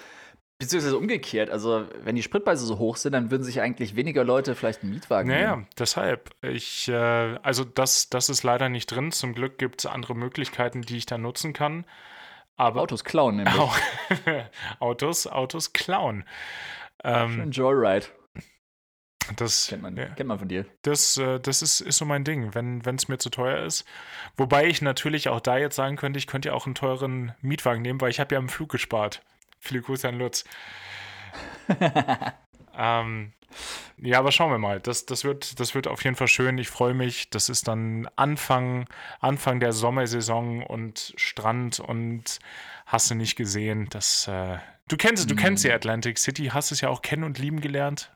Beziehungsweise 0.60 0.98
umgekehrt, 0.98 1.50
also 1.50 1.86
wenn 2.02 2.16
die 2.16 2.22
Spritpreise 2.22 2.66
so 2.66 2.78
hoch 2.78 2.96
sind, 2.96 3.12
dann 3.12 3.30
würden 3.30 3.44
sich 3.44 3.60
eigentlich 3.60 3.94
weniger 3.94 4.24
Leute 4.24 4.56
vielleicht 4.56 4.82
einen 4.82 4.90
Mietwagen 4.90 5.28
naja, 5.28 5.50
nehmen. 5.50 5.62
Naja, 5.62 5.74
deshalb. 5.78 6.30
Ich, 6.42 6.88
äh, 6.88 6.94
also 6.94 7.62
das, 7.62 8.10
das 8.10 8.28
ist 8.28 8.42
leider 8.42 8.68
nicht 8.68 8.86
drin. 8.86 9.12
Zum 9.12 9.34
Glück 9.34 9.58
gibt 9.58 9.80
es 9.80 9.86
andere 9.86 10.16
Möglichkeiten, 10.16 10.82
die 10.82 10.96
ich 10.96 11.06
da 11.06 11.16
nutzen 11.16 11.52
kann. 11.52 11.84
Aber 12.56 12.80
Autos 12.80 13.04
klauen 13.04 13.36
nämlich. 13.36 13.54
Autos, 14.80 15.28
Autos 15.28 15.72
klauen. 15.72 16.24
Ähm, 17.04 17.34
Schön 17.34 17.50
Joyride. 17.52 18.06
Das 19.36 19.68
kennt 19.68 19.82
man, 19.82 19.96
ja. 19.96 20.06
kennt 20.06 20.26
man 20.26 20.40
von 20.40 20.48
dir. 20.48 20.66
Das, 20.82 21.18
äh, 21.18 21.38
das 21.38 21.62
ist, 21.62 21.80
ist 21.80 21.98
so 21.98 22.04
mein 22.04 22.24
Ding, 22.24 22.56
wenn 22.56 22.82
es 22.96 23.06
mir 23.06 23.18
zu 23.18 23.30
teuer 23.30 23.64
ist. 23.64 23.84
Wobei 24.36 24.66
ich 24.66 24.82
natürlich 24.82 25.28
auch 25.28 25.40
da 25.40 25.56
jetzt 25.56 25.76
sagen 25.76 25.94
könnte, 25.94 26.18
ich 26.18 26.26
könnte 26.26 26.48
ja 26.48 26.54
auch 26.54 26.66
einen 26.66 26.74
teuren 26.74 27.32
Mietwagen 27.42 27.82
nehmen, 27.82 28.00
weil 28.00 28.10
ich 28.10 28.18
habe 28.18 28.34
ja 28.34 28.40
im 28.40 28.48
Flug 28.48 28.70
gespart. 28.70 29.22
Viele 29.60 29.82
Grüße 29.82 30.08
an 30.08 30.18
Lutz. 30.18 30.44
ähm, 32.76 33.32
ja, 34.00 34.18
aber 34.18 34.32
schauen 34.32 34.50
wir 34.50 34.58
mal. 34.58 34.80
Das, 34.80 35.06
das, 35.06 35.24
wird, 35.24 35.58
das 35.58 35.74
wird 35.74 35.86
auf 35.86 36.04
jeden 36.04 36.16
Fall 36.16 36.28
schön. 36.28 36.58
Ich 36.58 36.68
freue 36.68 36.94
mich. 36.94 37.30
Das 37.30 37.48
ist 37.48 37.68
dann 37.68 38.08
Anfang, 38.16 38.86
Anfang 39.20 39.60
der 39.60 39.72
Sommersaison 39.72 40.62
und 40.62 41.14
Strand 41.16 41.80
und 41.80 42.38
hast 42.86 43.10
du 43.10 43.14
nicht 43.14 43.36
gesehen. 43.36 43.88
Das, 43.90 44.28
äh, 44.28 44.58
du 44.88 44.96
kennst 44.96 45.26
mm. 45.26 45.28
du 45.28 45.36
kennst 45.36 45.64
ja 45.64 45.74
Atlantic 45.74 46.18
City, 46.18 46.46
hast 46.52 46.70
es 46.70 46.80
ja 46.80 46.88
auch 46.88 47.02
kennen 47.02 47.24
und 47.24 47.38
lieben 47.38 47.60
gelernt. 47.60 48.12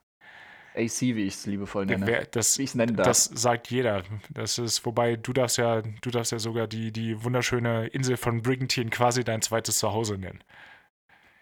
AC, 0.75 1.01
wie 1.03 1.25
ich 1.25 1.35
es 1.35 1.47
liebevoll 1.47 1.85
nenne. 1.85 2.27
Das, 2.31 2.59
wie 2.59 2.63
ich 2.63 2.71
es 2.71 2.75
nennen 2.75 2.97
darf. 2.97 3.07
Das 3.07 3.25
sagt 3.25 3.71
jeder. 3.71 4.05
Das 4.31 4.59
ist, 4.59 4.87
wobei 4.87 5.17
du 5.17 5.33
darfst 5.33 5.59
ja, 5.59 5.83
du 5.83 6.11
darfst 6.11 6.33
ja 6.33 6.39
sogar 6.39 6.67
die, 6.67 6.93
die 6.93 7.23
wunderschöne 7.23 7.89
Insel 7.89 8.17
von 8.17 8.41
Brigantine 8.41 8.91
quasi 8.91 9.25
dein 9.25 9.43
zweites 9.43 9.79
Zuhause 9.79 10.17
nennen. 10.17 10.43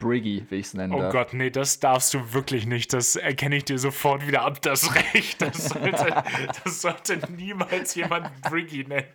Briggy, 0.00 0.44
wie 0.48 0.56
ich 0.56 0.66
es 0.66 0.74
nennen 0.74 0.92
Oh 0.92 0.98
darf. 1.00 1.12
Gott, 1.12 1.34
nee, 1.34 1.50
das 1.50 1.78
darfst 1.78 2.12
du 2.14 2.32
wirklich 2.32 2.66
nicht. 2.66 2.92
Das 2.92 3.14
erkenne 3.14 3.56
ich 3.56 3.66
dir 3.66 3.78
sofort 3.78 4.26
wieder 4.26 4.42
ab, 4.42 4.60
das 4.62 4.92
Recht. 4.94 5.40
Das 5.40 5.68
sollte, 5.68 6.24
das 6.64 6.80
sollte 6.80 7.20
niemals 7.30 7.94
jemand 7.94 8.28
Briggy 8.42 8.84
nennen. 8.84 9.06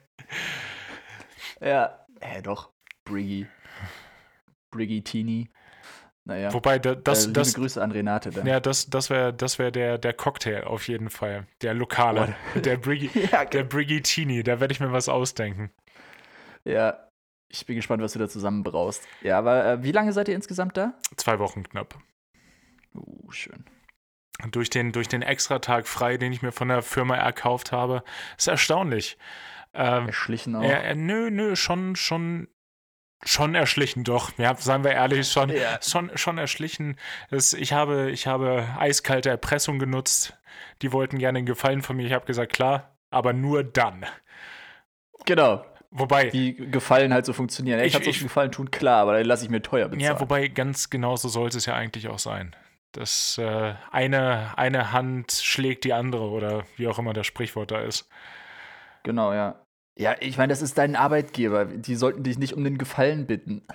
Ja, 1.59 2.05
äh, 2.21 2.41
doch. 2.41 2.69
Briggy. 3.03 3.47
Briggy 4.71 5.01
Teeny. 5.01 5.49
Naja. 6.23 6.53
Wobei, 6.53 6.79
da, 6.79 6.95
das, 6.95 7.27
äh, 7.27 7.33
das. 7.33 7.53
Grüße 7.53 7.81
an 7.81 7.91
Renate 7.91 8.31
dann. 8.31 8.47
Ja, 8.47 8.59
das, 8.59 8.89
das 8.89 9.09
wäre 9.09 9.33
das 9.33 9.59
wär 9.59 9.71
der, 9.71 9.97
der 9.97 10.13
Cocktail 10.13 10.63
auf 10.63 10.87
jeden 10.87 11.09
Fall. 11.09 11.47
Der 11.61 11.73
lokale. 11.73 12.35
Oh. 12.55 12.59
Der 12.59 12.77
Briggy, 12.77 13.09
ja, 13.31 13.45
der 13.45 13.63
Briggy 13.63 14.01
Teeny. 14.01 14.43
Da 14.43 14.59
werde 14.59 14.71
ich 14.71 14.79
mir 14.79 14.91
was 14.91 15.09
ausdenken. 15.09 15.71
Ja, 16.63 17.04
ich 17.47 17.65
bin 17.65 17.75
gespannt, 17.75 18.01
was 18.01 18.13
du 18.13 18.19
da 18.19 18.27
zusammen 18.27 18.63
brauchst. 18.63 19.07
Ja, 19.21 19.37
aber 19.37 19.65
äh, 19.65 19.83
wie 19.83 19.91
lange 19.91 20.13
seid 20.13 20.27
ihr 20.27 20.35
insgesamt 20.35 20.77
da? 20.77 20.93
Zwei 21.17 21.39
Wochen 21.39 21.63
knapp. 21.63 21.97
Uh, 22.93 23.31
schön. 23.31 23.65
Durch 24.51 24.69
den, 24.69 24.91
durch 24.91 25.07
den 25.07 25.21
Extratag 25.21 25.87
frei, 25.87 26.17
den 26.17 26.33
ich 26.33 26.41
mir 26.41 26.51
von 26.51 26.67
der 26.67 26.81
Firma 26.81 27.15
erkauft 27.15 27.71
habe. 27.71 28.03
Ist 28.37 28.47
erstaunlich. 28.47 29.17
Ähm, 29.73 30.07
erschlichen 30.07 30.55
auch? 30.55 30.63
Äh, 30.63 30.95
nö, 30.95 31.29
nö, 31.31 31.55
schon, 31.55 31.95
schon, 31.95 32.47
schon 33.23 33.55
erschlichen, 33.55 34.03
doch. 34.03 34.37
Ja, 34.37 34.55
seien 34.55 34.83
wir 34.83 34.91
ehrlich, 34.91 35.29
schon, 35.29 35.49
ja. 35.49 35.79
schon, 35.81 36.11
schon 36.17 36.37
erschlichen. 36.37 36.97
Das, 37.29 37.53
ich, 37.53 37.71
habe, 37.71 38.11
ich 38.11 38.27
habe 38.27 38.67
eiskalte 38.77 39.29
Erpressung 39.29 39.79
genutzt. 39.79 40.37
Die 40.81 40.91
wollten 40.91 41.17
gerne 41.17 41.39
einen 41.39 41.45
Gefallen 41.45 41.81
von 41.81 41.95
mir. 41.95 42.05
Ich 42.05 42.13
habe 42.13 42.25
gesagt, 42.25 42.51
klar, 42.51 42.97
aber 43.09 43.31
nur 43.31 43.63
dann. 43.63 44.05
Genau. 45.25 45.65
Wobei. 45.97 46.29
Die 46.29 46.55
Gefallen 46.55 47.13
halt 47.13 47.25
so 47.25 47.31
funktionieren. 47.31 47.79
Ich, 47.79 47.87
ich 47.87 47.93
kann 47.93 48.13
so 48.13 48.23
Gefallen 48.23 48.51
tun, 48.51 48.69
klar, 48.69 49.01
aber 49.01 49.13
dann 49.17 49.25
lasse 49.25 49.45
ich 49.45 49.49
mir 49.49 49.61
teuer 49.61 49.87
bezahlen. 49.87 50.01
Ja, 50.01 50.19
wobei 50.19 50.49
ganz 50.49 50.89
genau 50.89 51.15
so 51.15 51.29
sollte 51.29 51.57
es 51.57 51.65
ja 51.65 51.73
eigentlich 51.73 52.09
auch 52.09 52.19
sein. 52.19 52.53
Dass 52.91 53.37
äh, 53.37 53.73
eine, 53.91 54.57
eine 54.57 54.91
Hand 54.91 55.31
schlägt 55.31 55.85
die 55.85 55.93
andere 55.93 56.29
oder 56.29 56.65
wie 56.75 56.87
auch 56.87 56.99
immer 56.99 57.13
das 57.13 57.25
Sprichwort 57.25 57.71
da 57.71 57.79
ist. 57.79 58.09
Genau, 59.03 59.33
ja. 59.33 59.61
Ja, 59.97 60.15
ich 60.19 60.37
meine, 60.37 60.51
das 60.51 60.61
ist 60.61 60.77
dein 60.77 60.97
Arbeitgeber. 60.97 61.63
Die 61.63 61.95
sollten 61.95 62.23
dich 62.23 62.37
nicht 62.37 62.53
um 62.53 62.65
den 62.65 62.77
Gefallen 62.77 63.25
bitten. 63.25 63.65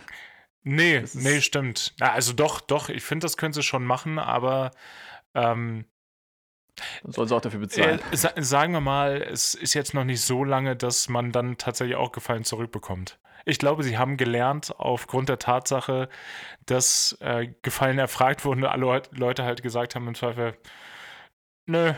Nee, 0.63 1.03
nee, 1.15 1.41
stimmt. 1.41 1.95
also 2.01 2.35
doch, 2.35 2.61
doch, 2.61 2.91
ich 2.91 3.03
finde, 3.03 3.25
das 3.25 3.39
können 3.39 3.55
sie 3.55 3.63
schon 3.63 3.85
machen, 3.85 4.19
aber 4.19 4.73
ähm, 5.35 5.87
Sollen 7.05 7.29
sie 7.29 7.35
auch 7.37 7.41
dafür 7.41 7.61
bezahlen. 7.61 8.01
Äh, 8.11 8.17
sa 8.17 8.33
sagen 8.37 8.73
wir 8.73 8.81
mal, 8.81 9.23
es 9.23 9.55
ist 9.55 9.75
jetzt 9.75 9.95
noch 9.95 10.05
nicht 10.05 10.23
so 10.23 10.45
lange, 10.45 10.77
dass 10.77 11.09
man 11.09 11.33
dann 11.33 11.59
tatsächlich 11.59 11.97
auch 11.97 12.13
Gefallen 12.13 12.45
zurückbekommt. 12.45 13.19
Ich 13.45 13.59
glaube, 13.59 13.83
sie 13.83 13.97
haben 13.99 14.17
gelernt 14.17 14.75
aufgrund 14.79 15.29
der 15.29 15.39
Tatsache, 15.39 16.09
dass 16.67 17.17
äh, 17.21 17.49
Gefallen 17.63 17.99
erfragt 17.99 18.45
wurden 18.45 18.65
und 18.65 18.69
alle 18.69 19.03
Leute 19.13 19.45
halt 19.45 19.63
gesagt 19.63 19.95
haben 19.95 20.07
im 20.09 20.15
Zweifel, 20.15 20.57
nö. 21.67 21.95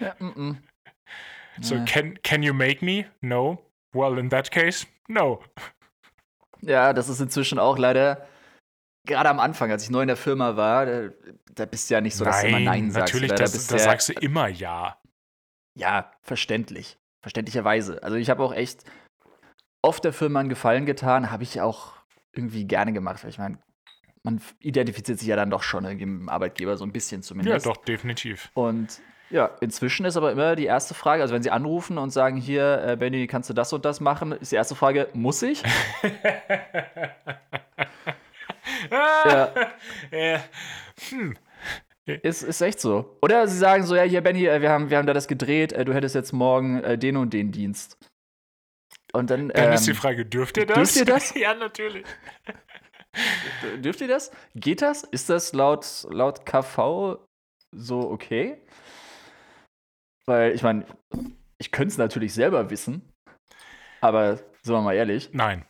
Ja, 0.00 0.14
mm 0.18 0.28
-mm. 0.28 0.56
So, 1.60 1.76
ja. 1.76 1.84
can, 1.84 2.18
can 2.22 2.42
you 2.42 2.52
make 2.52 2.84
me? 2.84 3.06
No. 3.20 3.58
Well, 3.92 4.18
in 4.18 4.28
that 4.30 4.50
case, 4.50 4.86
no. 5.08 5.42
Ja, 6.60 6.92
das 6.92 7.08
ist 7.08 7.20
inzwischen 7.20 7.58
auch 7.58 7.78
leider 7.78 8.26
gerade 9.04 9.28
am 9.28 9.40
Anfang, 9.40 9.70
als 9.70 9.84
ich 9.84 9.90
neu 9.90 10.02
in 10.02 10.08
der 10.08 10.16
Firma 10.16 10.56
war, 10.56 10.86
da, 10.86 11.08
da 11.54 11.66
bist 11.66 11.88
du 11.88 11.94
ja 11.94 12.00
nicht 12.00 12.16
so, 12.16 12.24
dass 12.24 12.42
Nein, 12.42 12.52
du 12.52 12.56
immer 12.58 12.70
Nein 12.70 12.90
sagst. 12.90 13.14
Natürlich, 13.14 13.30
da, 13.30 13.36
das, 13.36 13.66
da 13.66 13.78
sagst 13.78 14.08
du 14.08 14.12
immer 14.14 14.48
Ja. 14.48 14.98
Ja, 15.76 16.12
verständlich. 16.22 16.98
Verständlicherweise. 17.20 18.02
Also 18.02 18.16
ich 18.16 18.30
habe 18.30 18.42
auch 18.42 18.54
echt 18.54 18.84
oft 19.82 20.04
der 20.04 20.12
Firma 20.12 20.40
einen 20.40 20.48
Gefallen 20.48 20.86
getan, 20.86 21.30
habe 21.30 21.42
ich 21.42 21.60
auch 21.60 21.94
irgendwie 22.32 22.64
gerne 22.64 22.92
gemacht. 22.92 23.22
Weil 23.24 23.30
ich 23.30 23.38
meine, 23.38 23.58
man 24.22 24.40
identifiziert 24.60 25.18
sich 25.18 25.28
ja 25.28 25.36
dann 25.36 25.50
doch 25.50 25.62
schon 25.62 25.84
irgendwie 25.84 26.06
mit 26.06 26.20
dem 26.20 26.28
Arbeitgeber 26.28 26.76
so 26.76 26.84
ein 26.84 26.92
bisschen 26.92 27.22
zumindest. 27.22 27.66
Ja, 27.66 27.72
doch, 27.72 27.82
definitiv. 27.84 28.50
Und 28.54 29.00
ja, 29.30 29.50
inzwischen 29.60 30.06
ist 30.06 30.16
aber 30.16 30.32
immer 30.32 30.54
die 30.54 30.66
erste 30.66 30.94
Frage, 30.94 31.22
also 31.22 31.34
wenn 31.34 31.42
Sie 31.42 31.50
anrufen 31.50 31.98
und 31.98 32.10
sagen, 32.10 32.36
hier, 32.36 32.84
äh, 32.86 32.96
Benny, 32.96 33.26
kannst 33.26 33.50
du 33.50 33.54
das 33.54 33.72
und 33.72 33.84
das 33.84 34.00
machen, 34.00 34.32
ist 34.32 34.52
die 34.52 34.56
erste 34.56 34.74
Frage, 34.74 35.08
muss 35.12 35.42
ich? 35.42 35.62
ja. 38.90 39.54
ja. 40.10 40.44
Hm. 41.10 41.36
Ist, 42.06 42.42
ist 42.42 42.60
echt 42.60 42.80
so. 42.80 43.18
Oder 43.22 43.48
sie 43.48 43.56
sagen 43.56 43.84
so, 43.84 43.96
ja, 43.96 44.02
hier, 44.02 44.20
Benny, 44.20 44.46
äh, 44.46 44.60
wir 44.60 44.70
haben, 44.70 44.90
wir 44.90 44.98
haben 44.98 45.06
da 45.06 45.14
das 45.14 45.26
gedreht, 45.26 45.72
äh, 45.72 45.84
du 45.84 45.94
hättest 45.94 46.14
jetzt 46.14 46.32
morgen 46.32 46.82
äh, 46.84 46.98
den 46.98 47.16
und 47.16 47.32
den 47.32 47.50
Dienst. 47.50 47.96
Und 49.12 49.30
dann, 49.30 49.48
dann 49.48 49.68
ähm, 49.68 49.72
ist 49.72 49.86
die 49.86 49.92
ähm, 49.92 49.96
Frage, 49.96 50.26
dürft 50.26 50.58
ihr 50.58 50.66
das? 50.66 50.76
Dürft 50.76 50.96
ihr 50.96 51.04
das? 51.04 51.34
ja, 51.36 51.54
natürlich. 51.54 52.04
dürft 53.82 54.00
ihr 54.00 54.08
das? 54.08 54.30
Geht 54.54 54.82
das? 54.82 55.04
Ist 55.04 55.30
das 55.30 55.54
laut, 55.54 56.06
laut 56.10 56.44
KV 56.44 57.18
so 57.70 58.10
okay? 58.10 58.60
Weil, 60.26 60.52
ich 60.52 60.62
meine, 60.62 60.84
ich 61.58 61.70
könnte 61.70 61.92
es 61.92 61.98
natürlich 61.98 62.34
selber 62.34 62.70
wissen, 62.70 63.12
Aber 64.00 64.36
sind 64.36 64.74
wir 64.74 64.80
mal 64.82 64.94
ehrlich, 64.94 65.30
Nein. 65.32 65.64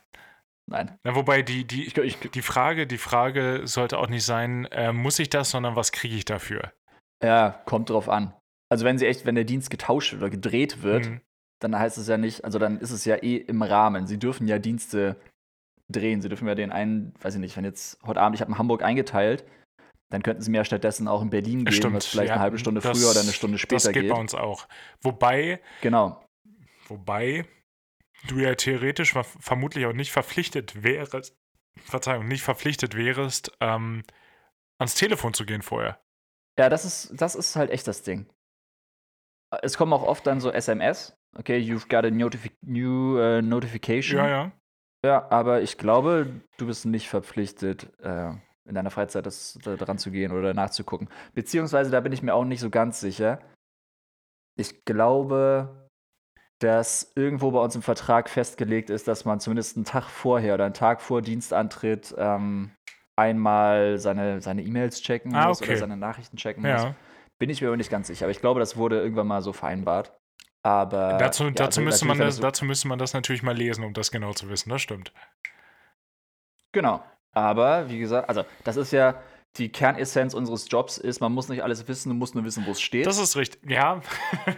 Nein. 0.67 0.97
Na, 1.03 1.15
wobei 1.15 1.41
die, 1.41 1.65
die, 1.65 1.85
Ich, 1.85 1.97
ich, 1.97 2.17
die, 2.19 2.41
Frage, 2.41 2.87
die 2.87 2.97
Frage 2.97 3.61
sollte 3.65 3.97
auch 3.99 4.07
nicht 4.07 4.23
sein, 4.25 4.65
äh, 4.71 4.91
muss 4.93 5.19
ich 5.19 5.29
das, 5.29 5.49
sondern 5.51 5.75
was 5.75 5.91
kriege 5.91 6.15
ich 6.15 6.25
dafür? 6.25 6.71
ja, 7.23 7.61
kommt 7.65 7.89
drauf 7.89 8.09
an. 8.09 8.33
Also 8.69 8.83
wenn 8.85 8.97
sie 8.97 9.07
echt, 9.07 9.25
wenn 9.25 9.35
der 9.35 9.45
Dienst 9.45 9.69
getauscht 9.69 10.13
oder 10.13 10.29
gedreht 10.29 10.81
wird, 10.83 11.05
Mhm. 11.07 11.21
dann 11.61 11.77
heißt 11.77 11.97
es 11.97 12.07
ja 12.07 12.17
nicht, 12.17 12.43
also 12.43 12.59
dann 12.59 12.77
ist 12.79 12.91
es 12.91 13.05
ja 13.05 13.15
eh 13.15 13.37
im 13.37 13.61
Rahmen. 13.61 14.05
Sie 14.07 14.19
dürfen 14.19 14.47
ja 14.47 14.59
Dienste 14.59 15.15
drehen. 15.91 16.21
Sie 16.21 16.29
dürfen 16.29 16.47
ja 16.47 16.55
den 16.55 16.71
einen, 16.71 17.13
weiß 17.21 17.35
ich 17.35 17.39
nicht, 17.39 17.55
wenn 17.57 17.63
jetzt 17.63 17.99
heute 18.05 18.19
Abend, 18.21 18.35
ich 18.35 18.41
habe 18.41 18.51
in 18.51 18.57
Hamburg 18.57 18.83
eingeteilt, 18.83 19.45
dann 20.11 20.23
könnten 20.23 20.41
sie 20.41 20.51
mir 20.51 20.57
ja 20.57 20.65
stattdessen 20.65 21.07
auch 21.07 21.21
in 21.21 21.29
Berlin 21.29 21.63
gehen, 21.65 21.73
Stimmt, 21.73 21.95
was 21.95 22.05
vielleicht 22.05 22.29
ja, 22.29 22.33
eine 22.35 22.41
halbe 22.43 22.57
Stunde 22.59 22.81
das- 22.81 22.97
früher 22.97 23.09
oder 23.11 23.21
eine 23.21 23.31
Stunde 23.33 23.55
Das 23.55 23.61
später 23.61 23.91
geht 23.93 24.03
geht. 24.03 24.11
bei 24.11 24.19
uns 24.19 24.35
auch. 24.35 24.67
Wobei, 25.01 25.61
Genau. 25.81 26.23
wobei 26.87 27.45
du 28.27 28.39
ja 28.39 28.55
theoretisch 28.55 29.13
ver- 29.13 29.23
vermutlich 29.23 29.85
auch 29.85 29.93
nicht 29.93 30.11
verpflichtet 30.11 30.83
wärst, 30.83 31.35
Verzeihung, 31.77 32.27
nicht 32.27 32.43
verpflichtet 32.43 32.95
wärst, 32.95 33.51
ähm, 33.59 34.03
ans 34.79 34.95
Telefon 34.95 35.33
zu 35.33 35.45
gehen 35.45 35.61
vorher. 35.61 35.99
Ja, 36.57 36.69
das 36.69 36.85
ist, 36.85 37.13
das 37.19 37.35
ist 37.35 37.55
halt 37.55 37.69
echt 37.69 37.87
das 37.87 38.03
Ding. 38.03 38.27
Es 39.61 39.77
kommen 39.77 39.93
auch 39.93 40.03
oft 40.03 40.25
dann 40.25 40.41
so 40.41 40.51
SMS. 40.51 41.15
Okay, 41.37 41.57
you've 41.57 41.87
got 41.89 42.05
a 42.05 42.09
notifi 42.09 42.51
new 42.61 43.19
uh, 43.19 43.41
notification. 43.41 44.19
Ja, 44.19 44.27
ja. 44.27 44.51
Ja, 45.05 45.29
aber 45.29 45.61
ich 45.61 45.77
glaube, 45.77 46.41
du 46.57 46.65
bist 46.65 46.85
nicht 46.85 47.09
verpflichtet, 47.09 47.91
äh, 47.99 48.31
in 48.67 48.73
deiner 48.73 48.89
Freizeit 48.89 49.25
das, 49.27 49.59
da 49.63 49.75
dran 49.75 49.99
zu 49.99 50.09
gehen 50.09 50.31
oder 50.31 50.53
nachzugucken. 50.55 51.09
Beziehungsweise, 51.35 51.91
da 51.91 51.99
bin 51.99 52.11
ich 52.11 52.23
mir 52.23 52.33
auch 52.33 52.45
nicht 52.45 52.59
so 52.61 52.69
ganz 52.71 52.99
sicher. 53.01 53.39
Ich 54.57 54.83
glaube, 54.85 55.84
dass 56.59 57.11
irgendwo 57.15 57.51
bei 57.51 57.59
uns 57.59 57.75
im 57.75 57.81
Vertrag 57.81 58.29
festgelegt 58.29 58.89
ist, 58.89 59.07
dass 59.07 59.25
man 59.25 59.39
zumindest 59.39 59.75
einen 59.75 59.85
Tag 59.85 60.05
vorher 60.05 60.53
oder 60.55 60.65
einen 60.65 60.73
Tag 60.73 61.01
vor 61.01 61.21
Dienstantritt 61.21 62.15
ähm, 62.17 62.71
einmal 63.17 63.97
seine 63.99 64.41
seine 64.41 64.61
E-Mails 64.63 65.01
checken 65.01 65.35
Ah, 65.35 65.47
muss 65.47 65.61
oder 65.61 65.71
okay. 65.71 65.79
seine 65.79 65.97
Nachrichten 65.97 66.37
checken 66.37 66.63
muss. 66.63 66.71
ja. 66.83 66.95
Bin 67.37 67.49
ich 67.49 67.61
mir 67.61 67.67
aber 67.67 67.77
nicht 67.77 67.89
ganz 67.89 68.07
sicher. 68.07 68.25
Aber 68.25 68.31
ich 68.31 68.39
glaube, 68.39 68.61
das 68.61 68.77
wurde 68.77 69.01
irgendwann 69.01 69.27
mal 69.27 69.41
so 69.41 69.51
vereinbart. 69.51 70.17
Aber 70.63 71.17
dazu, 71.17 71.43
ja, 71.43 71.51
dazu, 71.51 71.79
also 71.79 71.81
müsste 71.81 72.05
man 72.05 72.17
das, 72.17 72.37
so- 72.37 72.41
dazu 72.41 72.63
müsste 72.65 72.87
man 72.87 72.97
das 72.97 73.13
natürlich 73.13 73.43
mal 73.43 73.55
lesen, 73.55 73.83
um 73.83 73.93
das 73.93 74.09
genau 74.09 74.31
zu 74.33 74.49
wissen. 74.49 74.69
Das 74.69 74.81
stimmt. 74.81 75.11
Genau. 76.71 77.03
Aber 77.33 77.89
wie 77.89 77.99
gesagt, 77.99 78.29
also 78.29 78.45
das 78.63 78.77
ist 78.77 78.91
ja 78.91 79.21
die 79.57 79.71
Kernessenz 79.71 80.33
unseres 80.33 80.67
Jobs 80.69 80.97
ist, 80.97 81.21
man 81.21 81.31
muss 81.31 81.47
nicht 81.47 81.63
alles 81.63 81.87
wissen, 81.87 82.09
du 82.09 82.15
musst 82.15 82.35
nur 82.35 82.43
wissen, 82.43 82.65
wo 82.65 82.71
es 82.71 82.81
steht. 82.81 83.05
Das 83.05 83.17
ist 83.17 83.37
richtig. 83.37 83.69
Ja. 83.69 84.01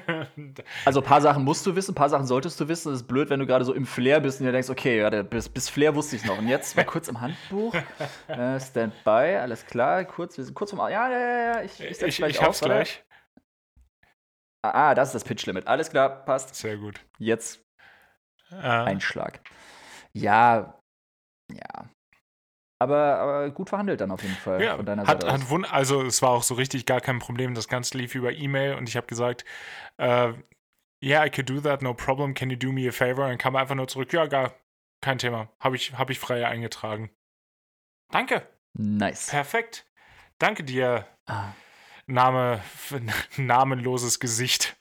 also 0.85 1.01
ein 1.01 1.05
paar 1.05 1.21
Sachen 1.21 1.43
musst 1.43 1.65
du 1.65 1.75
wissen, 1.75 1.91
ein 1.91 1.95
paar 1.95 2.09
Sachen 2.09 2.25
solltest 2.25 2.59
du 2.59 2.67
wissen. 2.67 2.91
Das 2.91 3.01
ist 3.01 3.07
blöd, 3.07 3.29
wenn 3.29 3.39
du 3.39 3.45
gerade 3.45 3.63
so 3.63 3.73
im 3.73 3.85
Flair 3.85 4.19
bist 4.19 4.39
und 4.39 4.47
dir 4.47 4.51
denkst, 4.51 4.69
okay, 4.69 4.99
ja, 4.99 5.09
bis, 5.21 5.49
bis 5.49 5.69
Flair 5.69 5.93
wusste 5.95 6.15
ich 6.15 6.25
noch. 6.25 6.37
Und 6.37 6.47
jetzt 6.47 6.75
mal 6.75 6.85
kurz 6.85 7.07
im 7.07 7.21
Handbuch. 7.21 7.75
Äh, 8.27 8.59
Standby, 8.59 9.37
alles 9.37 9.65
klar. 9.65 10.03
Kurz, 10.05 10.37
wir 10.37 10.43
sind 10.43 10.53
kurz 10.53 10.71
vom. 10.71 10.79
Ja, 10.79 11.09
ja, 11.09 11.09
ja. 11.09 11.61
Ich, 11.63 11.79
ich, 11.79 11.91
ich, 11.91 11.97
setz 11.97 12.09
ich, 12.09 12.17
gleich 12.17 12.41
hab's 12.41 12.61
auf, 12.61 12.67
gleich. 12.67 13.03
Ah, 14.61 14.93
das 14.93 15.09
ist 15.09 15.15
das 15.15 15.23
Pitch-Limit. 15.23 15.67
Alles 15.67 15.89
klar, 15.89 16.25
passt. 16.25 16.55
Sehr 16.55 16.77
gut. 16.77 16.99
Jetzt 17.19 17.63
Äh, 18.51 18.55
Einschlag. 18.55 19.41
Ja, 20.13 20.79
ja. 21.51 21.89
Aber, 22.79 23.17
aber 23.17 23.49
gut 23.49 23.69
verhandelt 23.69 24.01
dann 24.01 24.11
auf 24.11 24.21
jeden 24.21 24.35
Fall 24.35 24.61
Ja, 24.63 24.75
von 24.75 24.85
deiner 24.85 25.07
hat, 25.07 25.23
Seite 25.23 25.33
hat 25.33 25.49
wund 25.49 25.71
also 25.73 26.03
es 26.03 26.21
war 26.21 26.29
auch 26.29 26.43
so 26.43 26.53
richtig 26.53 26.85
gar 26.85 27.01
kein 27.01 27.19
Problem. 27.19 27.55
Das 27.55 27.67
Ganze 27.67 27.97
lief 27.97 28.13
über 28.13 28.31
E-Mail 28.31 28.75
und 28.75 28.87
ich 28.87 28.95
habe 28.95 29.07
gesagt, 29.07 29.45
äh, 29.97 30.33
yeah, 31.03 31.25
I 31.25 31.29
could 31.29 31.49
do 31.49 31.59
that, 31.61 31.81
no 31.81 31.93
problem. 31.93 32.33
Can 32.33 32.49
you 32.49 32.57
do 32.57 32.71
me 32.71 32.87
a 32.87 32.91
favor? 32.91 33.23
Und 33.23 33.29
dann 33.31 33.37
kam 33.39 33.55
einfach 33.55 33.75
nur 33.75 33.87
zurück, 33.87 34.13
ja, 34.13 34.25
gar 34.27 34.53
kein 35.01 35.17
Thema. 35.17 35.49
Habe 35.59 35.75
ich, 35.75 35.97
hab 35.97 36.09
ich 36.09 36.19
frei 36.19 36.45
eingetragen. 36.47 37.09
Danke, 38.11 38.47
Nice. 38.73 39.27
perfekt. 39.27 39.85
Danke 40.39 40.63
dir, 40.63 41.07
Ah. 41.25 41.53
Name, 42.05 42.61
namenloses 43.37 44.19
Gesicht. 44.19 44.77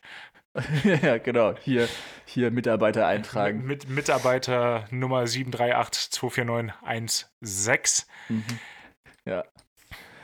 ja, 1.03 1.17
genau. 1.19 1.55
Hier, 1.57 1.87
hier 2.25 2.51
Mitarbeiter 2.51 3.05
eintragen. 3.07 3.65
Mit 3.65 3.87
Mitarbeiter 3.89 4.85
Nummer 4.91 5.23
738249116. 5.23 8.05
Mhm. 8.29 8.43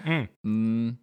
Hm. 0.03 0.29
Mm, 0.43 0.97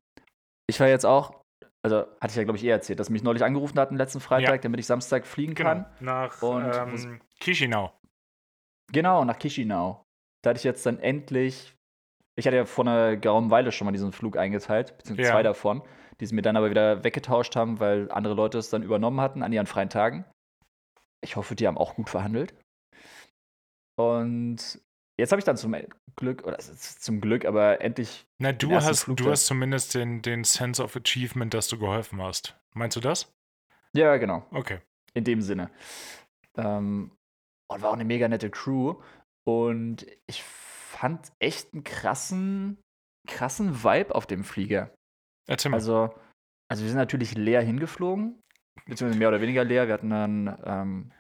Ich 0.69 0.79
war 0.81 0.89
jetzt 0.89 1.07
auch, 1.07 1.43
also 1.83 2.01
hatte 2.21 2.31
ich 2.31 2.37
ja, 2.37 2.45
glaube 2.45 2.59
ich, 2.59 2.65
eh 2.65 2.69
erzählt, 2.69 3.01
dass 3.01 3.11
mich 3.11 3.23
neulich 3.23 3.43
angerufen 3.45 3.79
hatten 3.79 3.97
letzten 3.97 4.21
Freitag, 4.21 4.57
Ja. 4.57 4.59
damit 4.59 4.81
ich 4.81 4.87
Samstag 4.87 5.27
fliegen 5.27 5.55
Genau. 5.55 5.71
kann. 5.71 5.87
Nach 6.01 6.43
Und 6.43 6.71
ähm, 6.75 7.21
Chisinau. 7.41 7.93
Genau, 8.93 9.25
nach 9.25 9.39
Chisinau. 9.39 10.05
Da 10.43 10.51
hatte 10.51 10.59
ich 10.59 10.65
jetzt 10.65 10.85
dann 10.87 10.99
endlich. 10.99 11.75
Ich 12.37 12.47
hatte 12.47 12.57
ja 12.57 12.65
vor 12.65 12.87
einer 12.87 13.17
geraumen 13.17 13.51
Weile 13.51 13.73
schon 13.73 13.85
mal 13.87 13.93
diesen 13.93 14.13
Flug 14.13 14.37
eingeteilt, 14.37 14.97
beziehungsweise 14.99 15.29
Ja. 15.29 15.35
zwei 15.35 15.43
davon, 15.43 15.83
die 16.21 16.27
sie 16.27 16.35
mir 16.35 16.43
dann 16.43 16.57
aber 16.57 16.71
wieder 16.71 17.03
weggetauscht 17.03 17.57
haben, 17.57 17.81
weil 17.81 18.11
andere 18.13 18.35
Leute 18.35 18.59
es 18.59 18.71
dann 18.71 18.83
übernommen 18.83 19.21
hatten 19.21 19.43
an 19.43 19.53
ihren 19.53 19.67
freien 19.67 19.89
Tagen. 19.89 20.25
Ich 21.23 21.37
hoffe, 21.37 21.55
die 21.55 21.67
haben 21.67 21.79
auch 21.79 21.95
gut 21.95 22.11
verhandelt. 22.11 22.55
Und 23.97 24.81
jetzt 25.19 25.33
habe 25.33 25.39
ich 25.39 25.45
dann 25.45 25.57
zum 25.57 25.75
Glück, 26.17 26.47
oder 26.47 26.59
zum 26.59 27.21
Glück, 27.21 27.45
aber 27.45 27.81
endlich. 27.81 28.27
Na, 28.39 28.53
du 28.53 28.73
hast, 28.73 29.05
Flug 29.05 29.17
du 29.17 29.31
hast 29.31 29.47
zumindest 29.47 29.95
den, 29.95 30.23
den 30.23 30.45
Sense 30.45 30.83
of 30.83 30.97
Achievement, 30.97 31.53
dass 31.53 31.69
du 31.69 31.79
geholfen 31.79 32.23
hast. 32.23 32.59
Meinst 32.75 32.97
du 32.97 33.01
das? 33.01 33.33
Ja, 33.93 34.17
genau. 34.17 34.47
Okay. 34.53 34.81
In 35.15 35.25
dem 35.25 35.43
Sinne. 35.43 35.71
Ähm, 36.57 37.11
und 37.71 37.83
war 37.83 37.91
auch 37.91 37.95
eine 37.95 38.05
mega 38.05 38.29
nette 38.29 38.51
Crew. 38.51 39.01
Und 39.45 40.07
ich 40.27 40.43
fand 40.43 41.33
echt 41.39 41.73
einen 41.73 41.85
krassen, 41.85 42.79
krassen 43.27 43.83
Vibe 43.83 44.15
auf 44.15 44.27
dem 44.27 44.45
Flieger. 44.45 44.93
Erzähl 45.51 45.71
mal. 45.71 45.79
Also, 45.79 46.15
also 46.71 46.83
wir 46.83 46.89
sind 46.89 46.99
natürlich 46.99 47.35
leer 47.35 47.61
hingeflogen, 47.63 48.41
beziehungsweise 48.87 49.19
mehr 49.19 49.29
oder 49.29 49.41
weniger 49.41 49.65
leer. 49.65 49.87
Wir 49.87 49.95
hatten 49.95 50.11
dann 50.11 50.59
ähm, 50.65 51.13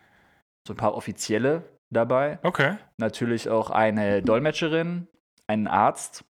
so 0.66 0.74
ein 0.74 0.76
paar 0.76 0.94
Offizielle 0.94 1.64
dabei. 1.92 2.38
okay. 2.42 2.76
Natürlich 2.98 3.48
auch 3.48 3.70
eine 3.70 4.22
Dolmetscherin, 4.22 5.08
einen 5.48 5.66
Arzt 5.66 6.24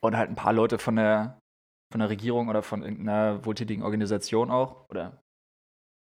und 0.00 0.16
halt 0.16 0.30
ein 0.30 0.36
paar 0.36 0.54
Leute 0.54 0.78
von 0.78 0.96
der, 0.96 1.38
von 1.92 2.00
der 2.00 2.08
Regierung 2.08 2.48
oder 2.48 2.62
von 2.62 2.82
irgendeiner 2.82 3.44
wohltätigen 3.44 3.82
Organisation 3.82 4.50
auch. 4.50 4.88
Oder 4.88 5.20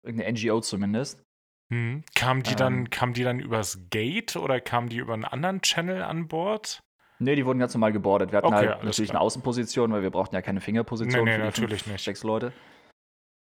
irgendeine 0.05 0.33
NGO 0.33 0.61
zumindest. 0.61 1.23
Hm. 1.71 2.03
Kamen 2.15 2.43
die, 2.43 2.55
dann, 2.55 2.75
Ähm. 2.79 2.91
kamen 2.91 3.13
die 3.13 3.25
dann 3.25 3.41
übers 3.41 3.91
Gate 3.91 4.37
oder 4.37 4.61
kamen 4.61 4.89
die 4.89 4.99
über 4.99 5.15
einen 5.15 5.25
anderen 5.25 5.61
Channel 5.61 6.03
an 6.03 6.29
Bord? 6.29 6.81
Nee, 7.23 7.37
die 7.37 7.47
wurden 7.47 7.59
ganz 7.59 7.75
normal 7.75 7.93
gebordet. 7.93 8.33
Wir 8.33 8.39
hatten 8.39 8.47
Okay, 8.49 8.69
halt 8.69 8.85
natürlich 8.85 9.11
klar. 9.11 9.21
eine 9.21 9.27
Außenposition, 9.27 9.93
weil 9.93 10.03
wir 10.03 10.11
brauchten 10.11 10.35
ja 10.35 10.43
keine 10.43 10.61
Fingerposition. 10.61 11.25
Nee, 11.25 11.31
nee, 11.31 11.37
für 11.37 11.39
die 11.39 11.61
natürlich 11.63 11.87
nicht. 11.87 12.05
Sechs 12.05 12.23
Leute. 12.25 12.53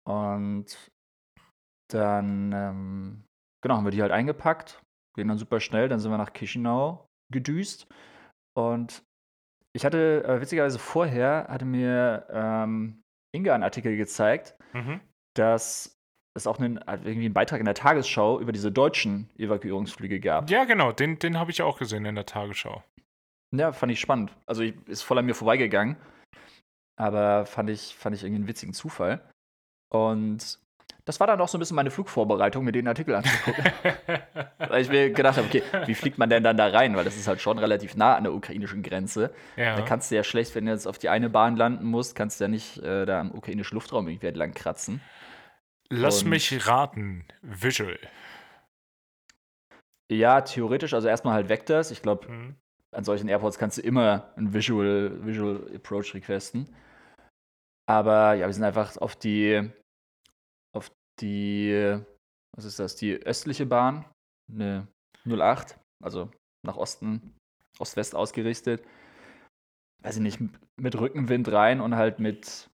Und 0.06 0.66
dann, 1.92 2.52
ähm, 2.52 3.24
genau, 3.62 3.76
haben 3.76 3.84
wir 3.84 3.90
die 3.90 4.02
halt 4.02 4.12
eingepackt. 4.12 4.82
Gehen 5.16 5.28
dann 5.28 5.38
super 5.38 5.60
schnell. 5.60 5.88
Dann 5.88 6.00
sind 6.00 6.10
wir 6.10 6.18
nach 6.18 6.32
Chisinau 6.32 7.06
gedüst. 7.32 7.86
Und 8.56 9.02
ich 9.76 9.84
hatte, 9.84 10.24
äh, 10.24 10.40
witzigerweise 10.40 10.78
vorher, 10.78 11.46
hatte 11.48 11.64
mir 11.64 12.26
ähm, 12.30 13.02
Inga 13.34 13.54
einen 13.54 13.64
Artikel 13.64 13.96
gezeigt, 13.96 14.54
Mhm. 14.72 15.00
dass 15.36 15.96
es 16.36 16.46
auch 16.48 16.58
einen, 16.58 16.78
irgendwie 16.78 17.26
einen 17.26 17.34
Beitrag 17.34 17.60
in 17.60 17.64
der 17.64 17.74
Tagesschau 17.74 18.40
über 18.40 18.50
diese 18.52 18.72
deutschen 18.72 19.30
Evakuierungsflüge 19.38 20.18
gab. 20.20 20.50
Ja, 20.50 20.64
genau. 20.64 20.90
Den, 20.92 21.18
den 21.20 21.38
habe 21.38 21.52
ich 21.52 21.62
auch 21.62 21.78
gesehen 21.78 22.04
in 22.04 22.16
der 22.16 22.26
Tagesschau. 22.26 22.82
Ja, 23.56 23.72
fand 23.72 23.92
ich 23.92 24.00
spannend. 24.00 24.32
Also 24.46 24.62
ich, 24.62 24.74
ist 24.88 25.02
voll 25.02 25.18
an 25.18 25.26
mir 25.26 25.34
vorbeigegangen. 25.34 25.96
Aber 26.96 27.46
fand 27.46 27.70
ich, 27.70 27.94
fand 27.96 28.14
ich 28.16 28.22
irgendwie 28.22 28.40
einen 28.40 28.48
witzigen 28.48 28.72
Zufall. 28.74 29.20
Und 29.92 30.58
das 31.04 31.20
war 31.20 31.26
dann 31.26 31.40
auch 31.40 31.48
so 31.48 31.58
ein 31.58 31.60
bisschen 31.60 31.74
meine 31.76 31.90
Flugvorbereitung, 31.90 32.64
mir 32.64 32.72
den 32.72 32.88
Artikel 32.88 33.14
anzugucken. 33.14 33.64
Weil 34.58 34.80
ich 34.82 34.88
mir 34.88 35.10
gedacht 35.10 35.36
habe, 35.36 35.46
okay, 35.46 35.62
wie 35.86 35.94
fliegt 35.94 36.16
man 36.18 36.30
denn 36.30 36.42
dann 36.42 36.56
da 36.56 36.68
rein? 36.68 36.96
Weil 36.96 37.04
das 37.04 37.16
ist 37.16 37.28
halt 37.28 37.40
schon 37.42 37.58
relativ 37.58 37.94
nah 37.96 38.16
an 38.16 38.24
der 38.24 38.32
ukrainischen 38.32 38.82
Grenze. 38.82 39.34
ja. 39.56 39.76
Da 39.76 39.82
kannst 39.82 40.10
du 40.10 40.14
ja 40.16 40.24
schlecht, 40.24 40.54
wenn 40.54 40.64
du 40.66 40.72
jetzt 40.72 40.86
auf 40.86 40.98
die 40.98 41.08
eine 41.10 41.28
Bahn 41.28 41.56
landen 41.56 41.84
musst, 41.84 42.14
kannst 42.14 42.40
du 42.40 42.44
ja 42.44 42.48
nicht 42.48 42.78
äh, 42.78 43.04
da 43.06 43.20
am 43.20 43.32
ukrainischen 43.32 43.74
Luftraum 43.74 44.08
irgendwie 44.08 44.28
entlang 44.28 44.54
kratzen. 44.54 45.00
Lass 45.90 46.22
und- 46.22 46.30
mich 46.30 46.66
raten. 46.66 47.26
Visual. 47.42 47.98
Ja, 50.10 50.40
theoretisch, 50.42 50.94
also 50.94 51.08
erstmal 51.08 51.34
halt 51.34 51.48
weg 51.48 51.66
das. 51.66 51.90
Ich 51.90 52.02
glaube, 52.02 52.28
Mhm. 52.30 52.54
An 52.94 53.04
solchen 53.04 53.28
Airports 53.28 53.58
kannst 53.58 53.78
du 53.78 53.82
immer 53.82 54.32
ein 54.36 54.52
Visual, 54.52 55.24
Visual 55.24 55.70
Approach 55.74 56.14
requesten. 56.14 56.74
Aber 57.86 58.34
ja, 58.34 58.46
wir 58.46 58.52
sind 58.52 58.64
einfach 58.64 58.96
auf 58.96 59.16
die, 59.16 59.70
auf 60.74 60.90
die, 61.20 62.00
was 62.56 62.64
ist 62.64 62.78
das, 62.78 62.96
die 62.96 63.14
östliche 63.14 63.66
Bahn, 63.66 64.04
eine 64.50 64.88
08, 65.26 65.78
also 66.02 66.30
nach 66.64 66.76
Osten, 66.76 67.36
Ost-West 67.78 68.14
ausgerichtet. 68.14 68.82
Weiß 70.02 70.16
ich 70.16 70.22
nicht, 70.22 70.38
mit 70.80 70.98
Rückenwind 70.98 71.50
rein 71.50 71.80
und 71.80 71.94
halt 71.96 72.20
mit, 72.20 72.70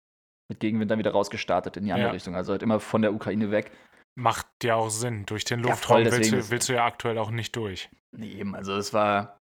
mit 0.49 0.59
Gegenwind 0.59 0.91
dann 0.91 0.99
wieder 0.99 1.11
rausgestartet 1.11 1.77
in 1.77 1.85
die 1.85 1.91
andere 1.91 2.07
Ja. 2.09 2.13
Richtung. 2.13 2.35
Also 2.35 2.51
halt 2.53 2.63
immer 2.63 2.79
von 2.79 3.01
der 3.01 3.13
Ukraine 3.13 3.51
weg. 3.51 3.71
Macht 4.15 4.47
ja 4.63 4.75
auch 4.75 4.89
Sinn. 4.89 5.25
Durch 5.25 5.45
den 5.45 5.59
Ja, 5.63 5.69
Luftraum 5.69 6.03
voll, 6.03 6.11
willst, 6.11 6.31
du, 6.31 6.49
willst 6.49 6.69
du 6.69 6.73
ja 6.73 6.85
aktuell 6.85 7.17
auch 7.17 7.29
nicht 7.29 7.55
durch. 7.55 7.89
Nee, 8.17 8.31
eben, 8.31 8.55
also 8.55 8.75
es 8.75 8.93
war 8.93 9.36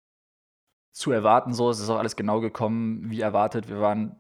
zu 0.94 1.12
erwarten 1.12 1.54
so, 1.54 1.70
es 1.70 1.80
ist 1.80 1.90
auch 1.90 1.98
alles 1.98 2.16
genau 2.16 2.40
gekommen, 2.42 3.10
wie 3.10 3.22
erwartet. 3.22 3.70
Wir 3.70 3.80
waren 3.80 4.20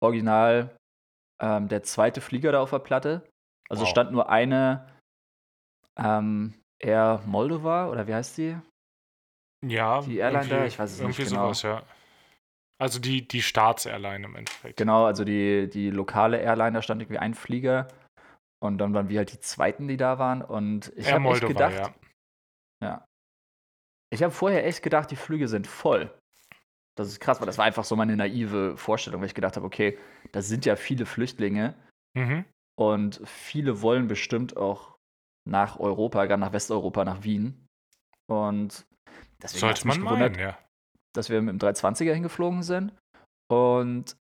original 0.00 0.76
ähm, 1.40 1.68
der 1.68 1.82
zweite 1.82 2.20
Flieger 2.20 2.52
da 2.52 2.60
auf 2.60 2.70
der 2.70 2.78
Platte. 2.78 3.28
Also 3.68 3.82
Wow. 3.82 3.90
stand 3.90 4.12
nur 4.12 4.28
eine 4.28 4.86
ähm, 5.96 6.54
Air 6.78 7.22
Moldova 7.26 7.88
oder 7.88 8.06
wie 8.06 8.14
heißt 8.14 8.38
die? 8.38 8.56
Ja, 9.66 10.02
Die 10.02 10.18
Airline 10.18 10.48
da? 10.48 10.64
Ich 10.66 10.78
weiß 10.78 10.92
es 10.92 11.00
irgendwie 11.00 11.22
nicht 11.22 11.30
genau. 11.30 11.46
sowas, 11.46 11.62
ja. 11.62 11.82
Also 12.78 12.98
die, 12.98 13.26
die 13.26 13.40
Staatsairline 13.40 14.26
im 14.26 14.36
Endeffekt. 14.36 14.76
Genau, 14.76 15.06
also 15.06 15.24
die, 15.24 15.70
die 15.70 15.90
lokale 15.90 16.38
Airline, 16.38 16.72
da 16.72 16.82
stand 16.82 17.00
irgendwie 17.00 17.18
ein 17.18 17.34
Flieger. 17.34 17.88
Und 18.62 18.78
dann 18.78 18.92
waren 18.94 19.08
wir 19.08 19.18
halt 19.18 19.32
die 19.32 19.40
zweiten, 19.40 19.88
die 19.88 19.96
da 19.96 20.18
waren. 20.18 20.42
Und 20.42 20.92
ich 20.96 21.10
habe 21.12 21.28
echt 21.28 21.46
gedacht, 21.46 21.74
ja. 21.74 21.94
Ja. 22.82 23.04
Ich 24.14 24.22
habe 24.22 24.32
vorher 24.32 24.64
echt 24.66 24.82
gedacht, 24.82 25.10
die 25.10 25.16
Flüge 25.16 25.48
sind 25.48 25.66
voll. 25.66 26.12
Das 26.96 27.08
ist 27.08 27.18
krass, 27.20 27.40
weil 27.40 27.46
das 27.46 27.58
war 27.58 27.64
einfach 27.64 27.82
so 27.84 27.96
meine 27.96 28.16
naive 28.16 28.76
Vorstellung, 28.76 29.20
weil 29.20 29.26
ich 29.26 29.34
gedacht 29.34 29.56
habe, 29.56 29.66
okay, 29.66 29.98
da 30.30 30.40
sind 30.40 30.64
ja 30.64 30.76
viele 30.76 31.06
Flüchtlinge 31.06 31.74
Mhm. 32.16 32.44
und 32.78 33.20
viele 33.24 33.82
wollen 33.82 34.06
bestimmt 34.06 34.56
auch 34.56 34.96
nach 35.48 35.80
Europa, 35.80 36.24
gerade 36.26 36.40
nach 36.40 36.52
Westeuropa, 36.52 37.04
nach 37.04 37.24
Wien. 37.24 37.66
Und 38.30 38.86
deswegen 39.42 39.60
Sollte 39.60 39.86
mich 39.88 39.98
man 39.98 40.06
gewundert, 40.06 40.36
meinen, 40.36 40.48
ja. 40.48 40.58
dass 41.12 41.28
wir 41.28 41.42
mit 41.42 41.52
dem 41.52 41.58
320er 41.58 42.12
hingeflogen 42.14 42.62
sind. 42.62 42.92
Und 43.50 44.16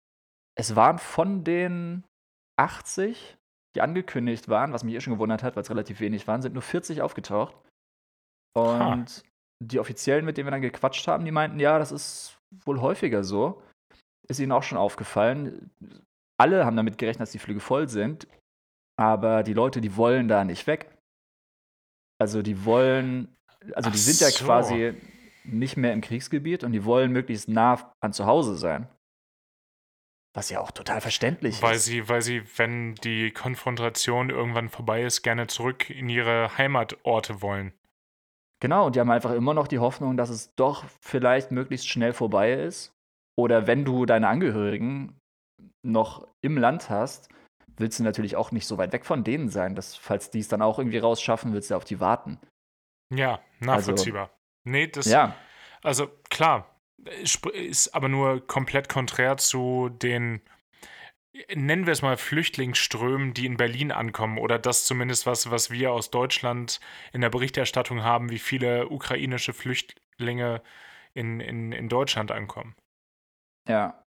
es 0.56 0.76
waren 0.76 1.00
von 1.00 1.44
den 1.44 2.04
80, 2.60 3.38
die 3.76 3.82
angekündigt 3.82 4.50
waren, 4.50 4.72
was 4.72 4.84
mich 4.84 4.94
eh 4.94 5.02
schon 5.02 5.14
gewundert 5.14 5.42
hat, 5.42 5.56
weil 5.56 5.64
es 5.64 5.70
relativ 5.72 6.00
wenig 6.00 6.28
waren, 6.28 6.44
sind 6.44 6.54
nur 6.54 6.62
40 6.62 7.02
aufgetaucht. 7.02 7.56
Und 8.56 9.24
die 9.60 9.80
Offiziellen, 9.80 10.26
mit 10.26 10.38
denen 10.38 10.48
wir 10.48 10.52
dann 10.52 10.62
gequatscht 10.62 11.08
haben, 11.08 11.26
die 11.26 11.32
meinten, 11.32 11.60
ja, 11.60 11.78
das 11.80 11.92
ist 11.92 12.38
wohl 12.66 12.82
häufiger 12.82 13.24
so. 13.24 13.62
Ist 14.28 14.40
ihnen 14.40 14.52
auch 14.52 14.64
schon 14.64 14.78
aufgefallen. 14.78 15.72
Alle 16.40 16.66
haben 16.66 16.78
damit 16.78 16.98
gerechnet, 16.98 17.22
dass 17.22 17.32
die 17.32 17.40
Flüge 17.40 17.60
voll 17.60 17.90
sind. 17.90 18.28
Aber 18.98 19.44
die 19.44 19.54
Leute, 19.54 19.82
die 19.82 19.96
wollen 19.96 20.28
da 20.28 20.44
nicht 20.44 20.68
weg. 20.68 20.98
Also 22.22 22.42
die 22.42 22.66
wollen, 22.66 23.36
also 23.74 23.90
Ach 23.90 23.94
die 23.94 23.98
sind 23.98 24.20
ja 24.20 24.30
so. 24.30 24.46
quasi 24.46 24.94
nicht 25.44 25.78
mehr 25.78 25.94
im 25.94 26.02
Kriegsgebiet 26.02 26.64
und 26.64 26.74
die 26.74 26.86
wollen 26.86 27.12
möglichst 27.12 27.48
nah 27.48 27.94
an 28.02 28.14
zu 28.14 28.26
Hause 28.26 28.56
sein. 28.56 28.88
Was 30.36 30.50
ja 30.50 30.60
auch 30.60 30.72
total 30.72 31.02
verständlich 31.02 31.62
Weil 31.62 31.78
ist. 31.78 31.86
sie, 31.86 32.08
weil 32.08 32.22
sie, 32.22 32.44
wenn 32.58 32.96
die 32.96 33.32
Konfrontation 33.32 34.30
irgendwann 34.30 34.70
vorbei 34.70 35.04
ist, 35.04 35.24
gerne 35.24 35.48
zurück 35.48 35.90
in 35.90 36.08
ihre 36.08 36.58
Heimatorte 36.58 37.42
wollen. 37.42 37.74
Genau, 38.62 38.88
und 38.88 38.96
die 38.96 39.00
haben 39.00 39.12
einfach 39.12 39.32
immer 39.32 39.54
noch 39.54 39.68
die 39.68 39.80
Hoffnung, 39.80 40.18
dass 40.18 40.30
es 40.30 40.54
doch 40.56 40.84
vielleicht 41.00 41.52
möglichst 41.52 41.88
schnell 41.88 42.14
vorbei 42.14 42.54
ist. 42.54 42.94
Oder 43.38 43.68
wenn 43.68 43.86
du 43.86 44.06
deine 44.06 44.28
Angehörigen 44.28 45.18
noch 45.82 46.28
im 46.42 46.58
Land 46.58 46.90
hast, 46.90 47.30
willst 47.78 48.00
du 48.00 48.04
natürlich 48.04 48.36
auch 48.36 48.52
nicht 48.52 48.68
so 48.68 48.78
weit 48.78 48.92
weg 48.92 49.06
von 49.06 49.24
denen 49.24 49.50
sein, 49.50 49.76
dass, 49.76 49.96
falls 49.96 50.30
die 50.30 50.40
es 50.40 50.50
dann 50.50 50.62
auch 50.62 50.78
irgendwie 50.78 50.98
rausschaffen, 50.98 51.54
willst 51.54 51.72
du 51.72 51.76
auf 51.76 51.86
die 51.86 52.02
warten. 52.02 52.38
Ja, 53.14 53.40
nachvollziehbar. 53.60 54.30
nee, 54.66 54.88
das, 54.88 55.08
Also 55.08 55.10
Ja, 55.10 55.36
also 55.82 56.10
klar, 56.30 56.76
ist 57.54 57.96
aber 57.96 58.10
nur 58.10 58.46
komplett 58.46 58.90
konträr 58.90 59.38
zu 59.38 59.90
den, 59.90 60.42
nennen 61.56 61.86
wir 61.86 61.94
es 61.94 62.02
mal, 62.02 62.18
Flüchtlingsströmen, 62.18 63.34
die 63.34 63.46
in 63.46 63.58
Berlin 63.58 63.92
ankommen. 63.92 64.38
Oder 64.38 64.60
das 64.60 64.86
zumindest 64.86 65.26
was, 65.26 65.52
was 65.52 65.72
wir 65.72 65.92
aus 65.92 66.12
Deutschland 66.12 66.80
in 67.14 67.22
der 67.22 67.30
Berichterstattung 67.30 68.04
haben, 68.04 68.30
wie 68.30 68.40
viele 68.40 68.90
ukrainische 68.90 69.54
Flüchtlinge 69.54 70.62
in, 71.14 71.40
in, 71.40 71.72
in 71.72 71.90
Deutschland 71.90 72.32
ankommen. 72.32 72.76
ja. 73.68 74.04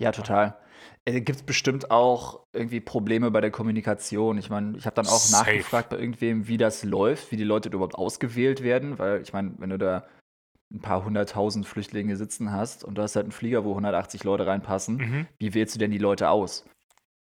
Ja, 0.00 0.12
total. 0.12 0.56
Äh, 1.04 1.20
Gibt 1.20 1.36
es 1.36 1.42
bestimmt 1.42 1.90
auch 1.90 2.46
irgendwie 2.54 2.80
Probleme 2.80 3.30
bei 3.30 3.42
der 3.42 3.50
Kommunikation? 3.50 4.38
Ich 4.38 4.48
meine, 4.48 4.78
ich 4.78 4.86
habe 4.86 4.94
dann 4.96 5.06
auch 5.06 5.18
Safe. 5.18 5.50
nachgefragt 5.50 5.90
bei 5.90 5.98
irgendwem, 5.98 6.48
wie 6.48 6.56
das 6.56 6.84
läuft, 6.84 7.30
wie 7.32 7.36
die 7.36 7.44
Leute 7.44 7.68
überhaupt 7.68 7.96
ausgewählt 7.96 8.62
werden, 8.62 8.98
weil 8.98 9.20
ich 9.20 9.34
meine, 9.34 9.52
wenn 9.58 9.68
du 9.68 9.76
da 9.76 10.06
ein 10.72 10.80
paar 10.80 11.04
hunderttausend 11.04 11.66
Flüchtlinge 11.66 12.16
sitzen 12.16 12.52
hast 12.52 12.84
und 12.84 12.94
du 12.96 13.02
hast 13.02 13.16
halt 13.16 13.24
einen 13.24 13.32
Flieger, 13.32 13.64
wo 13.64 13.70
180 13.70 14.22
Leute 14.24 14.46
reinpassen, 14.46 14.96
Mhm. 14.96 15.26
wie 15.38 15.52
wählst 15.54 15.74
du 15.74 15.78
denn 15.78 15.90
die 15.90 15.98
Leute 15.98 16.28
aus? 16.30 16.64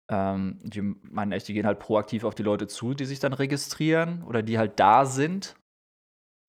Ähm, 0.09 0.59
die 0.63 0.81
meinen 0.81 1.31
echt, 1.31 1.47
die 1.47 1.53
gehen 1.53 1.65
halt 1.65 1.79
proaktiv 1.79 2.23
auf 2.23 2.35
die 2.35 2.43
Leute 2.43 2.67
zu, 2.67 2.93
die 2.93 3.05
sich 3.05 3.19
dann 3.19 3.33
registrieren 3.33 4.23
oder 4.23 4.41
die 4.43 4.57
halt 4.57 4.79
da 4.79 5.05
sind. 5.05 5.55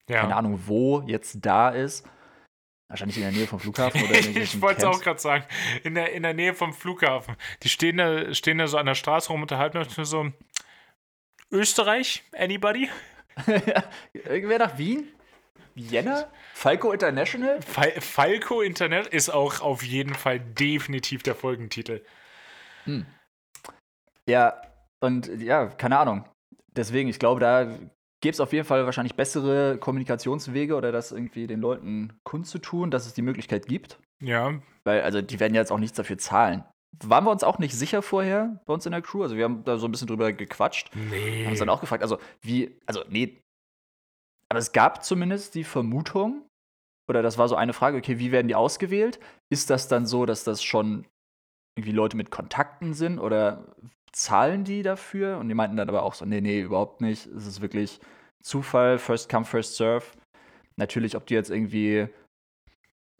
Ja. 0.09 0.21
Keine 0.21 0.35
Ahnung, 0.35 0.59
wo 0.67 1.01
jetzt 1.01 1.39
da 1.45 1.69
ist. 1.69 2.07
Wahrscheinlich 2.87 3.17
in 3.17 3.23
der 3.23 3.31
Nähe 3.31 3.47
vom 3.47 3.59
Flughafen 3.59 4.03
oder 4.03 4.19
in 4.19 4.37
ich 4.41 4.61
wollte 4.61 4.79
es 4.79 4.83
auch 4.85 5.01
gerade 5.01 5.19
sagen. 5.19 5.43
In 5.83 5.95
der, 5.95 6.11
in 6.13 6.21
der 6.23 6.33
Nähe 6.35 6.53
vom 6.53 6.73
Flughafen. 6.73 7.35
Die 7.63 7.69
stehen 7.69 7.97
da, 7.97 8.33
stehen 8.33 8.57
da 8.59 8.67
so 8.67 8.77
an 8.77 8.85
der 8.85 8.93
Straße 8.95 9.29
rum, 9.29 9.41
unterhalten 9.41 9.77
uns 9.79 9.97
nur 9.97 10.05
so. 10.05 10.31
Österreich? 11.51 12.23
Anybody? 12.33 12.89
Irgendwer 14.13 14.59
nach 14.59 14.77
Wien? 14.77 15.07
Vienna? 15.75 16.31
Falco 16.53 16.91
International? 16.91 17.61
Fal 17.61 17.91
Falco 17.99 18.61
Internet 18.61 19.07
ist 19.07 19.29
auch 19.29 19.61
auf 19.61 19.83
jeden 19.83 20.13
Fall 20.13 20.39
definitiv 20.39 21.21
der 21.23 21.35
Folgentitel. 21.35 22.01
Ja, 24.27 24.61
und 25.01 25.27
ja, 25.41 25.67
keine 25.67 25.99
Ahnung. 25.99 26.25
Deswegen, 26.75 27.09
ich 27.09 27.19
glaube, 27.19 27.39
da 27.39 27.65
gäbe 28.21 28.33
es 28.33 28.39
auf 28.39 28.53
jeden 28.53 28.65
Fall 28.65 28.85
wahrscheinlich 28.85 29.15
bessere 29.15 29.77
Kommunikationswege 29.77 30.75
oder 30.75 30.91
das 30.91 31.11
irgendwie 31.11 31.47
den 31.47 31.61
Leuten 31.61 32.17
kundzutun, 32.23 32.89
dass 32.91 33.05
es 33.05 33.13
die 33.13 33.21
Möglichkeit 33.21 33.67
gibt. 33.67 33.99
Ja, 34.21 34.59
Weil, 34.83 35.01
also, 35.01 35.21
die 35.21 35.39
werden 35.39 35.53
ja 35.53 35.61
jetzt 35.61 35.71
auch 35.71 35.79
nichts 35.79 35.97
dafür 35.97 36.17
zahlen. 36.17 36.63
Waren 37.03 37.25
wir 37.25 37.31
uns 37.31 37.43
auch 37.43 37.59
nicht 37.59 37.75
sicher 37.75 38.01
vorher 38.01 38.61
bei 38.65 38.73
uns 38.73 38.85
in 38.85 38.93
der 38.93 39.01
Crew? 39.01 39.23
Also, 39.23 39.35
wir 39.35 39.43
haben 39.43 39.63
da 39.65 39.77
so 39.77 39.87
ein 39.87 39.91
bisschen 39.91 40.07
drüber 40.07 40.31
gequatscht. 40.31 40.89
nee. 40.95 41.43
Haben 41.43 41.51
uns 41.51 41.59
dann 41.59 41.69
auch 41.69 41.81
gefragt, 41.81 42.01
also, 42.03 42.17
wie, 42.41 42.79
also, 42.85 43.03
nee. 43.09 43.41
Aber 44.49 44.59
es 44.59 44.71
gab 44.71 45.03
zumindest 45.03 45.55
die 45.55 45.63
Vermutung, 45.63 46.47
oder 47.09 47.21
das 47.21 47.37
war 47.37 47.47
so 47.47 47.55
eine 47.55 47.73
Frage, 47.73 47.97
okay, 47.97 48.19
wie 48.19 48.31
werden 48.31 48.47
die 48.47 48.55
ausgewählt? 48.55 49.19
Ist 49.51 49.69
das 49.69 49.87
dann 49.87 50.05
so, 50.05 50.25
dass 50.25 50.43
das 50.43 50.63
schon 50.63 51.05
irgendwie 51.77 51.95
Leute 51.95 52.17
mit 52.17 52.31
Kontakten 52.31 52.93
sind 52.93 53.19
oder 53.19 53.75
zahlen 54.11 54.63
die 54.63 54.81
dafür? 54.81 55.37
Und 55.37 55.49
die 55.49 55.55
meinten 55.55 55.77
dann 55.77 55.89
aber 55.89 56.03
auch 56.03 56.13
so, 56.13 56.25
nee, 56.25 56.41
nee, 56.41 56.61
überhaupt 56.61 57.01
nicht. 57.01 57.27
Es 57.27 57.45
ist 57.45 57.61
wirklich 57.61 57.99
Zufall, 58.43 58.97
first 58.97 59.29
come, 59.29 59.45
first 59.45 59.75
serve. 59.75 60.05
Natürlich, 60.77 61.15
ob 61.15 61.27
du 61.27 61.33
jetzt 61.33 61.49
irgendwie 61.49 62.09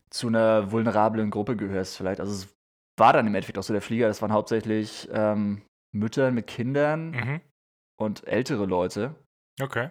zu 0.10 0.28
einer 0.28 0.72
vulnerablen 0.72 1.30
Gruppe 1.32 1.56
gehörst, 1.56 1.98
vielleicht. 1.98 2.20
Also 2.20 2.34
es 2.34 2.56
war 2.98 3.14
dann 3.14 3.28
im 3.28 3.36
Endeffekt 3.36 3.58
auch 3.58 3.64
so 3.64 3.74
der 3.74 3.82
Flieger, 3.82 4.08
das 4.08 4.22
waren 4.22 4.32
hauptsächlich 4.32 5.10
ähm, 5.12 5.62
Mütter 5.94 6.32
mit 6.32 6.48
Kindern 6.48 7.12
Mhm. 7.12 7.42
und 8.00 8.28
ältere 8.28 8.66
Leute. 8.66 9.16
Okay. 9.62 9.90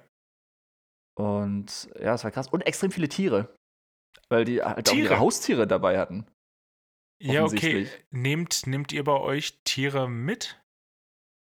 Und 1.17 1.89
ja, 2.01 2.15
es 2.15 2.25
war 2.25 2.31
krass. 2.31 2.49
Und 2.49 2.63
extrem 2.63 2.91
viele 2.91 3.09
Tiere. 3.09 3.55
Weil 4.29 4.45
die 4.45 4.63
halt 4.63 4.89
auch 4.89 4.93
Tiere? 4.93 5.07
ihre 5.07 5.19
Haustiere 5.19 5.67
dabei 5.67 5.99
hatten. 5.99 6.27
Ja, 7.23 7.45
okay. 7.45 7.89
Nehmt, 8.11 8.67
nehmt 8.67 8.93
ihr 8.93 9.05
bei 9.05 9.19
euch 9.19 9.61
Tiere 9.65 10.09
mit? 10.09 10.61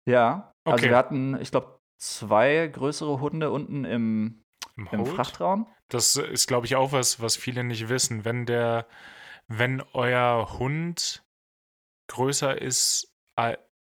Ja. 0.07 0.51
Also 0.65 0.83
Okay. 0.83 0.89
wir 0.89 0.97
hatten, 0.97 1.39
ich 1.39 1.51
glaube, 1.51 1.79
zwei 2.01 2.67
größere 2.67 3.19
Hunde 3.19 3.51
unten 3.51 3.85
im, 3.85 4.43
Im, 4.75 4.87
im? 4.91 5.05
Frachtraum. 5.05 5.67
Das 5.89 6.15
ist, 6.15 6.47
glaube 6.47 6.65
ich, 6.65 6.75
auch 6.75 6.91
was, 6.91 7.21
was 7.21 7.35
viele 7.35 7.63
nicht 7.63 7.87
wissen. 7.89 8.25
Wenn 8.25 8.45
der, 8.45 8.87
wenn 9.47 9.81
euer 9.93 10.57
Hund 10.59 11.23
größer 12.09 12.61
ist, 12.61 13.13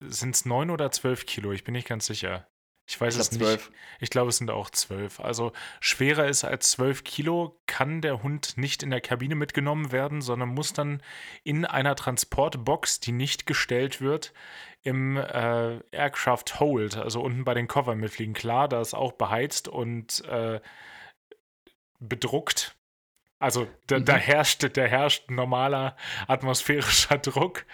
sind 0.01 0.35
es 0.35 0.45
neun 0.45 0.71
oder 0.71 0.91
zwölf 0.91 1.27
Kilo? 1.27 1.53
Ich 1.53 1.65
bin 1.65 1.73
nicht 1.73 1.89
ganz 1.89 2.07
sicher. 2.07 2.47
Ich 2.87 3.01
weiß 3.01 3.15
Ich 3.15 3.21
es 3.21 3.33
nicht. 3.33 3.71
Ich 4.01 4.11
glaube, 4.11 4.29
es 4.29 4.37
sind 4.37 4.51
auch 4.51 4.69
zwölf. 4.71 5.21
Also 5.21 5.53
schwerer 5.81 6.27
ist 6.27 6.45
als 6.45 6.73
zwölf 6.73 7.03
Kilo, 7.05 7.59
kann 7.67 8.03
der 8.03 8.23
Hund 8.23 8.59
nicht 8.59 8.83
in 8.83 8.91
der 8.91 9.01
Kabine 9.01 9.35
mitgenommen 9.37 9.91
werden, 9.93 10.21
sondern 10.21 10.51
muss 10.51 10.75
dann 10.75 11.03
in 11.45 11.65
einer 11.65 11.97
Transportbox, 11.97 13.01
die 13.01 13.13
nicht 13.13 13.47
gestellt 13.47 14.01
wird, 14.03 14.35
im 14.83 15.17
äh, 15.17 15.79
Aircraft 15.93 16.61
Hold, 16.61 16.97
also 16.99 17.23
unten 17.23 17.45
bei 17.45 17.55
den 17.55 17.69
Koffer 17.69 17.95
mitfliegen. 17.95 18.35
Klar, 18.35 18.69
da 18.69 18.83
ist 18.83 18.93
auch 18.93 19.13
beheizt 19.13 19.67
und 19.69 20.23
äh, 20.27 20.61
bedruckt. 22.01 22.77
Also 23.39 23.67
da, 23.87 23.99
da 24.01 24.15
Mhm. 24.15 24.19
herrscht, 24.19 24.77
da 24.77 24.83
herrscht 24.83 25.31
normaler 25.31 25.97
atmosphärischer 26.29 27.19
Druck. 27.19 27.65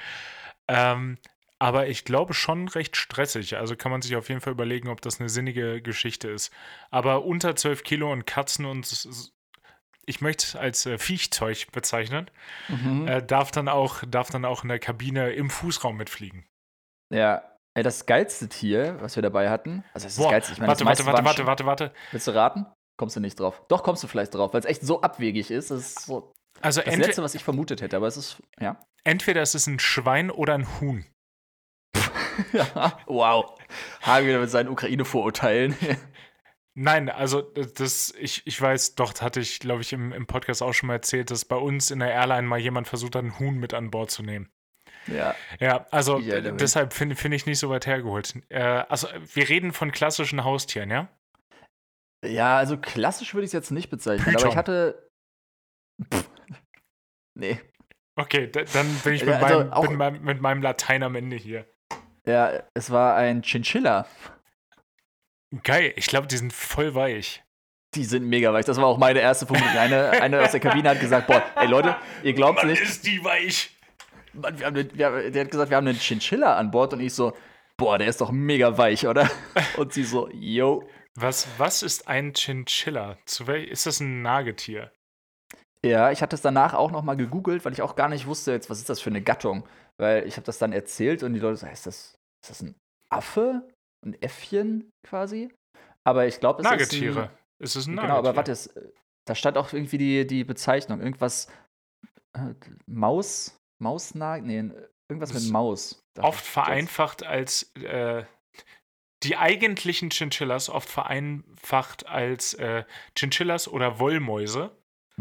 Ähm, 0.68 1.18
aber 1.60 1.86
ich 1.88 2.04
glaube 2.04 2.34
schon 2.34 2.66
recht 2.68 2.96
stressig. 2.96 3.56
Also 3.56 3.76
kann 3.76 3.92
man 3.92 4.02
sich 4.02 4.16
auf 4.16 4.28
jeden 4.28 4.40
Fall 4.40 4.52
überlegen, 4.52 4.88
ob 4.88 5.00
das 5.02 5.20
eine 5.20 5.28
sinnige 5.28 5.80
Geschichte 5.82 6.28
ist. 6.28 6.52
Aber 6.90 7.24
unter 7.24 7.54
12 7.54 7.84
Kilo 7.84 8.10
und 8.10 8.26
Katzen 8.26 8.64
und 8.64 9.08
ich 10.06 10.20
möchte 10.20 10.44
es 10.44 10.56
als 10.56 10.86
äh, 10.86 10.98
Viechzeug 10.98 11.70
bezeichnen, 11.72 12.30
Mhm. 12.68 13.06
äh, 13.06 13.22
darf, 13.22 13.50
dann 13.52 13.68
auch, 13.68 14.02
darf 14.08 14.30
dann 14.30 14.44
auch 14.44 14.62
in 14.64 14.68
der 14.70 14.78
Kabine 14.80 15.30
im 15.32 15.50
Fußraum 15.50 15.96
mitfliegen. 15.96 16.46
Ja. 17.12 17.44
Ey, 17.76 17.84
das 17.84 18.06
geilste 18.06 18.48
Tier, 18.48 18.96
was 19.00 19.14
wir 19.14 19.22
dabei 19.22 19.48
hatten, 19.48 19.84
also 19.94 20.06
das 20.06 20.12
ist 20.14 20.18
das 20.18 20.24
Boah, 20.24 20.30
geilste, 20.32 20.52
ich 20.54 20.58
meine, 20.58 20.68
warte, 20.70 20.84
das 20.84 21.06
warte, 21.06 21.06
warte, 21.06 21.24
warte, 21.24 21.46
warte, 21.46 21.66
warte. 21.66 21.92
Willst 22.10 22.26
du 22.26 22.34
raten? 22.34 22.66
Kommst 22.96 23.14
du 23.14 23.20
nicht 23.20 23.38
drauf. 23.38 23.62
Doch, 23.68 23.84
kommst 23.84 24.02
du 24.02 24.08
vielleicht 24.08 24.34
drauf, 24.34 24.52
weil 24.52 24.60
es 24.60 24.66
echt 24.66 24.82
so 24.82 25.02
abwegig 25.02 25.50
ist. 25.52 25.70
Das 25.70 25.78
ist 25.80 26.00
so 26.06 26.32
Also 26.60 26.80
das 26.82 26.96
Letzte, 26.96 27.22
was 27.22 27.34
ich 27.36 27.44
vermutet 27.44 27.80
hätte, 27.80 27.96
aber 27.96 28.08
es 28.08 28.16
ist, 28.16 28.42
ja. 28.58 28.80
entweder 29.04 29.40
es 29.42 29.54
ist 29.54 29.68
ein 29.68 29.78
Schwein 29.78 30.30
oder 30.32 30.54
ein 30.54 30.66
Huhn. 30.80 31.06
wow. 33.06 33.58
Hagen 34.02 34.26
wieder 34.26 34.40
mit 34.40 34.50
seinen 34.50 34.68
Ukraine-Vorurteilen. 34.68 35.74
Nein, 36.74 37.08
also 37.08 37.42
das, 37.42 38.14
ich, 38.18 38.46
ich 38.46 38.60
weiß, 38.60 38.94
doch, 38.94 39.12
hatte 39.20 39.40
ich, 39.40 39.58
glaube 39.58 39.82
ich, 39.82 39.92
im, 39.92 40.12
im 40.12 40.26
Podcast 40.26 40.62
auch 40.62 40.72
schon 40.72 40.86
mal 40.86 40.94
erzählt, 40.94 41.30
dass 41.30 41.44
bei 41.44 41.56
uns 41.56 41.90
in 41.90 41.98
der 41.98 42.12
Airline 42.12 42.46
mal 42.46 42.58
jemand 42.58 42.88
versucht 42.88 43.16
hat, 43.16 43.24
ein 43.24 43.38
Huhn 43.38 43.58
mit 43.58 43.74
an 43.74 43.90
Bord 43.90 44.10
zu 44.10 44.22
nehmen. 44.22 44.50
ja. 45.06 45.34
Ja, 45.58 45.86
also 45.90 46.18
mich. 46.18 46.32
deshalb 46.56 46.92
finde 46.92 47.16
find 47.16 47.34
ich 47.34 47.46
nicht 47.46 47.58
so 47.58 47.70
weit 47.70 47.86
hergeholt. 47.86 48.34
Äh, 48.48 48.60
also 48.60 49.08
wir 49.34 49.48
reden 49.48 49.72
von 49.72 49.92
klassischen 49.92 50.44
Haustieren, 50.44 50.90
ja? 50.90 51.08
Ja, 52.24 52.58
also 52.58 52.76
klassisch 52.76 53.34
würde 53.34 53.44
ich 53.44 53.48
es 53.48 53.54
jetzt 53.54 53.70
nicht 53.70 53.90
bezeichnen, 53.90 54.28
aber 54.28 54.36
Python. 54.36 54.50
ich 54.50 54.56
hatte. 54.56 55.10
Pff. 56.12 56.30
Nee. 57.38 57.58
Okay, 58.16 58.50
da, 58.50 58.64
dann 58.64 58.92
bin 59.02 59.14
ich 59.14 59.24
mit, 59.24 59.30
Ja, 59.30 59.40
also 59.40 59.60
meinem, 59.60 59.88
mit, 59.88 59.98
meinem, 59.98 60.24
mit 60.24 60.40
meinem 60.42 60.62
Latein 60.62 61.02
am 61.02 61.14
Ende 61.14 61.36
hier. 61.36 61.66
Ja, 62.26 62.62
es 62.74 62.90
war 62.90 63.16
ein 63.16 63.42
Chinchilla. 63.42 64.06
Geil, 65.64 65.92
ich 65.96 66.06
glaube, 66.06 66.26
die 66.28 66.36
sind 66.36 66.52
voll 66.52 66.94
weich. 66.94 67.42
Die 67.96 68.04
sind 68.04 68.24
mega 68.28 68.52
weich. 68.52 68.64
Das 68.66 68.76
war 68.76 68.86
auch 68.86 68.98
meine 68.98 69.18
erste 69.18 69.46
Vermutung. 69.46 69.76
Eine, 69.76 70.10
eine 70.10 70.40
aus 70.42 70.52
der 70.52 70.60
Kabine 70.60 70.90
hat 70.90 71.00
gesagt: 71.00 71.26
Boah, 71.26 71.42
ey 71.56 71.66
Leute, 71.66 71.96
ihr 72.22 72.34
glaubt's 72.34 72.62
nicht. 72.62 72.80
ist 72.80 73.04
die 73.04 73.22
weich. 73.24 73.76
Mann, 74.32 74.56
wir 74.60 74.66
haben 74.66 74.74
den, 74.74 74.96
wir, 74.96 75.06
haben- 75.06 75.32
der 75.32 75.44
hat 75.44 75.50
gesagt, 75.50 75.70
wir 75.70 75.76
haben 75.76 75.88
einen 75.88 75.98
Chinchilla 75.98 76.56
an 76.56 76.70
Bord 76.70 76.92
und 76.92 77.00
ich 77.00 77.12
so: 77.12 77.32
Boah, 77.76 77.98
der 77.98 78.06
ist 78.06 78.20
doch 78.20 78.30
mega 78.30 78.78
weich, 78.78 79.06
oder? 79.08 79.28
Und 79.76 79.92
sie 79.92 80.04
so: 80.04 80.28
Yo. 80.32 80.84
Was, 81.16 81.48
was 81.58 81.82
ist 81.82 82.06
ein 82.06 82.32
Chinchilla? 82.34 83.18
Zu 83.26 83.48
wel 83.48 83.64
ist 83.64 83.86
das 83.86 83.98
ein 83.98 84.22
Nagetier? 84.22 84.92
Ja, 85.84 86.12
ich 86.12 86.22
hatte 86.22 86.36
es 86.36 86.42
danach 86.42 86.74
auch 86.74 86.92
noch 86.92 87.02
mal 87.02 87.16
gegoogelt, 87.16 87.64
weil 87.64 87.72
ich 87.72 87.82
auch 87.82 87.96
gar 87.96 88.08
nicht 88.08 88.26
wusste, 88.26 88.52
jetzt, 88.52 88.70
was 88.70 88.78
ist 88.78 88.88
das 88.88 89.00
für 89.00 89.10
eine 89.10 89.20
Gattung. 89.22 89.66
Weil 90.00 90.26
ich 90.26 90.36
habe 90.36 90.46
das 90.46 90.58
dann 90.58 90.72
erzählt 90.72 91.22
und 91.22 91.34
die 91.34 91.40
Leute 91.40 91.56
so, 91.58 91.66
ist 91.66 91.86
das, 91.86 92.14
ist 92.42 92.50
das 92.50 92.62
ein 92.62 92.74
Affe? 93.10 93.68
Ein 94.04 94.14
Äffchen 94.22 94.90
quasi? 95.06 95.52
Aber 96.06 96.26
ich 96.26 96.40
glaube, 96.40 96.62
es 96.62 96.64
Nagetiere. 96.64 97.30
ist 97.58 97.76
Ist 97.76 97.76
es 97.76 97.86
ein 97.86 97.90
ein, 97.92 97.94
Nagetier? 97.96 98.08
Genau, 98.16 98.18
aber 98.28 98.36
warte, 98.36 98.52
es, 98.52 98.72
da 99.28 99.34
stand 99.34 99.58
auch 99.58 99.72
irgendwie 99.72 99.98
die, 99.98 100.26
die 100.26 100.44
Bezeichnung. 100.44 101.00
Irgendwas, 101.00 101.48
äh, 102.32 102.54
Maus, 102.86 103.58
Mausnag, 103.82 104.42
nee, 104.44 104.70
irgendwas 105.10 105.32
Das 105.32 105.42
mit 105.42 105.52
Maus. 105.52 106.00
Oft 106.18 106.44
vereinfacht 106.44 107.22
als 107.24 107.70
äh, 107.76 108.24
die 109.22 109.36
eigentlichen 109.36 110.08
Chinchillas, 110.10 110.70
oft 110.70 110.88
vereinfacht 110.88 112.06
als 112.06 112.54
äh, 112.54 112.84
Chinchillas 113.18 113.68
oder 113.68 113.98
Wollmäuse, 113.98 114.74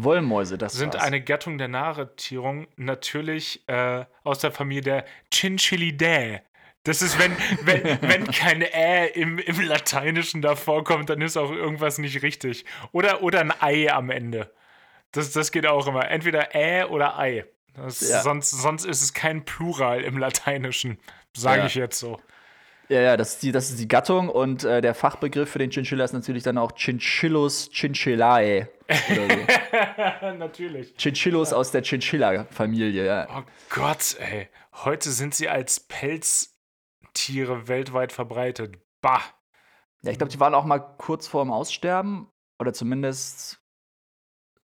Wollmäuse, 0.04 0.58
das 0.58 0.74
sind 0.74 0.94
war's. 0.94 1.04
eine 1.04 1.22
Gattung 1.22 1.58
der 1.58 1.68
Nagetierung, 1.68 2.68
natürlich 2.76 3.64
äh, 3.68 4.06
aus 4.24 4.40
der 4.40 4.52
Familie 4.52 4.82
der 4.82 5.06
Chinchillidae. 5.34 6.42
Das 6.84 7.02
ist, 7.02 7.20
wenn, 7.20 7.36
wenn, 7.64 8.00
wenn 8.02 8.28
kein 8.28 8.62
Ä 8.62 9.08
im, 9.14 9.38
im 9.40 9.62
Lateinischen 9.62 10.42
davor 10.42 10.84
kommt, 10.84 11.10
dann 11.10 11.22
ist 11.22 11.38
auch 11.38 11.52
irgendwas 11.52 11.98
nicht 11.98 12.22
richtig. 12.22 12.66
Oder, 12.92 13.22
oder 13.22 13.42
ein 13.42 13.54
Ei 13.62 13.92
am 13.92 14.10
Ende. 14.10 14.52
Das, 15.12 15.32
das 15.32 15.52
geht 15.52 15.66
auch 15.68 15.88
immer. 15.88 16.10
Entweder 16.10 16.56
Ä 16.56 16.86
oder 16.86 17.18
Ei. 17.20 17.46
Das, 17.74 18.02
Ja. 18.08 18.22
sonst, 18.22 18.52
sonst 18.52 18.86
ist 18.86 19.02
es 19.02 19.14
kein 19.14 19.44
Plural 19.46 20.02
im 20.02 20.18
Lateinischen. 20.18 21.00
Sage 21.36 21.62
Ja. 21.62 21.66
ich 21.68 21.76
jetzt 21.76 22.00
so. 22.00 22.20
Ja, 22.90 23.02
ja, 23.02 23.18
das 23.18 23.34
ist 23.34 23.44
die, 23.44 23.52
das 23.52 23.70
ist 23.70 23.80
die 23.80 23.88
Gattung 23.88 24.30
und 24.30 24.64
äh, 24.64 24.82
der 24.82 24.96
Fachbegriff 24.96 25.52
für 25.52 25.60
den 25.60 25.70
Chinchilla 25.70 26.04
ist 26.04 26.14
natürlich 26.14 26.42
dann 26.42 26.58
auch 26.58 26.72
Chinchillus 26.72 27.70
chinchillae. 27.72 28.68
So. 29.08 30.28
Natürlich. 30.40 30.96
Chinchillus 30.98 31.54
aus 31.54 31.70
der 31.70 31.84
Chinchilla-Familie, 31.84 33.06
ja. 33.06 33.28
Oh 33.30 33.44
Gott, 33.70 34.18
ey. 34.20 34.50
Heute 34.74 35.12
sind 35.12 35.36
sie 35.36 35.48
als 35.48 35.82
Pelztiere 35.82 37.68
weltweit 37.68 38.12
verbreitet. 38.12 38.80
Bah. 39.02 39.22
Ja, 40.02 40.12
ich 40.12 40.18
glaube, 40.18 40.32
die 40.32 40.40
waren 40.40 40.56
auch 40.56 40.66
mal 40.66 40.80
kurz 40.80 41.28
vorm 41.28 41.52
Aussterben 41.52 42.28
oder 42.58 42.74
zumindest 42.74 43.62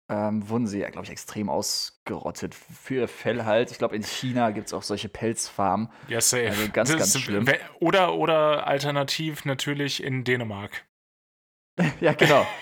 ähm, 0.09 0.47
wurden 0.49 0.67
sie, 0.67 0.79
ja, 0.79 0.89
glaube 0.89 1.05
ich, 1.05 1.11
extrem 1.11 1.49
ausgerottet 1.49 2.55
für 2.55 2.95
ihr 2.95 3.07
Fell 3.07 3.43
halt. 3.45 3.71
Ich 3.71 3.77
glaube, 3.77 3.95
in 3.95 4.03
China 4.03 4.51
gibt 4.51 4.67
es 4.67 4.73
auch 4.73 4.83
solche 4.83 5.09
Pelzfarmen. 5.09 5.89
Ja, 6.07 6.21
safe. 6.21 6.47
Also 6.49 6.69
ganz, 6.71 6.95
ganz 6.95 7.19
schlimm. 7.19 7.45
we- 7.47 7.59
Oder, 7.79 8.13
oder 8.15 8.67
alternativ 8.67 9.43
natürlich 9.45 10.01
in 10.03 10.23
Dänemark. 10.23 10.85
ja, 12.01 12.13
genau. 12.13 12.45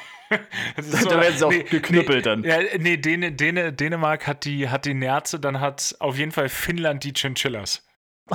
Das 0.75 0.87
ist 0.87 1.05
da 1.05 1.21
werden 1.21 1.37
sie 1.37 1.45
auch 1.45 1.69
geknüppelt 1.69 2.25
dann. 2.25 2.41
Nee, 2.41 2.47
ja, 2.49 2.59
nee 2.79 2.97
Däne, 2.97 3.31
Däne, 3.31 3.71
Dänemark 3.71 4.25
hat 4.25 4.43
die, 4.43 4.69
hat 4.69 4.85
die 4.85 4.95
Nerze, 4.95 5.39
dann 5.39 5.59
hat 5.59 5.95
auf 5.99 6.17
jeden 6.17 6.31
Fall 6.31 6.49
Finnland 6.49 7.03
die 7.03 7.13
Chinchillas. 7.13 7.85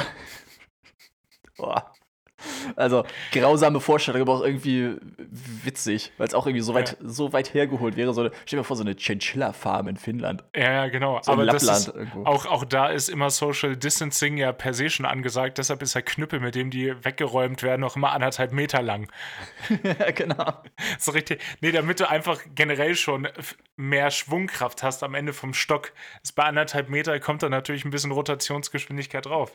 Boah. 1.57 1.93
Also, 2.77 3.05
grausame 3.33 3.81
Vorstellung, 3.81 4.23
aber 4.23 4.35
auch 4.35 4.43
irgendwie 4.43 4.97
witzig, 5.29 6.13
weil 6.19 6.29
es 6.29 6.35
auch 6.35 6.47
irgendwie 6.47 6.63
so 6.63 6.75
weit, 6.75 6.97
so 7.03 7.33
weit 7.33 7.55
hergeholt 7.55 7.97
wäre. 7.97 8.13
So 8.15 8.23
eine, 8.23 8.31
stell 8.45 8.57
dir 8.57 8.63
mal 8.63 8.65
vor, 8.65 8.77
so 8.77 8.83
eine 8.83 8.95
Chinchilla-Farm 8.95 9.89
in 9.89 9.97
Finnland. 9.97 10.45
Ja, 10.55 10.73
ja, 10.73 10.89
genau. 10.89 11.21
So 11.23 11.33
Aber 11.33 11.47
das 11.47 11.63
ist, 11.63 11.93
auch, 12.25 12.47
auch 12.47 12.65
da 12.65 12.89
ist 12.89 13.09
immer 13.09 13.31
Social 13.31 13.77
Distancing 13.77 14.37
ja 14.37 14.53
per 14.53 14.75
se 14.75 14.91
schon 14.91 15.07
angesagt. 15.07 15.59
Deshalb 15.59 15.83
ist 15.83 15.95
der 15.95 16.03
Knüppel, 16.03 16.41
mit 16.41 16.55
dem 16.55 16.71
die 16.71 16.95
weggeräumt 17.05 17.63
werden, 17.63 17.81
noch 17.81 17.97
immer 17.97 18.13
anderthalb 18.13 18.53
Meter 18.53 18.83
lang. 18.83 19.11
ja, 19.83 20.11
genau. 20.15 20.53
So 20.99 21.13
richtig. 21.13 21.41
Nee, 21.61 21.73
damit 21.73 22.01
du 22.01 22.09
einfach 22.09 22.41
generell 22.55 22.95
schon 22.95 23.29
mehr 23.77 24.11
Schwungkraft 24.11 24.83
hast 24.83 25.03
am 25.03 25.15
Ende 25.15 25.33
vom 25.33 25.55
Stock. 25.55 25.93
Ist 26.23 26.33
bei 26.33 26.45
anderthalb 26.45 26.89
Meter 26.89 27.19
kommt 27.21 27.43
da 27.43 27.49
natürlich 27.49 27.85
ein 27.85 27.91
bisschen 27.91 28.13
Rotationsgeschwindigkeit 28.13 29.27
drauf. 29.27 29.53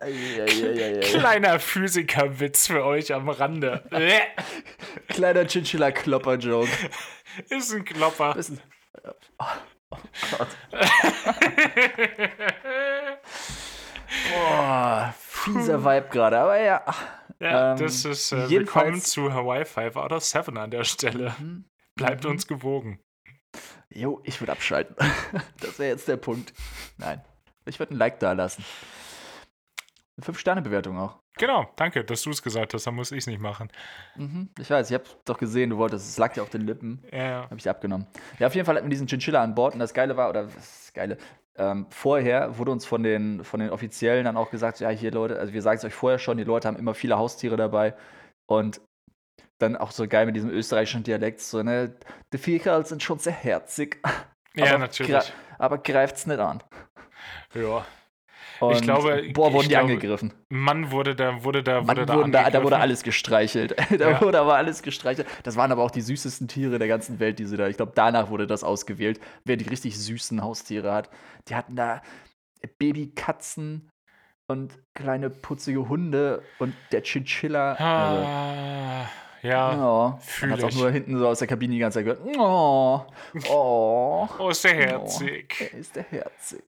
Kleiner 1.01 1.59
Physikerwitz 1.59 2.69
für 2.75 2.83
euch 2.83 3.13
am 3.13 3.29
Rande. 3.29 3.83
Kleiner 5.07 5.45
Chinchilla-Klopper-Joke. 5.47 6.67
Ist 7.49 7.73
ein 7.73 7.85
Klopper. 7.85 8.33
Bisschen- 8.33 8.59
Oh, 9.39 9.45
oh 9.91 9.97
Gott. 10.37 10.47
Boah, 14.33 15.13
fieser 15.17 15.83
Vibe 15.85 16.09
gerade, 16.09 16.37
aber 16.39 16.59
ja. 16.59 16.83
Ja, 17.39 17.71
Ähm, 17.73 17.77
das 17.79 18.03
ist 18.03 18.31
äh, 18.33 18.49
willkommen 18.49 18.99
zu 18.99 19.31
Hawaii 19.33 19.63
5 19.63 19.95
out 19.95 20.11
of 20.11 20.23
7 20.23 20.57
an 20.57 20.71
der 20.71 20.83
Stelle. 20.83 21.33
Mhm. 21.39 21.65
Bleibt 21.95 22.23
Mhm. 22.25 22.31
uns 22.31 22.47
gewogen. 22.47 22.99
Jo, 23.89 24.19
ich 24.25 24.41
würde 24.41 24.51
abschalten. 24.51 24.95
Das 25.61 25.79
wäre 25.79 25.91
jetzt 25.91 26.07
der 26.09 26.17
Punkt. 26.17 26.53
Nein, 26.97 27.23
ich 27.65 27.79
würde 27.79 27.93
ein 27.93 27.97
Like 27.97 28.19
da 28.19 28.33
lassen. 28.33 28.65
Eine 30.17 30.25
Fünf-Sterne-Bewertung 30.25 30.97
auch. 30.99 31.19
Genau, 31.37 31.69
danke, 31.75 32.03
dass 32.05 32.21
du 32.21 32.29
es 32.29 32.41
gesagt 32.41 32.73
hast, 32.73 32.87
dann 32.87 32.95
muss 32.95 33.11
ich 33.11 33.19
es 33.19 33.27
nicht 33.27 33.41
machen. 33.41 33.69
Mhm, 34.15 34.49
ich 34.57 34.69
weiß, 34.69 34.89
ich 34.89 34.93
habe 34.93 35.03
doch 35.25 35.37
gesehen, 35.37 35.69
du 35.71 35.77
wolltest, 35.77 36.07
es 36.07 36.17
lag 36.17 36.31
dir 36.33 36.41
auf 36.43 36.49
den 36.49 36.61
Lippen. 36.61 37.03
Ja, 37.11 37.17
ja. 37.23 37.43
Habe 37.43 37.57
ich 37.57 37.69
abgenommen. 37.69 38.07
Ja, 38.39 38.47
auf 38.47 38.55
jeden 38.55 38.65
Fall 38.65 38.75
hatten 38.75 38.85
wir 38.85 38.89
diesen 38.91 39.07
Chinchilla 39.07 39.43
an 39.43 39.53
Bord 39.53 39.73
und 39.73 39.79
das 39.79 39.93
Geile 39.93 40.15
war, 40.15 40.29
oder 40.29 40.47
was 40.47 40.55
ist 40.55 40.85
das 40.87 40.93
Geile, 40.93 41.17
ähm, 41.57 41.87
vorher 41.89 42.57
wurde 42.57 42.71
uns 42.71 42.85
von 42.85 43.03
den, 43.03 43.43
von 43.43 43.59
den 43.59 43.69
Offiziellen 43.69 44.23
dann 44.25 44.37
auch 44.37 44.49
gesagt, 44.49 44.79
ja, 44.79 44.89
hier 44.89 45.11
Leute, 45.11 45.37
also 45.37 45.51
wir 45.53 45.61
sagen 45.61 45.77
es 45.77 45.83
euch 45.85 45.93
vorher 45.93 46.19
schon, 46.19 46.37
die 46.37 46.43
Leute 46.45 46.67
haben 46.69 46.77
immer 46.77 46.93
viele 46.93 47.17
Haustiere 47.17 47.57
dabei 47.57 47.95
und 48.45 48.79
dann 49.57 49.75
auch 49.77 49.91
so 49.91 50.07
geil 50.07 50.25
mit 50.25 50.35
diesem 50.35 50.49
österreichischen 50.49 51.03
Dialekt, 51.03 51.41
so, 51.41 51.63
ne, 51.63 51.95
die 52.33 52.37
Viecher 52.37 52.83
sind 52.83 53.03
schon 53.03 53.19
sehr 53.19 53.33
herzig, 53.33 54.01
ja 54.55 54.65
Aber 54.67 54.77
natürlich. 54.79 55.13
gra- 55.13 55.31
aber 55.57 55.77
greift's 55.79 56.27
nicht 56.27 56.39
an. 56.39 56.61
Ja. 57.53 57.85
Und, 58.59 58.81
glaube- 58.81 59.23
boah, 59.33 59.47
ich 59.47 59.53
wurden 59.53 59.63
die 59.63 59.67
glaube, 59.69 59.91
angegriffen. 59.91 60.33
Mann 60.49 60.91
wurde 60.91 61.15
da, 61.15 61.43
wurde 61.43 61.61
da, 61.63 61.81
Mann, 61.81 61.97
wurde 61.97 62.05
da, 62.05 62.43
da, 62.43 62.49
da 62.49 62.63
wurde 62.63 62.77
alles 62.77 63.03
gestreichelt. 63.03 63.75
da 63.99 64.11
Ja. 64.11 64.21
wurde 64.21 64.39
aber 64.39 64.55
alles 64.55 64.81
gestreichelt. 64.83 65.27
Das 65.43 65.55
waren 65.55 65.71
aber 65.71 65.83
auch 65.83 65.91
die 65.91 66.01
süßesten 66.01 66.47
Tiere 66.47 66.79
der 66.79 66.87
ganzen 66.87 67.19
Welt, 67.19 67.39
die 67.39 67.45
sie 67.45 67.57
da. 67.57 67.67
Ich 67.67 67.77
glaube, 67.77 67.91
danach 67.95 68.29
wurde 68.29 68.47
das 68.47 68.63
ausgewählt, 68.63 69.19
wer 69.43 69.57
die 69.57 69.67
richtig 69.67 69.97
süßen 69.99 70.41
Haustiere 70.41 70.91
hat. 70.93 71.09
Die 71.49 71.55
hatten 71.55 71.75
da 71.75 72.01
Babykatzen 72.79 73.89
und 74.47 74.77
kleine 74.93 75.29
putzige 75.29 75.89
Hunde 75.89 76.43
und 76.59 76.73
der 76.91 77.01
Chinchilla. 77.03 77.73
Also, 77.73 78.25
Ah, 78.25 79.09
ja. 79.41 79.73
ja, 79.73 80.17
fühl 80.21 80.49
man 80.49 80.57
hat 80.59 80.65
auch 80.65 80.69
ich. 80.69 80.77
nur 80.77 80.91
hinten 80.91 81.17
so 81.17 81.27
aus 81.27 81.39
der 81.39 81.47
Kabine 81.47 81.73
die 81.73 81.79
ganze 81.79 81.99
Zeit 81.99 82.05
gehört. 82.05 82.37
Oh, 82.37 83.01
oh, 83.49 84.27
Oh, 84.39 84.49
ist 84.49 84.63
der 84.63 84.75
herzig. 84.75 85.55
er 85.59 85.79
ist 85.79 85.95
der 85.95 86.03
herzig. 86.03 86.63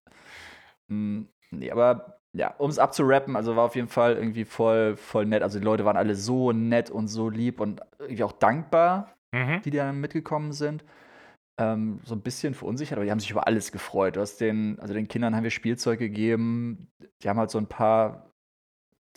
Hm, 0.89 1.27
nee, 1.51 1.71
aber 1.71 2.19
ja, 2.33 2.53
um 2.57 2.69
es 2.69 2.79
abzurappen, 2.79 3.35
also 3.35 3.55
war 3.55 3.65
auf 3.65 3.75
jeden 3.75 3.87
Fall 3.87 4.15
irgendwie 4.15 4.45
voll, 4.45 4.95
voll 4.95 5.25
nett. 5.25 5.41
Also 5.43 5.59
die 5.59 5.65
Leute 5.65 5.85
waren 5.85 5.97
alle 5.97 6.15
so 6.15 6.51
nett 6.51 6.89
und 6.91 7.07
so 7.07 7.29
lieb 7.29 7.59
und 7.59 7.81
irgendwie 7.99 8.23
auch 8.23 8.33
dankbar, 8.33 9.13
Mhm. 9.33 9.61
die 9.63 9.71
dann 9.71 9.99
mitgekommen 9.99 10.53
sind. 10.53 10.83
Ähm, 11.59 11.99
so 12.05 12.15
ein 12.15 12.21
bisschen 12.21 12.53
verunsichert, 12.53 12.97
aber 12.97 13.05
die 13.05 13.11
haben 13.11 13.19
sich 13.19 13.31
über 13.31 13.47
alles 13.47 13.71
gefreut. 13.71 14.15
Du 14.15 14.21
hast 14.21 14.37
den, 14.39 14.79
also 14.79 14.93
den 14.93 15.07
Kindern 15.07 15.35
haben 15.35 15.43
wir 15.43 15.51
Spielzeug 15.51 15.99
gegeben. 15.99 16.87
Die 17.23 17.29
haben 17.29 17.39
halt 17.39 17.51
so 17.51 17.57
ein 17.57 17.67
paar 17.67 18.27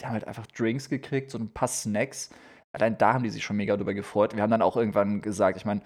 die 0.00 0.06
haben 0.06 0.14
halt 0.14 0.26
einfach 0.26 0.46
Drinks 0.46 0.88
gekriegt, 0.88 1.30
so 1.30 1.38
ein 1.38 1.52
paar 1.52 1.68
Snacks. 1.68 2.30
Allein 2.72 2.96
da 2.98 3.14
haben 3.14 3.24
die 3.24 3.30
sich 3.30 3.44
schon 3.44 3.56
mega 3.56 3.76
drüber 3.76 3.94
gefreut. 3.94 4.34
Wir 4.34 4.42
haben 4.42 4.50
dann 4.50 4.62
auch 4.62 4.76
irgendwann 4.76 5.20
gesagt, 5.20 5.56
ich 5.58 5.64
meine, 5.64 5.82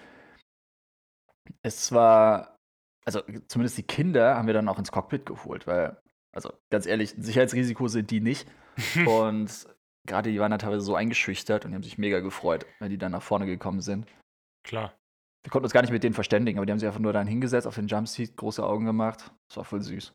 es 1.63 1.93
war, 1.93 2.57
also 3.05 3.21
zumindest 3.49 3.79
die 3.79 3.83
Kinder 3.83 4.37
haben 4.37 4.47
wir 4.47 4.55
dann 4.55 4.69
auch 4.69 4.79
ins 4.79 4.93
Cockpit 4.93 5.27
geholt, 5.27 5.67
weil, 5.67 5.97
also 6.35 6.53
ganz 6.70 6.87
ehrlich, 6.87 7.16
ein 7.16 7.22
Sicherheitsrisiko 7.22 7.89
sind 7.89 8.11
die 8.11 8.20
nicht. 8.20 8.47
und 9.07 9.66
gerade 10.07 10.30
die 10.30 10.41
waren 10.41 10.51
da 10.51 10.59
teilweise 10.59 10.82
so 10.82 10.95
eingeschüchtert 10.95 11.64
und 11.64 11.70
die 11.70 11.74
haben 11.76 11.82
sich 11.82 11.99
mega 11.99 12.20
gefreut, 12.20 12.66
wenn 12.80 12.91
die 12.91 12.99
dann 12.99 13.12
nach 13.12 13.22
vorne 13.22 13.47
gekommen 13.47 13.80
sind. 13.80 14.07
Klar. 14.64 14.95
Wir 15.43 15.51
konnten 15.51 15.64
uns 15.64 15.72
gar 15.72 15.82
nicht 15.82 15.91
mit 15.91 16.03
denen 16.03 16.14
verständigen, 16.14 16.59
aber 16.59 16.66
die 16.66 16.72
haben 16.72 16.78
sich 16.78 16.87
einfach 16.87 17.01
nur 17.01 17.12
dann 17.12 17.26
hingesetzt, 17.26 17.66
auf 17.66 17.74
den 17.74 17.87
Jumpseat, 17.87 18.37
große 18.37 18.64
Augen 18.64 18.87
gemacht. 18.87 19.30
Das 19.49 19.59
war 19.59 19.64
voll 19.64 19.82
süß. 19.82 20.14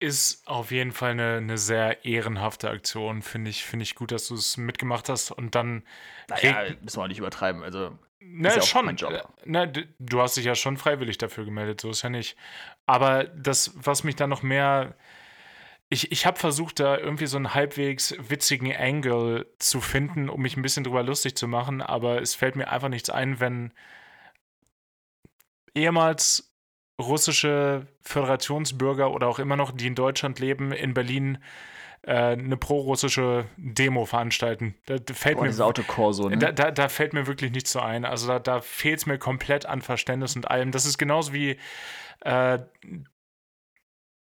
Ist 0.00 0.48
auf 0.48 0.72
jeden 0.72 0.90
Fall 0.90 1.12
eine, 1.12 1.36
eine 1.36 1.58
sehr 1.58 2.04
ehrenhafte 2.04 2.70
Aktion. 2.70 3.22
Finde 3.22 3.50
ich, 3.50 3.64
find 3.64 3.82
ich 3.84 3.94
gut, 3.94 4.10
dass 4.10 4.26
du 4.26 4.34
es 4.34 4.56
mitgemacht 4.56 5.08
hast 5.08 5.30
und 5.30 5.54
dann. 5.54 5.84
Naja, 6.28 6.74
müssen 6.80 6.96
wir 6.96 7.04
auch 7.04 7.08
nicht 7.08 7.20
übertreiben. 7.20 7.62
Also, 7.62 7.96
na, 8.24 8.48
ist 8.50 8.56
ja 8.56 8.62
schon. 8.62 8.86
mein 8.86 8.96
Job. 8.96 9.12
Na, 9.44 9.66
du 9.66 10.20
hast 10.20 10.36
dich 10.36 10.44
ja 10.44 10.54
schon 10.54 10.76
freiwillig 10.76 11.18
dafür 11.18 11.44
gemeldet, 11.44 11.80
so 11.80 11.90
ist 11.90 12.02
ja 12.02 12.10
nicht. 12.10 12.36
Aber 12.86 13.24
das, 13.24 13.72
was 13.74 14.04
mich 14.04 14.16
dann 14.16 14.30
noch 14.30 14.42
mehr. 14.42 14.94
Ich, 15.88 16.10
ich 16.10 16.24
habe 16.24 16.38
versucht, 16.38 16.80
da 16.80 16.96
irgendwie 16.96 17.26
so 17.26 17.36
einen 17.36 17.52
halbwegs 17.52 18.14
witzigen 18.18 18.74
Angle 18.74 19.46
zu 19.58 19.82
finden, 19.82 20.30
um 20.30 20.40
mich 20.40 20.56
ein 20.56 20.62
bisschen 20.62 20.84
drüber 20.84 21.02
lustig 21.02 21.36
zu 21.36 21.46
machen, 21.46 21.82
aber 21.82 22.22
es 22.22 22.34
fällt 22.34 22.56
mir 22.56 22.70
einfach 22.70 22.88
nichts 22.88 23.10
ein, 23.10 23.40
wenn 23.40 23.74
ehemals 25.74 26.54
russische 26.98 27.86
Föderationsbürger 28.00 29.10
oder 29.10 29.28
auch 29.28 29.38
immer 29.38 29.56
noch, 29.56 29.70
die 29.70 29.86
in 29.86 29.94
Deutschland 29.94 30.38
leben, 30.38 30.72
in 30.72 30.94
Berlin 30.94 31.38
äh, 32.02 32.32
eine 32.32 32.56
pro-russische 32.56 33.46
Demo 33.56 34.04
veranstalten. 34.04 34.74
Da, 34.86 34.98
da 34.98 35.14
fällt 35.14 35.38
Boah, 35.38 35.44
mir 35.44 35.60
Autokorso, 35.64 36.28
ne? 36.28 36.38
da, 36.38 36.52
da, 36.52 36.70
da 36.70 36.88
fällt 36.88 37.12
mir 37.12 37.26
wirklich 37.26 37.52
nichts 37.52 37.72
so 37.72 37.80
ein. 37.80 38.04
Also 38.04 38.26
da, 38.26 38.38
da 38.38 38.60
fehlt 38.60 38.98
es 38.98 39.06
mir 39.06 39.18
komplett 39.18 39.66
an 39.66 39.82
Verständnis 39.82 40.34
und 40.36 40.50
allem. 40.50 40.72
Das 40.72 40.84
ist 40.86 40.98
genauso 40.98 41.32
wie 41.32 41.58
äh, 42.20 42.58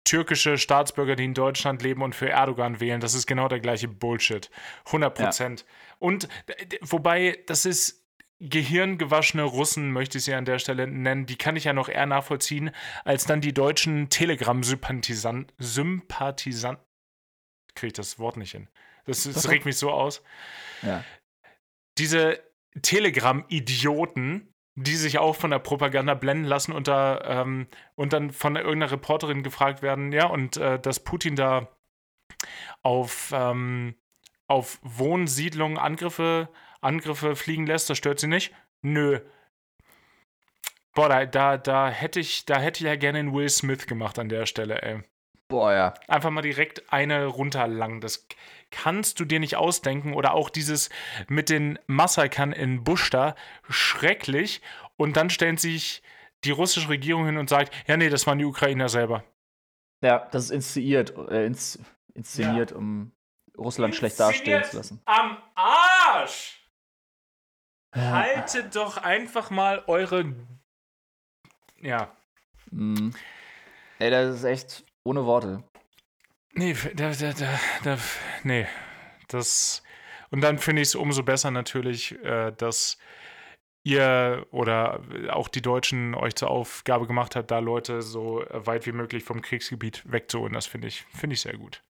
türkische 0.04 0.56
Staatsbürger, 0.56 1.16
die 1.16 1.24
in 1.24 1.34
Deutschland 1.34 1.82
leben 1.82 2.02
und 2.02 2.14
für 2.14 2.30
Erdogan 2.30 2.80
wählen. 2.80 3.00
Das 3.00 3.14
ist 3.14 3.26
genau 3.26 3.48
der 3.48 3.60
gleiche 3.60 3.88
Bullshit. 3.88 4.50
100 4.86 5.14
Prozent. 5.14 5.66
Und 5.98 6.28
d- 6.48 6.64
d- 6.64 6.78
wobei, 6.82 7.38
das 7.46 7.66
ist 7.66 8.06
gehirngewaschene 8.40 9.42
Russen, 9.42 9.90
möchte 9.92 10.16
ich 10.18 10.24
sie 10.24 10.32
an 10.32 10.44
der 10.44 10.58
Stelle 10.60 10.86
nennen, 10.86 11.26
die 11.26 11.36
kann 11.36 11.56
ich 11.56 11.64
ja 11.64 11.72
noch 11.72 11.88
eher 11.88 12.06
nachvollziehen, 12.06 12.70
als 13.04 13.26
dann 13.26 13.40
die 13.40 13.52
deutschen 13.52 14.08
Telegram-Sympathisanten. 14.08 15.52
Sympathisanten. 15.58 16.88
Kriege 17.79 17.89
ich 17.89 17.93
das 17.95 18.18
Wort 18.18 18.37
nicht 18.37 18.53
hin. 18.53 18.68
Das, 19.07 19.22
das 19.33 19.49
regt 19.49 19.64
mich 19.64 19.76
so 19.76 19.91
aus 19.91 20.22
ja. 20.83 21.05
diese 21.99 22.43
Telegram-Idioten, 22.83 24.53
die 24.74 24.97
sich 24.97 25.18
auch 25.18 25.35
von 25.35 25.51
der 25.51 25.59
Propaganda 25.59 26.14
blenden 26.14 26.45
lassen 26.45 26.72
und, 26.72 26.89
da, 26.89 27.20
ähm, 27.43 27.66
und 27.95 28.12
dann 28.12 28.31
von 28.31 28.57
irgendeiner 28.57 28.93
Reporterin 28.93 29.43
gefragt 29.43 29.83
werden, 29.83 30.12
ja, 30.12 30.26
und 30.26 30.57
äh, 30.57 30.79
dass 30.79 31.01
Putin 31.01 31.35
da 31.35 31.68
auf, 32.83 33.33
ähm, 33.35 33.97
auf 34.47 34.79
Wohnsiedlungen 34.83 35.79
Angriffe, 35.79 36.49
Angriffe 36.81 37.35
fliegen 37.35 37.66
lässt, 37.66 37.91
das 37.91 37.99
stört 37.99 38.20
sie 38.20 38.29
nicht? 38.29 38.55
Nö. 38.83 39.20
Boah, 40.95 41.09
da, 41.09 41.26
da, 41.26 41.57
da 41.59 41.89
hätte 41.91 42.20
ich, 42.20 42.45
da 42.47 42.61
hätte 42.61 42.85
ich 42.85 42.87
ja 42.87 42.97
gerne 42.97 43.18
einen 43.18 43.35
Will 43.35 43.49
Smith 43.49 43.87
gemacht 43.87 44.18
an 44.18 44.29
der 44.29 44.47
Stelle, 44.47 44.81
ey. 44.83 45.03
Boah, 45.49 45.72
ja. 45.72 45.94
Einfach 46.07 46.30
mal 46.30 46.42
direkt 46.42 46.92
eine 46.92 47.24
runterlangen. 47.24 48.03
Das 48.03 48.26
kannst 48.70 49.18
du 49.18 49.24
dir 49.24 49.40
nicht 49.40 49.57
ausdenken. 49.57 50.12
Oder 50.12 50.34
auch 50.34 50.51
dieses 50.51 50.90
mit 51.26 51.49
den 51.49 51.78
Massakern 51.86 52.53
in 52.53 52.84
Buschta. 52.84 53.34
Schrecklich. 53.68 54.61
Und 54.96 55.16
dann 55.16 55.30
stellt 55.30 55.59
sich 55.59 56.03
die 56.44 56.51
russische 56.51 56.90
Regierung 56.90 57.24
hin 57.24 57.38
und 57.38 57.49
sagt: 57.49 57.74
Ja, 57.86 57.96
nee, 57.96 58.11
das 58.11 58.26
waren 58.26 58.38
die 58.38 58.44
Ukrainer 58.44 58.90
selber. 58.90 59.24
Ja, 60.03 60.28
das 60.30 60.44
ist 60.44 60.51
inszeniert, 60.51 61.16
äh, 61.30 61.46
ins, 61.46 61.78
inszeniert, 62.14 62.70
um 62.72 63.12
Russland 63.57 63.94
schlecht 63.94 64.20
dastehen 64.20 64.62
zu 64.64 64.76
lassen. 64.76 65.01
Am 65.07 65.38
Arsch! 65.55 66.55
Haltet 67.94 68.76
doch 68.76 68.99
einfach 68.99 69.51
mal 69.51 69.82
eure. 69.86 70.34
Ja. 71.80 72.12
Mhm. 72.70 73.14
Ey, 73.99 74.11
das 74.11 74.36
ist 74.36 74.44
echt 74.44 74.84
ohne 75.09 75.24
Worte. 75.24 75.64
Nee, 76.52 76.76
da, 76.94 77.12
da, 77.12 77.32
da, 77.32 77.61
da, 77.82 77.98
nee. 78.44 78.66
Das. 79.28 79.82
Und 80.30 80.42
dann 80.42 80.59
finde 80.59 80.82
ich 80.82 80.88
es 80.88 80.94
umso 80.94 81.22
besser 81.22 81.50
natürlich, 81.50 82.12
äh, 82.22 82.52
dass 82.52 82.98
ihr 83.84 84.46
oder 84.50 85.00
auch 85.30 85.48
die 85.48 85.62
Deutschen 85.62 86.14
euch 86.14 86.34
zur 86.34 86.50
Aufgabe 86.50 87.06
gemacht 87.06 87.36
habt, 87.36 87.50
da 87.50 87.59
Leute 87.59 88.02
so 88.02 88.44
weit 88.50 88.86
wie 88.86 88.92
möglich 88.92 89.24
vom 89.24 89.40
Kriegsgebiet 89.40 90.02
wegzuholen. 90.11 90.52
Das 90.52 90.66
finde 90.66 90.88
ich, 90.88 91.04
finde 91.04 91.34
ich 91.34 91.40
sehr 91.40 91.56
gut. 91.56 91.82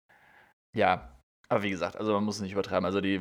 Ja, 0.72 1.18
aber 1.48 1.62
wie 1.64 1.70
gesagt, 1.70 1.96
also 1.96 2.12
man 2.12 2.22
muss 2.22 2.36
es 2.36 2.42
nicht 2.42 2.52
übertreiben. 2.52 2.84
Also 2.84 3.00
die, 3.00 3.20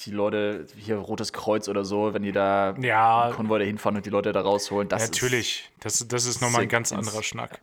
die 0.00 0.10
Leute, 0.10 0.66
hier 0.76 0.96
Rotes 0.96 1.32
Kreuz 1.32 1.68
oder 1.68 1.84
so, 1.84 2.12
wenn 2.12 2.22
die 2.22 2.32
da 2.32 2.74
Ja, 2.80 3.30
Konvoi 3.36 3.60
dahin 3.60 3.78
fahren 3.78 3.96
und 3.96 4.06
die 4.06 4.10
Leute 4.10 4.32
da 4.32 4.40
rausholen, 4.40 4.88
das 4.88 5.02
natürlich. 5.02 5.70
Das, 5.78 6.06
das 6.08 6.26
ist 6.26 6.40
nochmal 6.40 6.62
ein 6.62 6.68
ganz 6.68 6.92
anderer 6.92 7.22
Schnack. 7.22 7.62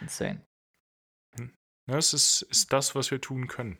ist 0.00 0.02
insane. 0.02 0.42
Ne, 1.86 1.96
Es 1.96 2.12
ist, 2.14 2.42
ist 2.42 2.72
das, 2.72 2.94
was 2.94 3.10
wir 3.10 3.20
tun 3.20 3.48
können. 3.48 3.78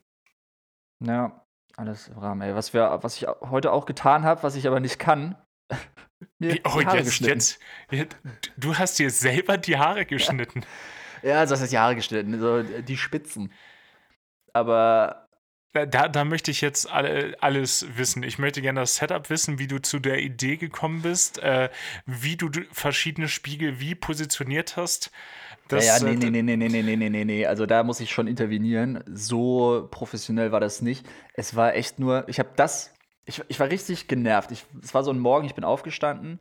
Ja, 1.03 1.45
alles 1.77 2.09
im 2.09 2.19
Rahmen. 2.19 2.43
Ey, 2.43 2.55
was, 2.55 2.75
wir, 2.75 2.99
was 3.03 3.17
ich 3.17 3.27
heute 3.29 3.73
auch 3.73 3.87
getan 3.87 4.25
habe, 4.25 4.43
was 4.43 4.57
ich 4.57 4.67
aber 4.67 4.81
nicht 4.81 4.99
kann. 4.99 5.37
mir 6.39 6.55
Wie- 6.55 6.61
Oh, 6.65 6.79
die 6.81 6.87
Haare 6.87 6.99
jetzt, 6.99 7.21
jetzt, 7.21 7.59
jetzt. 7.91 8.17
Du 8.57 8.77
hast 8.77 8.99
dir 8.99 9.11
selber 9.11 9.57
die 9.59 9.79
Haare 9.79 10.05
geschnitten. 10.07 10.65
Ja, 11.23 11.39
also 11.41 11.55
das 11.55 11.63
heißt 11.63 11.73
die 11.73 11.79
Haare 11.79 11.95
geschnitten, 11.97 12.39
so 12.41 12.63
die 12.63 12.97
Spitzen. 12.97 13.53
Aber 14.53 15.29
Da, 15.73 16.09
da, 16.09 16.25
möchte 16.25 16.51
ich 16.51 16.61
jetzt 16.63 16.91
alle, 16.91 17.37
alles 17.41 17.87
wissen. 17.97 18.23
Ich 18.25 18.39
möchte 18.39 18.61
gerne 18.61 18.81
das 18.81 18.97
Setup 18.97 19.31
wissen, 19.31 19.59
wie 19.61 19.69
du 19.69 19.81
zu 19.81 20.01
der 20.01 20.19
Idee 20.19 20.57
gekommen 20.57 21.03
bist, 21.03 21.39
äh, 21.39 21.71
wie 22.07 22.37
du 22.37 22.51
verschiedene 22.73 23.29
Spiegel 23.29 23.79
wie 23.81 23.95
positioniert 23.95 24.77
hast. 24.77 25.13
Das, 25.71 25.87
ja, 25.87 25.99
ja, 25.99 26.15
nee, 26.15 26.17
nee, 26.17 26.43
nee, 26.43 26.43
nee, 26.43 26.57
nee, 26.57 26.69
nee, 26.69 26.83
nee, 26.83 26.97
nee, 26.97 27.09
nee, 27.09 27.25
nee. 27.25 27.47
Also 27.47 27.65
da 27.65 27.85
muss 27.85 28.01
ich 28.01 28.11
schon 28.11 28.27
intervenieren. 28.27 29.05
So 29.07 29.89
professionell 29.91 30.51
war 30.53 30.61
das 30.61 30.83
nicht. 30.83 31.07
Es 31.35 31.55
war 31.55 31.75
echt 31.75 31.99
nur, 31.99 32.29
ich 32.29 32.39
habe 32.39 32.51
das, 32.57 32.93
ich, 33.25 33.43
ich 33.49 33.61
war 33.61 33.71
richtig 33.71 34.09
genervt. 34.09 34.51
Ich, 34.51 34.65
es 34.83 34.95
war 34.95 35.05
so 35.05 35.13
ein 35.13 35.19
Morgen, 35.19 35.47
ich 35.47 35.55
bin 35.55 35.65
aufgestanden. 35.65 36.41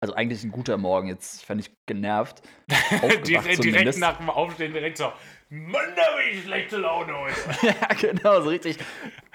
Also 0.00 0.14
eigentlich 0.14 0.44
ein 0.44 0.52
guter 0.52 0.78
Morgen 0.78 1.08
jetzt. 1.08 1.42
Ich 1.42 1.48
war 1.48 1.56
nicht 1.56 1.74
genervt. 1.86 2.42
Direkt, 3.26 3.62
direkt 3.62 3.98
nach 3.98 4.16
dem 4.16 4.30
Aufstehen 4.30 4.72
direkt 4.72 4.96
so, 4.96 5.12
Mann, 5.52 5.94
da 5.96 6.02
hab 6.02 6.20
ich 6.30 6.44
schlechte 6.44 6.76
Laune 6.76 7.12
heute. 7.12 7.34
ja, 7.66 7.88
genau, 8.00 8.40
so 8.40 8.50
richtig. 8.50 8.78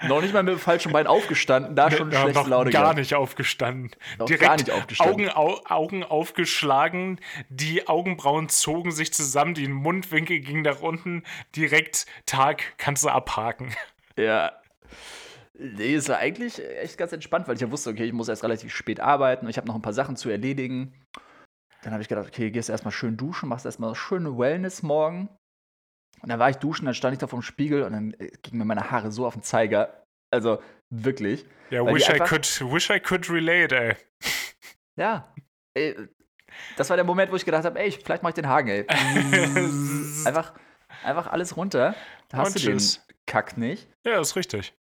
Noch 0.08 0.22
nicht 0.22 0.32
mal 0.32 0.42
mit 0.42 0.54
dem 0.54 0.58
falschen 0.58 0.90
Bein 0.90 1.06
aufgestanden, 1.06 1.76
da 1.76 1.90
schon 1.90 2.10
Ja, 2.10 2.22
schlechte 2.22 2.40
noch 2.40 2.48
Laune 2.48 2.70
gar 2.70 2.84
gehabt. 2.84 2.98
nicht 2.98 3.14
aufgestanden. 3.14 3.90
Noch 4.18 4.24
direkt 4.24 4.42
gar 4.42 4.56
nicht 4.56 4.70
aufgestanden. 4.70 5.28
Augen, 5.28 5.36
au, 5.36 5.60
Augen 5.66 6.04
aufgeschlagen, 6.04 7.20
die 7.50 7.86
Augenbrauen 7.86 8.48
zogen 8.48 8.92
sich 8.92 9.12
zusammen, 9.12 9.52
die 9.52 9.68
Mundwinkel 9.68 10.40
gingen 10.40 10.62
nach 10.62 10.80
unten. 10.80 11.22
Direkt 11.54 12.06
Tag 12.24 12.78
kannst 12.78 13.04
du 13.04 13.10
abhaken. 13.10 13.74
Ja. 14.18 14.52
Nee, 15.52 15.94
es 15.94 16.08
war 16.08 16.16
eigentlich 16.16 16.62
echt 16.78 16.96
ganz 16.96 17.12
entspannt, 17.12 17.46
weil 17.46 17.56
ich 17.56 17.60
ja 17.60 17.70
wusste, 17.70 17.90
okay, 17.90 18.04
ich 18.04 18.14
muss 18.14 18.28
erst 18.28 18.42
relativ 18.42 18.74
spät 18.74 19.00
arbeiten 19.00 19.44
und 19.44 19.50
ich 19.50 19.58
habe 19.58 19.66
noch 19.66 19.74
ein 19.74 19.82
paar 19.82 19.92
Sachen 19.92 20.16
zu 20.16 20.30
erledigen. 20.30 20.94
Dann 21.82 21.92
habe 21.92 22.02
ich 22.02 22.08
gedacht, 22.08 22.26
okay, 22.28 22.50
gehst 22.50 22.70
erstmal 22.70 22.92
schön 22.92 23.18
duschen, 23.18 23.50
machst 23.50 23.66
erstmal 23.66 23.94
schöne 23.94 24.38
Wellness 24.38 24.82
morgen. 24.82 25.28
Und 26.22 26.28
dann 26.30 26.38
war 26.38 26.50
ich 26.50 26.56
duschen, 26.56 26.84
dann 26.86 26.94
stand 26.94 27.12
ich 27.14 27.18
da 27.18 27.26
vorm 27.26 27.42
Spiegel 27.42 27.82
und 27.82 27.92
dann 27.92 28.12
äh, 28.14 28.30
gingen 28.42 28.58
mir 28.58 28.64
meine 28.64 28.90
Haare 28.90 29.12
so 29.12 29.26
auf 29.26 29.34
den 29.34 29.42
Zeiger. 29.42 30.02
Also 30.32 30.60
wirklich. 30.90 31.46
Ja, 31.70 31.84
wish 31.86 32.08
I, 32.08 32.18
could, 32.18 32.44
wish 32.72 32.90
I 32.90 33.00
could 33.00 33.28
relate, 33.30 33.74
ey. 33.76 33.96
Ja. 34.98 35.32
Ey, 35.74 35.94
das 36.76 36.88
war 36.90 36.96
der 36.96 37.04
Moment, 37.04 37.30
wo 37.30 37.36
ich 37.36 37.44
gedacht 37.44 37.64
habe, 37.64 37.78
ey, 37.78 37.88
ich- 37.88 37.98
vielleicht 37.98 38.22
mache 38.22 38.30
ich 38.30 38.34
den 38.36 38.48
Haken, 38.48 38.68
ey. 38.68 38.86
einfach, 40.24 40.54
einfach 41.04 41.26
alles 41.28 41.56
runter. 41.56 41.94
Da 42.28 42.38
hast 42.38 42.48
Und 42.48 42.62
du 42.64 42.68
den 42.70 42.78
tschüss. 42.78 43.06
Kack 43.26 43.56
nicht. 43.56 43.88
Ja, 44.04 44.20
ist 44.20 44.36
richtig. 44.36 44.74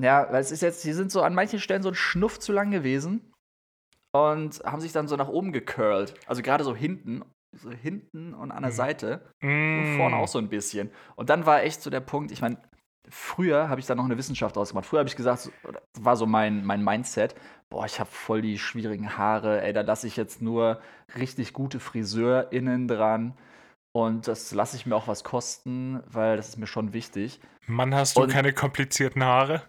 Ja, 0.00 0.28
weil 0.30 0.40
es 0.40 0.50
ist 0.52 0.62
jetzt, 0.62 0.84
die 0.84 0.92
sind 0.92 1.10
so 1.10 1.22
an 1.22 1.34
manchen 1.34 1.58
Stellen 1.58 1.82
so 1.82 1.88
ein 1.88 1.94
Schnuff 1.96 2.38
zu 2.38 2.52
lang 2.52 2.70
gewesen 2.70 3.32
und 4.12 4.60
haben 4.64 4.80
sich 4.80 4.92
dann 4.92 5.08
so 5.08 5.16
nach 5.16 5.28
oben 5.28 5.52
gecurlt. 5.52 6.14
Also 6.26 6.42
gerade 6.42 6.62
so 6.64 6.74
hinten, 6.76 7.22
so 7.56 7.70
hinten 7.70 8.34
und 8.34 8.50
an 8.50 8.62
der 8.62 8.70
Mhm. 8.72 8.76
Seite 8.76 9.24
Mm. 9.40 9.78
und 9.78 9.96
vorne 9.96 10.16
auch 10.16 10.28
so 10.28 10.38
ein 10.38 10.48
bisschen. 10.48 10.90
Und 11.16 11.30
dann 11.30 11.46
war 11.46 11.62
echt 11.62 11.80
so 11.82 11.90
der 11.90 12.00
Punkt, 12.00 12.30
ich 12.32 12.40
meine, 12.42 12.58
früher 13.08 13.68
habe 13.68 13.80
ich 13.80 13.86
da 13.86 13.94
noch 13.94 14.04
eine 14.06 14.16
Wissenschaft 14.18 14.56
ausgemacht. 14.56 14.86
Früher 14.86 15.00
habe 15.00 15.08
ich 15.08 15.16
gesagt, 15.16 15.50
war 15.98 16.16
so 16.16 16.26
mein, 16.26 16.64
mein 16.64 16.82
Mindset, 16.82 17.34
boah, 17.70 17.84
ich 17.86 18.00
habe 18.00 18.10
voll 18.10 18.40
die 18.42 18.58
schwierigen 18.58 19.16
Haare, 19.18 19.62
ey, 19.62 19.72
da 19.72 19.82
lasse 19.82 20.06
ich 20.06 20.16
jetzt 20.16 20.40
nur 20.42 20.80
richtig 21.18 21.52
gute 21.52 21.80
FriseurInnen 21.80 22.88
dran. 22.88 23.36
Und 23.92 24.26
das 24.26 24.52
lasse 24.52 24.76
ich 24.76 24.86
mir 24.86 24.96
auch 24.96 25.06
was 25.06 25.22
kosten, 25.22 26.02
weil 26.06 26.36
das 26.36 26.48
ist 26.48 26.56
mir 26.58 26.66
schon 26.66 26.92
wichtig. 26.92 27.40
Mann, 27.66 27.94
hast 27.94 28.16
du 28.16 28.22
Und- 28.22 28.30
keine 28.32 28.52
komplizierten 28.52 29.22
Haare? 29.22 29.62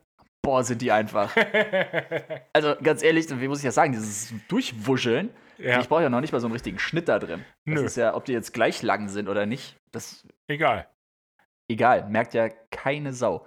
Boah, 0.46 0.64
sind 0.64 0.82
die 0.82 0.91
einfach. 0.91 1.36
Also 2.54 2.76
ganz 2.82 3.04
ehrlich, 3.04 3.26
wie 3.30 3.48
muss 3.50 3.60
ich 3.60 3.66
das 3.66 3.76
sagen, 3.76 3.91
dieses 3.91 4.34
Durchwuscheln. 4.48 5.30
ja, 5.58 5.80
Ich 5.82 5.89
brauche 5.89 6.04
ja 6.04 6.10
noch 6.10 6.22
nicht 6.22 6.32
mal 6.32 6.39
so 6.39 6.48
einen 6.48 6.54
richtigen 6.54 6.80
Schnitt 6.80 7.10
da 7.10 7.20
drin. 7.20 7.43
Das 7.66 7.76
Nö. 7.76 7.84
ist 7.86 7.98
ja, 7.98 8.16
ob 8.16 8.24
die 8.26 8.32
jetzt 8.32 8.54
gleich 8.54 8.82
lang 8.82 9.10
sind 9.10 9.28
oder 9.28 9.46
nicht, 9.46 9.76
das 9.91 10.26
egal. 10.48 10.88
egal, 11.68 12.08
merkt 12.08 12.34
ja 12.34 12.48
keine 12.72 13.12
Sau. 13.12 13.46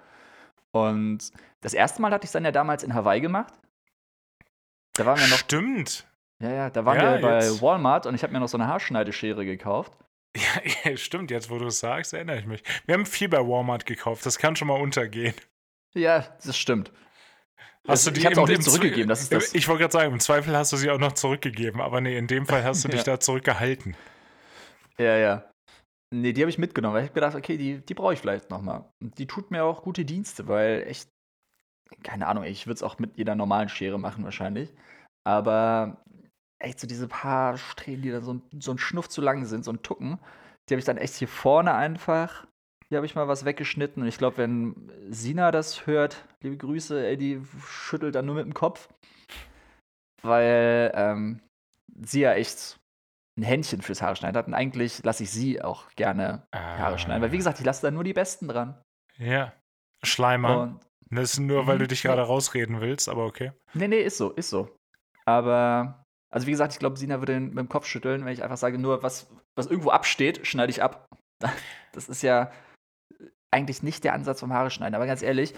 Und 0.73 1.31
das 1.63 1.73
erste 1.73 2.03
Mal 2.03 2.11
hatte 2.13 2.25
ich 2.25 2.29
es 2.29 2.33
dann 2.33 2.45
ja 2.45 2.53
damals 2.53 2.83
in 2.83 2.93
Hawaii 2.95 3.21
gemacht. 3.21 3.55
Da 4.95 5.07
waren 5.07 5.19
wir 5.19 5.29
noch, 5.29 5.39
Stimmt. 5.39 6.07
ja, 6.43 6.51
ja, 6.51 6.71
da 6.71 6.85
waren 6.85 6.99
Ja, 6.99 7.15
wir 7.15 7.21
bei 7.23 7.35
jetzt- 7.37 7.63
Walmart 7.63 8.05
und 8.07 8.15
ich 8.15 8.23
habe 8.23 8.33
mir 8.33 8.41
noch 8.41 8.49
so 8.49 8.59
eine 8.59 8.67
Haarschneideschere 8.67 9.45
gekauft. 9.47 9.93
Ja, 10.37 10.91
ja, 10.91 10.97
stimmt, 10.99 11.31
jetzt 11.31 11.49
wo 11.51 11.59
du 11.59 11.67
es 11.69 11.79
sagst, 11.81 12.13
erinnere 12.13 12.39
ich 12.41 12.47
mich. 12.47 12.63
Wir 12.85 12.95
haben 12.95 13.07
viel 13.07 13.29
bei 13.31 13.39
Walmart 13.39 13.87
gekauft, 13.87 14.27
das 14.27 14.39
kann 14.39 14.55
schon 14.57 14.69
mal 14.69 14.79
untergehen. 14.81 15.35
Ja, 15.95 16.21
das 16.45 16.57
stimmt. 16.57 16.93
Hast 17.87 18.07
du 18.07 18.11
die 18.11 18.21
ich 18.21 18.27
habe 18.27 18.41
auch 18.41 18.49
nicht 18.49 18.63
zurückgegeben, 18.63 19.09
das 19.09 19.23
ist 19.23 19.33
das. 19.33 19.55
Ich 19.55 19.67
wollte 19.67 19.81
gerade 19.83 19.93
sagen, 19.93 20.13
im 20.13 20.21
Zweifel 20.21 20.55
hast 20.55 20.73
du 20.73 20.77
sie 20.77 20.91
auch 20.91 20.99
noch 20.99 21.13
zurückgegeben, 21.13 21.81
aber 21.81 22.01
nee, 22.03 22.19
in 22.19 22.27
dem 22.27 22.45
Fall 22.47 22.63
hast 22.65 22.85
du 22.85 22.89
dich 22.89 22.99
Ja. 23.07 23.15
da 23.15 23.21
zurückgehalten. 23.21 23.97
Ja, 24.99 25.17
ja. 25.17 25.51
Nee, 26.15 26.33
die 26.33 26.43
habe 26.43 26.51
ich 26.51 26.59
mitgenommen, 26.59 26.95
weil 26.95 27.05
ich 27.05 27.09
hab 27.09 27.15
gedacht, 27.15 27.35
okay, 27.35 27.57
die, 27.57 27.79
die 27.85 27.95
brauche 27.95 28.13
ich 28.15 28.21
vielleicht 28.21 28.51
nochmal. 28.51 28.85
Und 29.03 29.19
die 29.19 29.27
tut 29.27 29.51
mir 29.51 29.65
auch 29.65 29.83
gute 29.83 30.05
Dienste, 30.05 30.49
weil 30.49 30.83
echt, 30.87 31.09
keine 32.03 32.27
Ahnung, 32.27 32.45
ich 32.45 32.67
würde 32.67 32.75
es 32.77 32.83
auch 32.83 32.99
mit 32.99 33.17
jeder 33.17 33.35
normalen 33.35 33.69
Schere 33.69 33.99
machen 33.99 34.25
wahrscheinlich. 34.25 34.73
Aber 35.27 36.03
echt 36.63 36.81
so 36.81 36.87
diese 36.87 37.09
paar 37.09 37.57
Strähnen, 37.57 38.03
die 38.03 38.11
da 38.11 38.21
so, 38.21 38.35
ein- 38.35 38.43
so 38.59 38.73
ein 38.73 38.79
Schnuff 38.79 39.09
zu 39.09 39.21
lang 39.23 39.45
sind, 39.47 39.65
so 39.65 39.71
ein 39.71 39.83
Tucken, 39.83 40.19
die 40.69 40.75
habe 40.75 40.79
ich 40.81 40.85
dann 40.87 40.97
echt 40.99 41.15
hier 41.15 41.29
vorne 41.29 41.75
einfach, 41.75 42.47
hier 42.89 42.97
habe 42.97 43.07
ich 43.07 43.15
mal 43.15 43.29
was 43.29 43.45
weggeschnitten. 43.45 44.03
Und 44.03 44.09
ich 44.09 44.19
glaube, 44.19 44.39
wenn 44.39 44.91
Sina 45.11 45.51
das 45.51 45.87
hört, 45.87 46.25
liebe 46.41 46.57
Grüße, 46.57 47.07
ey, 47.07 47.17
die 47.17 47.43
schüttelt 47.67 48.15
dann 48.15 48.27
nur 48.27 48.37
mit 48.37 48.47
dem 48.47 48.55
Kopf. 48.55 48.89
Weil 50.23 50.91
ähm, 50.95 51.41
sie 52.03 52.21
ja 52.21 52.33
echt 52.33 52.79
ein 53.37 53.43
Händchen 53.43 53.83
fürs 53.83 54.03
Haare 54.03 54.17
schneiden 54.17 54.37
hat. 54.37 54.47
Und 54.47 54.55
eigentlich 54.55 55.05
lasse 55.05 55.23
ich 55.23 55.31
sie 55.31 55.63
auch 55.63 55.91
gerne 55.97 56.47
die 56.55 56.59
Haare 56.59 56.99
schneiden. 56.99 57.23
Weil 57.23 57.33
wie 57.33 57.37
gesagt, 57.37 57.59
ich 57.59 57.65
lasse 57.65 57.83
da 57.83 57.91
nur 57.91 58.05
die 58.05 58.15
Besten 58.15 58.49
dran. 58.49 58.81
Ja. 59.19 59.53
Schleimer. 60.03 60.63
Und 60.63 60.81
Das 61.11 61.35
ist 61.35 61.39
nur, 61.41 61.67
weil 61.67 61.79
du 61.79 61.87
dich 61.87 62.03
gerade 62.03 62.23
rausreden 62.23 62.81
willst, 62.81 63.09
aber 63.09 63.27
okay. 63.27 63.53
nee, 63.75 63.89
nee, 63.89 64.01
ist 64.01 64.17
so, 64.17 64.31
ist 64.33 64.51
so. 64.51 64.75
Aber, 65.25 66.05
also 66.31 66.47
wie 66.47 66.53
gesagt, 66.53 66.73
ich 66.73 66.79
glaube, 66.79 66.97
Sina 66.97 67.21
würde 67.21 67.39
mit 67.39 67.59
dem 67.59 67.69
Kopf 67.69 67.87
schütteln, 67.87 68.25
wenn 68.25 68.33
ich 68.33 68.43
einfach 68.43 68.57
sage, 68.57 68.79
nur 68.79 69.03
was, 69.03 69.31
was 69.57 69.67
irgendwo 69.67 69.91
absteht, 69.91 70.47
schneide 70.47 70.71
ich 70.71 70.83
ab. 70.83 71.07
Das 71.93 72.09
ist 72.09 72.23
ja 72.23 72.53
eigentlich 73.51 73.83
nicht 73.83 74.05
der 74.05 74.13
Ansatz 74.15 74.41
vom 74.41 74.53
Haare 74.53 74.71
schneiden. 74.71 74.95
Aber 74.95 75.07
ganz 75.07 75.23
ehrlich, 75.23 75.55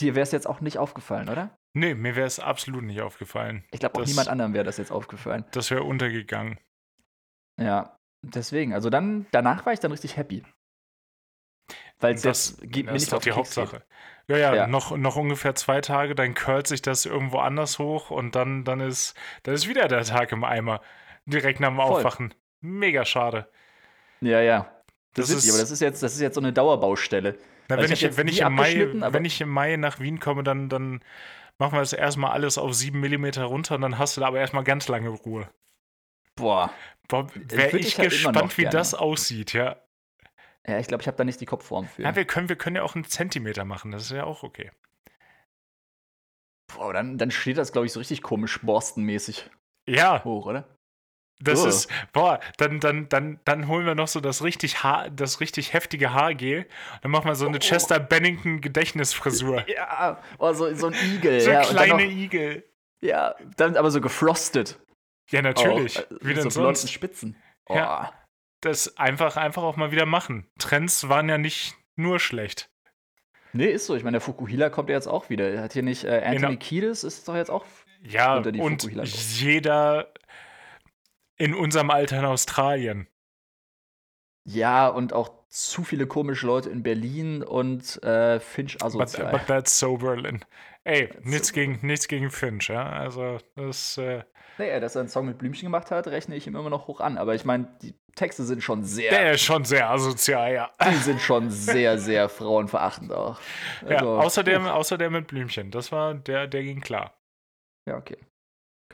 dir 0.00 0.14
wäre 0.14 0.22
es 0.22 0.32
jetzt 0.32 0.46
auch 0.46 0.60
nicht 0.60 0.78
aufgefallen, 0.78 1.28
oder? 1.28 1.56
Nee, 1.74 1.94
mir 1.94 2.14
wäre 2.16 2.26
es 2.26 2.38
absolut 2.38 2.84
nicht 2.84 3.00
aufgefallen. 3.02 3.64
Ich 3.72 3.80
glaube, 3.80 3.96
auch 3.96 4.00
Das- 4.00 4.08
niemand 4.10 4.28
anderem 4.28 4.54
wäre 4.54 4.64
das 4.64 4.76
jetzt 4.76 4.92
aufgefallen. 4.92 5.44
Das 5.52 5.70
wäre 5.70 5.82
untergegangen. 5.82 6.58
Ja, 7.60 7.98
deswegen. 8.22 8.72
Also 8.74 8.90
dann, 8.90 9.26
danach 9.32 9.66
war 9.66 9.72
ich 9.72 9.80
dann 9.80 9.90
richtig 9.92 10.16
happy. 10.16 10.44
Weil 12.00 12.14
Das, 12.16 12.58
geht 12.60 12.86
mir 12.86 12.92
nicht 12.92 13.12
auf 13.14 13.22
die. 13.22 13.32
Hauptsache. 13.32 13.84
Ja, 14.26 14.36
ja, 14.36 14.54
Ja. 14.54 14.66
Noch, 14.66 14.96
noch 14.96 15.16
ungefähr 15.16 15.54
zwei 15.54 15.80
Tage, 15.80 16.14
dann 16.14 16.34
curlt 16.34 16.66
sich 16.66 16.82
das 16.82 17.06
irgendwo 17.06 17.38
anders 17.38 17.78
hoch 17.78 18.10
und 18.10 18.34
dann, 18.34 18.64
dann, 18.64 18.80
ist, 18.80 19.14
dann 19.42 19.54
ist 19.54 19.68
wieder 19.68 19.86
der 19.86 20.02
Tag 20.04 20.32
im 20.32 20.44
Eimer. 20.44 20.80
Direkt 21.26 21.60
nach 21.60 21.68
dem 21.68 21.76
Voll. 21.76 21.84
Aufwachen. 21.86 22.34
Mega 22.60 23.04
schade. 23.04 23.50
Ja, 24.20 24.40
ja. 24.40 24.73
Das, 25.14 25.28
Das 25.28 25.44
ist, 25.44 25.50
aber 25.50 25.60
das 25.60 25.70
ist 25.70 25.80
jetzt, 25.80 26.02
das 26.02 26.14
ist 26.14 26.20
jetzt 26.20 26.34
so 26.34 26.40
eine 26.40 26.52
Dauerbaustelle. 26.52 27.38
Na, 27.68 27.76
Also 27.76 27.88
wenn 27.88 27.92
ich 27.92 28.04
hab 28.04 28.10
ich, 28.10 28.16
wenn, 28.18 28.28
ich 28.28 28.40
im 28.40 28.52
Mai, 28.52 29.12
wenn 29.12 29.24
ich 29.24 29.40
im 29.40 29.48
Mai 29.48 29.76
nach 29.76 30.00
Wien 30.00 30.20
komme, 30.20 30.42
dann, 30.42 30.68
dann 30.68 31.00
machen 31.58 31.72
wir 31.74 31.80
das 31.80 31.92
erstmal 31.92 32.32
alles 32.32 32.58
auf 32.58 32.74
7 32.74 32.98
mm 33.00 33.42
runter 33.42 33.76
und 33.76 33.80
dann 33.80 33.98
hast 33.98 34.16
du 34.16 34.20
da 34.20 34.26
aber 34.26 34.40
erstmal 34.40 34.64
ganz 34.64 34.88
lange 34.88 35.08
Ruhe. 35.08 35.48
Boah. 36.36 36.72
Boah, 37.08 37.28
wäre 37.34 37.78
ich 37.78 37.86
ich 37.86 37.98
halt 37.98 38.10
gespannt, 38.10 38.58
wie 38.58 38.62
gerne. 38.62 38.72
das 38.76 38.94
aussieht, 38.94 39.52
ja. 39.52 39.76
Ja, 40.66 40.78
ich 40.78 40.86
glaube, 40.86 41.02
ich 41.02 41.06
habe 41.06 41.16
da 41.16 41.24
nicht 41.24 41.40
die 41.40 41.46
Kopfform 41.46 41.86
für. 41.86 42.02
Ja, 42.02 42.16
wir 42.16 42.24
können, 42.24 42.48
wir 42.48 42.56
können 42.56 42.76
ja 42.76 42.82
auch 42.82 42.94
einen 42.94 43.04
Zentimeter 43.04 43.64
machen, 43.64 43.90
das 43.90 44.04
ist 44.04 44.12
ja 44.12 44.24
auch 44.24 44.42
okay. 44.42 44.70
Boah, 46.74 46.92
dann, 46.92 47.18
dann 47.18 47.30
steht 47.30 47.58
das, 47.58 47.72
glaube 47.72 47.86
ich, 47.86 47.92
so 47.92 48.00
richtig 48.00 48.22
komisch 48.22 48.60
borstenmäßig 48.62 49.50
Ja, 49.86 50.24
hoch, 50.24 50.46
oder? 50.46 50.76
Das 51.40 51.62
Oh. 51.64 51.66
ist, 51.68 51.90
boah, 52.12 52.40
dann, 52.58 52.80
dann, 52.80 53.08
dann, 53.08 53.40
dann 53.44 53.68
holen 53.68 53.86
wir 53.86 53.94
noch 53.94 54.08
so 54.08 54.20
das 54.20 54.42
richtig, 54.42 54.82
Haar, 54.82 55.10
das 55.10 55.40
richtig 55.40 55.72
heftige 55.72 56.12
Haargel. 56.12 56.66
Dann 57.02 57.10
machen 57.10 57.26
wir 57.26 57.34
so 57.34 57.46
eine 57.46 57.56
Oh. 57.56 57.60
Chester 57.60 57.98
Bennington 58.00 58.60
Gedächtnisfrisur. 58.60 59.68
Ja, 59.68 60.20
oh, 60.38 60.52
so, 60.52 60.72
so 60.74 60.86
ein 60.88 60.94
Igel. 60.94 61.40
So 61.40 61.50
ja, 61.50 61.62
kleine 61.62 61.92
noch, 61.94 62.00
Igel. 62.00 62.64
ja, 63.00 63.34
dann 63.56 63.76
aber 63.76 63.90
so 63.90 64.00
gefrostet. 64.00 64.78
Ja, 65.30 65.42
natürlich. 65.42 65.98
Auch, 65.98 66.10
äh, 66.10 66.16
Wie 66.20 66.26
mit 66.28 66.36
denn 66.38 66.50
so 66.50 66.62
sonst? 66.62 66.90
Spitzen. 66.90 67.36
Oh. 67.66 67.74
Ja. 67.74 68.12
Das 68.60 68.96
einfach, 68.96 69.36
einfach 69.36 69.62
auch 69.62 69.76
mal 69.76 69.90
wieder 69.90 70.06
machen. 70.06 70.46
Trends 70.58 71.08
waren 71.08 71.28
ja 71.28 71.36
nicht 71.38 71.74
nur 71.96 72.18
schlecht. 72.20 72.70
Nee, 73.52 73.66
ist 73.66 73.86
so. 73.86 73.94
Ich 73.94 74.02
meine, 74.04 74.14
der 74.16 74.20
Fukuhila 74.20 74.68
kommt 74.70 74.88
ja 74.88 74.96
jetzt 74.96 75.06
auch 75.06 75.28
wieder. 75.30 75.48
Er 75.50 75.62
hat 75.62 75.72
hier 75.74 75.82
nicht 75.82 76.04
äh, 76.04 76.22
Anthony 76.24 76.38
Genau. 76.38 76.56
Kiedis, 76.58 77.04
ist 77.04 77.28
doch 77.28 77.36
jetzt 77.36 77.50
auch. 77.50 77.64
Ja, 78.02 78.36
Unter 78.36 78.52
die 78.52 78.60
und 78.60 78.82
Fukuhila 78.82 79.04
kommen. 79.04 79.14
jeder 79.34 80.12
in 81.44 81.54
unserem 81.54 81.90
Alter 81.90 82.18
in 82.20 82.24
Australien. 82.24 83.06
Ja, 84.46 84.88
und 84.88 85.12
auch 85.12 85.30
zu 85.48 85.84
viele 85.84 86.06
komische 86.06 86.46
Leute 86.46 86.70
in 86.70 86.82
Berlin 86.82 87.42
und 87.42 88.02
äh, 88.02 88.40
Finch 88.40 88.78
But, 88.78 88.82
asozial. 88.82 89.30
but 89.30 89.46
that's 89.46 89.78
so 89.78 89.96
Berlin. 89.98 90.44
Ey, 90.84 91.10
nichts 91.22 91.48
so 91.48 91.54
gegen, 91.54 91.78
nichts 91.86 92.08
gegen 92.08 92.30
Finch, 92.30 92.68
ja. 92.68 92.88
Also, 92.88 93.38
das, 93.56 93.98
äh, 93.98 94.24
Naja, 94.58 94.80
dass 94.80 94.94
er 94.96 95.00
einen 95.00 95.08
Song 95.10 95.26
mit 95.26 95.38
Blümchen 95.38 95.66
gemacht 95.66 95.90
hat, 95.90 96.06
rechne 96.08 96.34
ich 96.36 96.46
ihm 96.46 96.56
immer 96.56 96.70
noch 96.70 96.86
hoch 96.88 97.00
an. 97.00 97.18
Aber 97.18 97.34
ich 97.34 97.44
meine, 97.44 97.76
die 97.82 97.94
Texte 98.14 98.44
sind 98.44 98.62
schon 98.62 98.84
sehr. 98.84 99.10
der 99.10 99.32
ist 99.32 99.42
schon 99.42 99.64
sehr 99.64 99.90
asozial, 99.90 100.52
ja. 100.54 100.70
die 100.90 100.96
sind 100.96 101.20
schon 101.20 101.50
sehr, 101.50 101.98
sehr 101.98 102.28
frauenverachtend 102.30 103.12
auch. 103.12 103.38
ja 103.82 103.98
Also, 103.98 104.18
außerdem, 104.18 104.66
außer 104.66 104.96
der 104.98 105.10
mit 105.10 105.26
Blümchen. 105.26 105.70
Das 105.70 105.92
war, 105.92 106.14
der, 106.14 106.46
der 106.46 106.62
ging 106.62 106.80
klar. 106.80 107.18
Ja, 107.86 107.96
okay. 107.96 108.18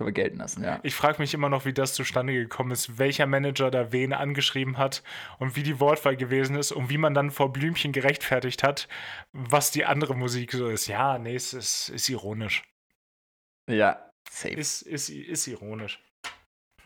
Können 0.00 0.08
wir 0.08 0.12
gelten 0.14 0.38
lassen, 0.38 0.64
ja. 0.64 0.80
Ich 0.82 0.94
frage 0.94 1.20
mich 1.20 1.34
immer 1.34 1.50
noch, 1.50 1.66
wie 1.66 1.74
das 1.74 1.92
zustande 1.92 2.32
gekommen 2.32 2.70
ist, 2.70 2.98
welcher 2.98 3.26
Manager 3.26 3.70
da 3.70 3.92
wen 3.92 4.14
angeschrieben 4.14 4.78
hat 4.78 5.02
und 5.38 5.56
wie 5.56 5.62
die 5.62 5.78
Wortwahl 5.78 6.16
gewesen 6.16 6.56
ist 6.56 6.72
und 6.72 6.88
wie 6.88 6.96
man 6.96 7.12
dann 7.12 7.30
vor 7.30 7.52
Blümchen 7.52 7.92
gerechtfertigt 7.92 8.62
hat, 8.62 8.88
was 9.32 9.72
die 9.72 9.84
andere 9.84 10.16
Musik 10.16 10.52
so 10.52 10.68
ist. 10.68 10.86
Ja, 10.86 11.18
nee, 11.18 11.34
es 11.34 11.52
ist, 11.52 11.90
ist 11.90 12.08
ironisch. 12.08 12.62
Ja, 13.68 14.10
safe. 14.30 14.54
Ist, 14.54 14.80
ist, 14.80 15.10
ist 15.10 15.46
ironisch. 15.46 16.02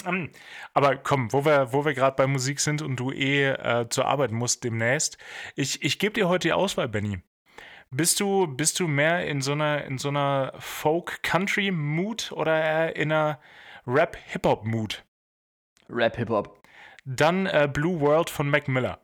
Ähm, 0.05 0.33
Aber 0.73 0.97
komm, 0.97 1.33
wo 1.33 1.45
wir, 1.45 1.73
wo 1.73 1.85
wir 1.85 1.95
gerade 1.95 2.17
bei 2.17 2.27
Musik 2.27 2.59
sind 2.59 2.83
und 2.83 2.97
du 2.97 3.13
eh 3.13 3.51
äh, 3.51 3.89
zur 3.91 4.07
Arbeit 4.07 4.33
musst 4.33 4.65
demnächst, 4.65 5.19
ich, 5.55 5.85
ich 5.85 6.01
gebe 6.01 6.15
dir 6.15 6.29
heute 6.29 6.49
die 6.49 6.53
Auswahl, 6.53 6.89
Benny. 6.89 7.23
Bist 7.97 8.19
du, 8.19 8.49
bist 8.49 8.81
du 8.81 8.89
mehr 8.89 9.25
in 9.25 9.41
so 9.41 9.53
einer, 9.53 9.85
in 9.85 9.99
so 9.99 10.09
einer 10.09 10.53
Folk-Country-Mood 10.59 12.33
oder 12.33 12.61
eher 12.61 12.97
in 12.97 13.13
einer 13.13 13.39
Rap-Hip-Hop-Mood? 13.87 15.05
Rap, 15.89 16.17
Hip-Hop. 16.17 16.61
Dann 17.05 17.47
äh, 17.47 17.69
Blue 17.73 18.01
World 18.01 18.31
von 18.31 18.51
Mac 18.51 18.67
Miller. 18.67 18.99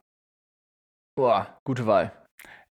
Boah, 1.14 1.60
gute 1.62 1.86
Wahl. 1.86 2.10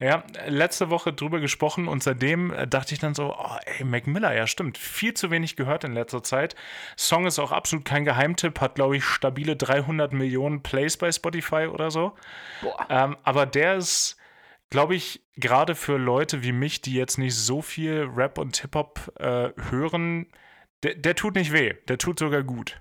Ja, 0.00 0.24
letzte 0.46 0.90
Woche 0.90 1.12
drüber 1.12 1.38
gesprochen 1.38 1.86
und 1.86 2.02
seitdem 2.02 2.52
äh, 2.52 2.66
dachte 2.66 2.94
ich 2.94 2.98
dann 2.98 3.14
so, 3.14 3.36
oh, 3.38 3.56
ey, 3.64 3.84
Mac 3.84 4.08
Miller, 4.08 4.34
ja 4.34 4.48
stimmt, 4.48 4.76
viel 4.76 5.14
zu 5.14 5.30
wenig 5.30 5.54
gehört 5.54 5.84
in 5.84 5.92
letzter 5.92 6.24
Zeit. 6.24 6.56
Song 6.96 7.26
ist 7.26 7.38
auch 7.38 7.52
absolut 7.52 7.84
kein 7.84 8.04
Geheimtipp, 8.04 8.60
hat 8.60 8.74
glaube 8.74 8.96
ich 8.96 9.04
stabile 9.04 9.54
300 9.54 10.12
Millionen 10.12 10.64
Plays 10.64 10.96
bei 10.96 11.12
Spotify 11.12 11.68
oder 11.68 11.92
so. 11.92 12.16
Boah. 12.60 12.86
Ähm, 12.88 13.16
aber 13.22 13.46
der 13.46 13.76
ist, 13.76 14.17
glaube 14.70 14.94
ich, 14.94 15.24
gerade 15.36 15.74
für 15.74 15.96
Leute 15.98 16.42
wie 16.42 16.52
mich, 16.52 16.80
die 16.80 16.94
jetzt 16.94 17.18
nicht 17.18 17.34
so 17.34 17.62
viel 17.62 18.08
Rap 18.14 18.38
und 18.38 18.56
Hip-Hop 18.58 19.12
äh, 19.18 19.50
hören, 19.70 20.26
der, 20.82 20.94
der 20.94 21.14
tut 21.14 21.34
nicht 21.34 21.52
weh, 21.52 21.74
der 21.88 21.98
tut 21.98 22.18
sogar 22.18 22.42
gut. 22.42 22.80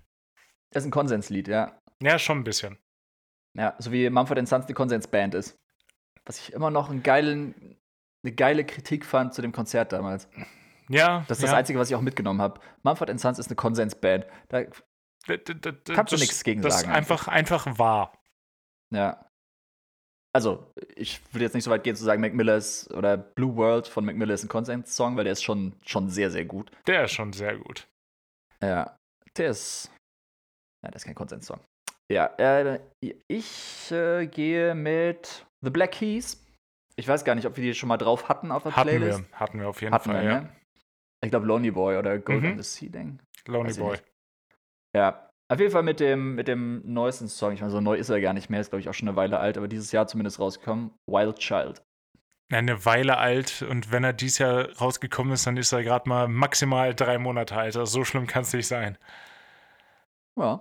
Das 0.71 0.83
ist 0.83 0.87
ein 0.87 0.91
Konsenslied, 0.91 1.47
ja. 1.47 1.79
Ja, 2.01 2.19
schon 2.19 2.39
ein 2.39 2.43
bisschen. 2.43 2.77
Ja, 3.55 3.75
so 3.79 3.91
wie 3.91 4.09
Mumford 4.09 4.47
Sons 4.47 4.65
die 4.67 4.73
Konsensband 4.73 5.33
ist. 5.33 5.57
Was 6.25 6.39
ich 6.39 6.53
immer 6.53 6.69
noch 6.69 6.89
einen 6.89 7.01
geilen, 7.03 7.77
eine 8.23 8.33
geile 8.33 8.65
Kritik 8.65 9.05
fand 9.05 9.33
zu 9.33 9.41
dem 9.41 9.51
Konzert 9.51 9.93
damals. 9.93 10.27
Ja, 10.89 11.25
Das 11.27 11.37
ist 11.39 11.43
das 11.43 11.51
ja. 11.51 11.57
Einzige, 11.57 11.79
was 11.79 11.89
ich 11.89 11.95
auch 11.95 12.01
mitgenommen 12.01 12.41
habe. 12.41 12.59
Mumford 12.83 13.17
Sons 13.19 13.39
ist 13.39 13.47
eine 13.47 13.55
Konsensband. 13.55 14.25
Da, 14.49 14.61
D- 14.63 15.37
d- 15.37 15.53
d- 15.55 15.71
d- 15.71 15.93
Kannst 15.93 16.11
du 16.13 16.15
das- 16.15 16.21
nichts 16.21 16.43
gegen 16.43 16.61
das 16.61 16.75
sagen 16.81 16.91
ist 16.91 16.95
einfach, 16.95 17.27
einfach 17.27 17.77
wahr. 17.79 18.13
ja. 18.91 19.23
Also, 20.37 20.71
ich 20.95 21.19
würde 21.33 21.45
jetzt 21.45 21.55
nicht 21.55 21.63
so 21.63 21.71
weit 21.71 21.83
gehen 21.83 21.95
zu 21.95 22.03
sagen, 22.03 22.21
Mac 22.21 22.31
Miller 22.35 22.57
ist, 22.57 22.93
oder 22.93 23.17
Blue 23.17 23.55
World 23.55 23.87
von 23.87 24.05
Mac 24.05 24.15
Miller 24.15 24.35
ist 24.35 24.43
ein 24.43 24.49
Konsens-Song, 24.49 25.17
weil 25.17 25.23
der 25.23 25.33
ist 25.33 25.41
schon, 25.43 25.73
schon 25.83 26.09
sehr, 26.09 26.29
sehr 26.29 26.45
gut. 26.45 26.69
Der 26.85 27.05
ist 27.05 27.13
schon 27.13 27.33
sehr 27.33 27.57
gut. 27.57 27.87
Ja. 28.61 28.95
Der 29.35 29.49
ist. 29.49 29.89
Ja, 30.85 30.91
der 30.91 30.95
ist 30.97 31.05
kein 31.05 31.15
Konsens-Song. 31.15 31.59
Ja, 32.11 32.27
äh, 32.37 32.79
ich 33.27 33.91
äh, 33.91 34.27
gehe 34.27 34.75
mit 34.75 35.43
The 35.63 35.71
Black 35.71 35.93
Keys. 35.93 36.45
Ich 36.95 37.07
weiß 37.07 37.25
gar 37.25 37.33
nicht, 37.33 37.47
ob 37.47 37.57
wir 37.57 37.63
die 37.63 37.73
schon 37.73 37.89
mal 37.89 37.97
drauf 37.97 38.29
hatten 38.29 38.51
auf 38.51 38.61
der 38.61 38.75
Hatten 38.75 38.89
Playlist. 38.89 39.19
wir, 39.31 39.39
hatten 39.39 39.59
wir 39.59 39.69
auf 39.69 39.81
jeden 39.81 39.91
Hatten 39.95 40.11
Fall, 40.11 40.21
wir, 40.23 40.29
ja. 40.29 40.41
ne? 40.41 40.55
Ich 41.25 41.31
glaube 41.31 41.47
Lonely 41.47 41.71
Boy 41.71 41.97
oder 41.97 42.19
Gold 42.19 42.43
Mhm. 42.43 42.61
the 42.61 42.63
Sea 42.63 42.89
Ding. 42.89 43.19
Lonely 43.47 43.73
Boy. 43.73 43.91
nicht. 43.93 44.03
Ja. 44.95 45.26
Auf 45.49 45.59
jeden 45.59 45.71
Fall 45.71 45.83
mit 45.83 45.99
dem, 45.99 46.35
mit 46.35 46.47
dem 46.47 46.81
neuesten 46.85 47.27
Song. 47.29 47.53
Ich 47.53 47.61
meine, 47.61 47.71
so 47.71 47.79
neu 47.79 47.95
ist 47.95 48.09
er 48.09 48.19
gar 48.19 48.33
nicht 48.33 48.49
mehr, 48.49 48.59
ist 48.59 48.69
glaube 48.69 48.81
ich 48.81 48.89
auch 48.89 48.93
schon 48.93 49.07
eine 49.07 49.15
Weile 49.15 49.39
alt, 49.39 49.57
aber 49.57 49.67
dieses 49.67 49.91
Jahr 49.91 50.07
zumindest 50.07 50.39
rausgekommen. 50.39 50.91
Wild 51.07 51.39
Child. 51.39 51.81
Eine 52.51 52.85
Weile 52.85 53.17
alt 53.17 53.61
und 53.61 53.91
wenn 53.91 54.03
er 54.03 54.13
dieses 54.13 54.39
Jahr 54.39 54.69
rausgekommen 54.77 55.33
ist, 55.33 55.47
dann 55.47 55.57
ist 55.57 55.71
er 55.71 55.83
gerade 55.83 56.07
mal 56.07 56.27
maximal 56.27 56.93
drei 56.93 57.17
Monate 57.17 57.55
alt. 57.55 57.75
Also 57.75 57.85
so 57.85 58.03
schlimm 58.05 58.27
kann 58.27 58.43
es 58.43 58.53
nicht 58.53 58.67
sein. 58.67 58.97
Ja. 60.37 60.57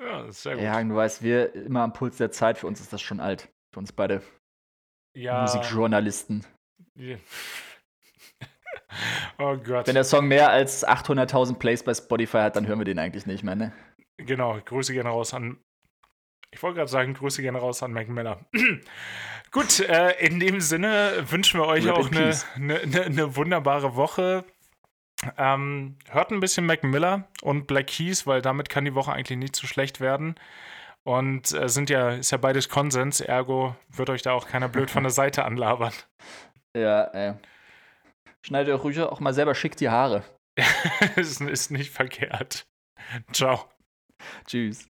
Ja, 0.00 0.22
das 0.22 0.36
ist 0.36 0.42
sehr 0.42 0.54
gut. 0.54 0.64
Ja, 0.64 0.82
du 0.82 0.94
weißt, 0.94 1.22
wir 1.22 1.54
immer 1.54 1.82
am 1.82 1.92
Puls 1.92 2.16
der 2.16 2.30
Zeit, 2.30 2.58
für 2.58 2.66
uns 2.66 2.80
ist 2.80 2.92
das 2.92 3.00
schon 3.02 3.20
alt. 3.20 3.48
Für 3.72 3.80
uns 3.80 3.92
beide 3.92 4.22
Ja. 5.16 5.42
Musikjournalisten. 5.42 6.44
Ja. 6.96 7.16
oh 9.38 9.56
Gott. 9.56 9.86
Wenn 9.86 9.94
der 9.94 10.04
Song 10.04 10.26
mehr 10.26 10.50
als 10.50 10.86
800.000 10.86 11.54
Plays 11.58 11.82
bei 11.84 11.94
Spotify 11.94 12.38
hat, 12.38 12.56
dann 12.56 12.66
hören 12.66 12.78
wir 12.80 12.84
den 12.84 12.98
eigentlich 12.98 13.26
nicht 13.26 13.44
mehr, 13.44 13.54
ne? 13.54 13.72
Genau, 14.16 14.58
Grüße 14.64 14.92
gehen 14.92 15.06
raus 15.06 15.34
an. 15.34 15.58
Ich 16.50 16.62
wollte 16.62 16.76
gerade 16.76 16.90
sagen, 16.90 17.14
Grüße 17.14 17.42
gehen 17.42 17.56
raus 17.56 17.82
an 17.82 17.92
Mac 17.92 18.08
Miller. 18.08 18.44
Gut, 19.50 19.80
äh, 19.80 20.12
in 20.24 20.40
dem 20.40 20.60
Sinne 20.60 21.24
wünschen 21.28 21.60
wir 21.60 21.66
euch 21.66 21.86
Rip 21.86 21.94
auch 21.94 22.08
in 22.10 22.16
eine, 22.16 22.34
eine, 22.54 22.80
eine, 22.80 23.02
eine 23.02 23.36
wunderbare 23.36 23.96
Woche. 23.96 24.44
Ähm, 25.36 25.96
hört 26.10 26.30
ein 26.30 26.40
bisschen 26.40 26.66
Mac 26.66 26.84
Miller 26.84 27.28
und 27.42 27.66
Black 27.66 27.88
Keys, 27.88 28.26
weil 28.26 28.42
damit 28.42 28.68
kann 28.68 28.84
die 28.84 28.94
Woche 28.94 29.12
eigentlich 29.12 29.38
nicht 29.38 29.56
so 29.56 29.66
schlecht 29.66 30.00
werden. 30.00 30.34
Und 31.04 31.52
äh, 31.52 31.68
sind 31.68 31.90
ja, 31.90 32.10
ist 32.12 32.30
ja 32.30 32.38
beides 32.38 32.68
Konsens, 32.68 33.20
ergo 33.20 33.76
wird 33.88 34.10
euch 34.10 34.22
da 34.22 34.32
auch 34.32 34.48
keiner 34.48 34.68
blöd 34.68 34.90
von 34.90 35.02
der 35.02 35.12
Seite 35.12 35.44
anlabern. 35.44 35.92
Ja, 36.76 37.04
ey. 37.04 37.34
Schneidet 38.42 38.74
euch 38.74 38.84
ruhig 38.84 39.00
auch 39.00 39.20
mal 39.20 39.34
selber 39.34 39.54
schick 39.54 39.76
die 39.76 39.88
Haare. 39.88 40.24
ist, 41.16 41.40
ist 41.40 41.70
nicht 41.70 41.90
verkehrt. 41.92 42.66
Ciao. 43.32 43.68
Tschüss. 44.46 44.82